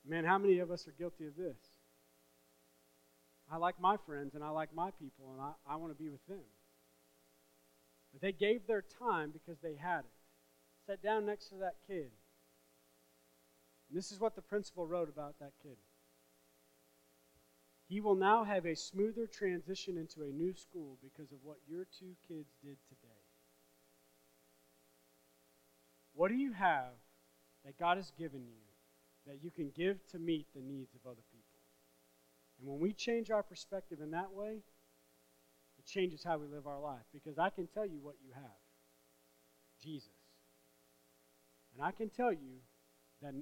Man, 0.08 0.24
how 0.24 0.38
many 0.38 0.60
of 0.60 0.70
us 0.70 0.86
are 0.86 0.92
guilty 0.92 1.26
of 1.26 1.36
this? 1.36 1.56
I 3.50 3.56
like 3.56 3.80
my 3.80 3.96
friends 3.96 4.34
and 4.34 4.42
I 4.42 4.50
like 4.50 4.74
my 4.74 4.90
people 4.92 5.32
and 5.32 5.40
I, 5.40 5.52
I 5.68 5.76
want 5.76 5.96
to 5.96 6.02
be 6.02 6.08
with 6.08 6.24
them. 6.26 6.44
But 8.12 8.22
they 8.22 8.32
gave 8.32 8.66
their 8.66 8.82
time 8.82 9.30
because 9.30 9.58
they 9.60 9.74
had 9.74 10.00
it. 10.00 10.86
Sat 10.86 11.02
down 11.02 11.26
next 11.26 11.48
to 11.48 11.56
that 11.56 11.74
kid. 11.86 12.10
And 13.88 13.96
this 13.96 14.12
is 14.12 14.20
what 14.20 14.34
the 14.34 14.42
principal 14.42 14.86
wrote 14.86 15.08
about 15.08 15.38
that 15.40 15.52
kid. 15.62 15.76
He 17.88 18.00
will 18.00 18.16
now 18.16 18.42
have 18.42 18.66
a 18.66 18.74
smoother 18.74 19.26
transition 19.26 19.96
into 19.96 20.22
a 20.22 20.32
new 20.32 20.54
school 20.54 20.98
because 21.02 21.30
of 21.30 21.38
what 21.42 21.58
your 21.68 21.86
two 21.98 22.16
kids 22.26 22.50
did 22.62 22.76
today. 22.88 23.22
What 26.14 26.28
do 26.28 26.34
you 26.34 26.52
have 26.52 26.94
that 27.64 27.78
God 27.78 27.96
has 27.96 28.10
given 28.18 28.44
you 28.46 28.62
that 29.26 29.42
you 29.42 29.50
can 29.50 29.70
give 29.76 30.04
to 30.08 30.18
meet 30.18 30.46
the 30.54 30.62
needs 30.62 30.94
of 30.94 31.08
other 31.08 31.22
people? 31.30 31.60
And 32.58 32.68
when 32.68 32.80
we 32.80 32.92
change 32.92 33.30
our 33.30 33.42
perspective 33.42 34.00
in 34.00 34.10
that 34.12 34.32
way, 34.32 34.62
it 35.78 35.86
changes 35.86 36.24
how 36.24 36.38
we 36.38 36.46
live 36.46 36.66
our 36.66 36.80
life. 36.80 37.04
Because 37.12 37.38
I 37.38 37.50
can 37.50 37.66
tell 37.66 37.86
you 37.86 37.98
what 38.02 38.16
you 38.24 38.32
have 38.34 38.58
Jesus. 39.80 40.08
And 41.74 41.84
I 41.84 41.92
can 41.92 42.08
tell 42.08 42.32
you 42.32 42.62
that 43.22 43.34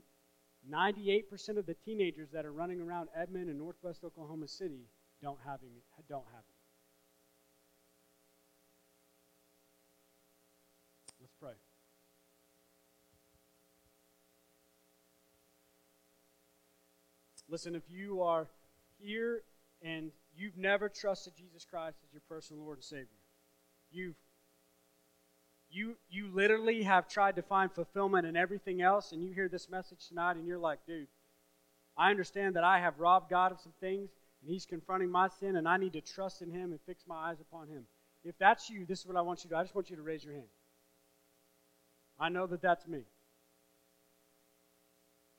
98% 0.70 1.58
of 1.58 1.66
the 1.66 1.74
teenagers 1.74 2.30
that 2.32 2.44
are 2.44 2.52
running 2.52 2.80
around 2.80 3.08
Edmond 3.14 3.48
and 3.48 3.58
Northwest 3.58 4.02
Oklahoma 4.04 4.48
City 4.48 4.88
don't 5.22 5.38
have 5.44 5.60
him. 5.60 5.70
Don't 6.08 6.24
have 6.32 6.40
him. 6.40 6.54
Let's 11.20 11.34
pray. 11.40 11.52
Listen, 17.48 17.74
if 17.74 17.82
you 17.88 18.22
are 18.22 18.48
here 18.98 19.42
and 19.82 20.10
you've 20.34 20.56
never 20.56 20.88
trusted 20.88 21.34
Jesus 21.36 21.64
Christ 21.64 21.98
as 22.04 22.12
your 22.12 22.22
personal 22.28 22.64
Lord 22.64 22.78
and 22.78 22.84
Savior, 22.84 23.06
you've 23.90 24.16
you 25.74 25.96
you 26.08 26.28
literally 26.32 26.82
have 26.84 27.08
tried 27.08 27.36
to 27.36 27.42
find 27.42 27.72
fulfillment 27.72 28.26
in 28.26 28.36
everything 28.36 28.80
else, 28.80 29.12
and 29.12 29.22
you 29.22 29.32
hear 29.32 29.48
this 29.48 29.68
message 29.68 30.08
tonight, 30.08 30.36
and 30.36 30.46
you're 30.46 30.58
like, 30.58 30.78
dude, 30.86 31.08
I 31.96 32.10
understand 32.10 32.56
that 32.56 32.64
I 32.64 32.78
have 32.78 33.00
robbed 33.00 33.28
God 33.28 33.52
of 33.52 33.60
some 33.60 33.72
things, 33.80 34.10
and 34.40 34.50
He's 34.50 34.66
confronting 34.66 35.10
my 35.10 35.28
sin, 35.28 35.56
and 35.56 35.68
I 35.68 35.76
need 35.76 35.92
to 35.94 36.00
trust 36.00 36.42
in 36.42 36.50
Him 36.50 36.70
and 36.70 36.80
fix 36.86 37.04
my 37.06 37.30
eyes 37.30 37.40
upon 37.40 37.68
Him. 37.68 37.84
If 38.24 38.38
that's 38.38 38.70
you, 38.70 38.86
this 38.86 39.00
is 39.00 39.06
what 39.06 39.16
I 39.16 39.20
want 39.20 39.40
you 39.40 39.50
to 39.50 39.54
do. 39.54 39.58
I 39.58 39.62
just 39.62 39.74
want 39.74 39.90
you 39.90 39.96
to 39.96 40.02
raise 40.02 40.24
your 40.24 40.34
hand. 40.34 40.48
I 42.18 42.28
know 42.28 42.46
that 42.46 42.62
that's 42.62 42.86
me. 42.86 43.02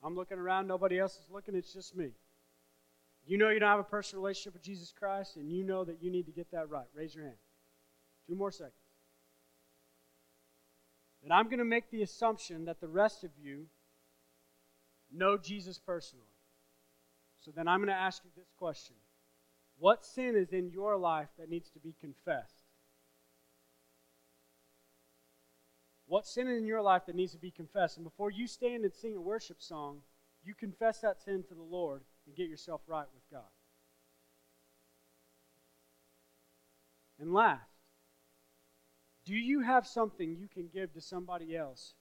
I'm 0.04 0.16
looking 0.16 0.38
around, 0.38 0.68
nobody 0.68 1.00
else 1.00 1.14
is 1.14 1.32
looking, 1.32 1.56
it's 1.56 1.74
just 1.74 1.96
me. 1.96 2.12
You 3.26 3.38
know 3.38 3.50
you 3.50 3.60
don't 3.60 3.70
have 3.70 3.80
a 3.80 3.84
personal 3.84 4.22
relationship 4.22 4.54
with 4.54 4.62
Jesus 4.62 4.94
Christ, 4.98 5.38
and 5.38 5.52
you 5.52 5.64
know 5.64 5.84
that 5.84 6.04
you 6.04 6.12
need 6.12 6.28
to 6.28 6.32
get 6.32 6.52
that 6.52 6.70
right. 6.70 6.86
Raise 6.94 7.16
your 7.16 7.24
hand. 7.24 7.38
Two 8.28 8.36
more 8.36 8.52
seconds. 8.52 8.85
And 11.26 11.34
I'm 11.34 11.46
going 11.46 11.58
to 11.58 11.66
make 11.66 11.90
the 11.90 12.04
assumption 12.04 12.66
that 12.66 12.80
the 12.80 12.88
rest 12.88 13.24
of 13.24 13.32
you 13.42 13.66
know 15.12 15.40
Jesus 15.40 15.80
personally. 15.80 16.24
So 17.40 17.50
then 17.50 17.68
I'm 17.68 17.80
going 17.80 17.90
to 17.90 17.96
ask 17.96 18.24
you 18.24 18.30
this 18.38 18.52
question 18.58 18.96
What 19.80 20.06
sin 20.06 20.36
is 20.36 20.54
in 20.54 20.70
your 20.70 20.96
life 20.98 21.30
that 21.40 21.50
needs 21.50 21.72
to 21.72 21.80
be 21.80 21.96
confessed? 22.00 22.66
What 26.06 26.28
sin 26.28 26.48
in 26.48 26.68
your 26.68 26.84
life 26.84 27.08
that 27.08 27.16
needs 27.16 27.32
to 27.32 27.40
be 27.40 27.50
confessed? 27.50 27.98
And 27.98 28.04
before 28.04 28.30
you 28.30 28.46
stand 28.46 28.84
and 28.84 28.94
sing 28.94 29.16
a 29.18 29.22
worship 29.22 29.60
song, 29.60 30.02
you 30.44 30.54
confess 30.54 31.02
that 31.02 31.20
sin 31.20 31.44
to 31.48 31.56
the 31.56 31.64
Lord 31.64 32.02
and 32.28 32.36
get 32.36 32.50
yourself 32.50 32.82
right 32.86 33.08
with 33.12 33.24
God. 33.32 33.50
And 37.20 37.34
last, 37.34 37.75
do 39.26 39.36
you 39.36 39.62
have 39.62 39.88
something 39.88 40.36
you 40.36 40.48
can 40.48 40.68
give 40.72 40.94
to 40.94 41.02
somebody 41.02 41.58
else 41.58 41.96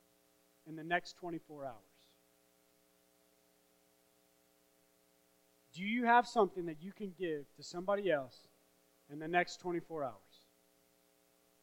in 0.66 0.76
the 0.76 0.84
next 0.84 1.16
24 1.16 1.64
hours? 1.64 1.74
Do 5.74 5.82
you 5.82 6.04
have 6.04 6.26
something 6.26 6.66
that 6.66 6.82
you 6.82 6.92
can 6.92 7.12
give 7.18 7.46
to 7.56 7.62
somebody 7.62 8.10
else 8.10 8.36
in 9.10 9.18
the 9.18 9.26
next 9.26 9.58
24 9.60 10.04
hours? 10.04 10.12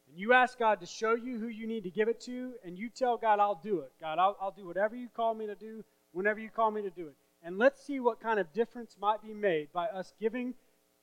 And 0.08 0.18
you 0.18 0.32
ask 0.32 0.58
God 0.58 0.80
to 0.80 0.86
show 0.86 1.14
you 1.14 1.38
who 1.38 1.46
you 1.46 1.66
need 1.66 1.84
to 1.84 1.90
give 1.90 2.08
it 2.08 2.20
to, 2.22 2.52
and 2.64 2.76
you 2.76 2.90
tell 2.90 3.16
God, 3.16 3.38
I'll 3.38 3.60
do 3.62 3.80
it. 3.80 3.92
God, 4.00 4.18
I'll, 4.18 4.36
I'll 4.40 4.50
do 4.50 4.66
whatever 4.66 4.96
you 4.96 5.08
call 5.08 5.34
me 5.34 5.46
to 5.46 5.54
do, 5.54 5.84
whenever 6.10 6.40
you 6.40 6.50
call 6.50 6.70
me 6.70 6.82
to 6.82 6.90
do 6.90 7.06
it. 7.06 7.14
And 7.42 7.56
let's 7.56 7.84
see 7.86 8.00
what 8.00 8.20
kind 8.20 8.38
of 8.38 8.52
difference 8.52 8.96
might 9.00 9.22
be 9.22 9.32
made 9.32 9.72
by 9.72 9.86
us 9.86 10.12
giving 10.20 10.54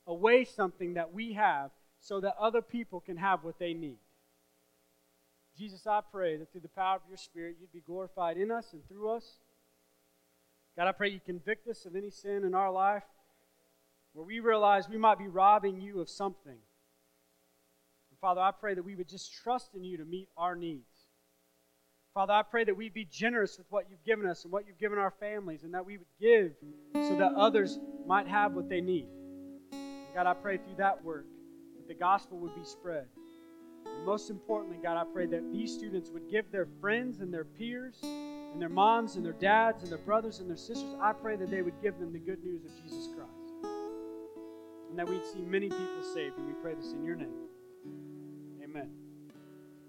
away 0.05 0.45
something 0.45 0.93
that 0.93 1.13
we 1.13 1.33
have 1.33 1.71
so 1.99 2.19
that 2.19 2.35
other 2.39 2.61
people 2.61 2.99
can 2.99 3.17
have 3.17 3.43
what 3.43 3.57
they 3.57 3.73
need. 3.73 3.97
Jesus, 5.59 5.85
I 5.85 5.99
pray 6.09 6.37
that 6.37 6.49
through 6.53 6.61
the 6.61 6.69
power 6.69 6.95
of 6.95 7.01
your 7.09 7.17
Spirit, 7.17 7.57
you'd 7.59 7.73
be 7.73 7.81
glorified 7.81 8.37
in 8.37 8.49
us 8.49 8.71
and 8.71 8.81
through 8.87 9.09
us. 9.09 9.39
God, 10.77 10.87
I 10.87 10.93
pray 10.93 11.09
you 11.09 11.19
convict 11.19 11.67
us 11.67 11.85
of 11.85 11.97
any 11.97 12.09
sin 12.09 12.45
in 12.45 12.55
our 12.55 12.71
life 12.71 13.03
where 14.13 14.25
we 14.25 14.39
realize 14.39 14.87
we 14.87 14.97
might 14.97 15.19
be 15.19 15.27
robbing 15.27 15.81
you 15.81 15.99
of 15.99 16.09
something. 16.09 16.53
And 16.53 18.19
Father, 18.21 18.39
I 18.39 18.51
pray 18.51 18.73
that 18.73 18.85
we 18.85 18.95
would 18.95 19.09
just 19.09 19.33
trust 19.33 19.75
in 19.75 19.83
you 19.83 19.97
to 19.97 20.05
meet 20.05 20.29
our 20.37 20.55
needs. 20.55 21.07
Father, 22.13 22.31
I 22.31 22.43
pray 22.43 22.63
that 22.63 22.77
we'd 22.77 22.93
be 22.93 23.03
generous 23.03 23.57
with 23.57 23.67
what 23.69 23.87
you've 23.89 24.05
given 24.05 24.25
us 24.25 24.45
and 24.45 24.53
what 24.53 24.65
you've 24.65 24.79
given 24.79 24.97
our 24.97 25.11
families, 25.19 25.63
and 25.63 25.73
that 25.73 25.85
we 25.85 25.97
would 25.97 26.07
give 26.21 26.53
so 26.93 27.17
that 27.17 27.33
others 27.33 27.77
might 28.07 28.27
have 28.27 28.53
what 28.53 28.69
they 28.69 28.79
need. 28.79 29.09
And 29.73 30.15
God, 30.15 30.25
I 30.25 30.35
pray 30.35 30.55
through 30.55 30.77
that 30.77 31.03
work 31.03 31.25
that 31.75 31.87
the 31.89 31.99
gospel 31.99 32.37
would 32.39 32.55
be 32.55 32.63
spread. 32.63 33.07
And 33.85 34.05
most 34.05 34.29
importantly, 34.29 34.77
God, 34.81 34.97
I 34.97 35.03
pray 35.11 35.25
that 35.27 35.51
these 35.51 35.73
students 35.73 36.09
would 36.11 36.29
give 36.29 36.51
their 36.51 36.67
friends 36.79 37.19
and 37.19 37.33
their 37.33 37.45
peers 37.45 37.95
and 38.01 38.61
their 38.61 38.69
moms 38.69 39.15
and 39.15 39.25
their 39.25 39.33
dads 39.33 39.83
and 39.83 39.91
their 39.91 39.99
brothers 39.99 40.39
and 40.39 40.49
their 40.49 40.57
sisters, 40.57 40.95
I 41.01 41.13
pray 41.13 41.35
that 41.35 41.49
they 41.51 41.61
would 41.61 41.81
give 41.81 41.99
them 41.99 42.11
the 42.11 42.19
good 42.19 42.43
news 42.43 42.63
of 42.65 42.71
Jesus 42.83 43.09
Christ. 43.15 43.29
And 44.89 44.97
that 44.97 45.07
we'd 45.07 45.25
see 45.33 45.41
many 45.41 45.69
people 45.69 46.03
saved. 46.13 46.37
And 46.37 46.47
we 46.47 46.53
pray 46.61 46.73
this 46.73 46.93
in 46.93 47.03
your 47.03 47.15
name. 47.15 47.33
Amen. 48.63 48.98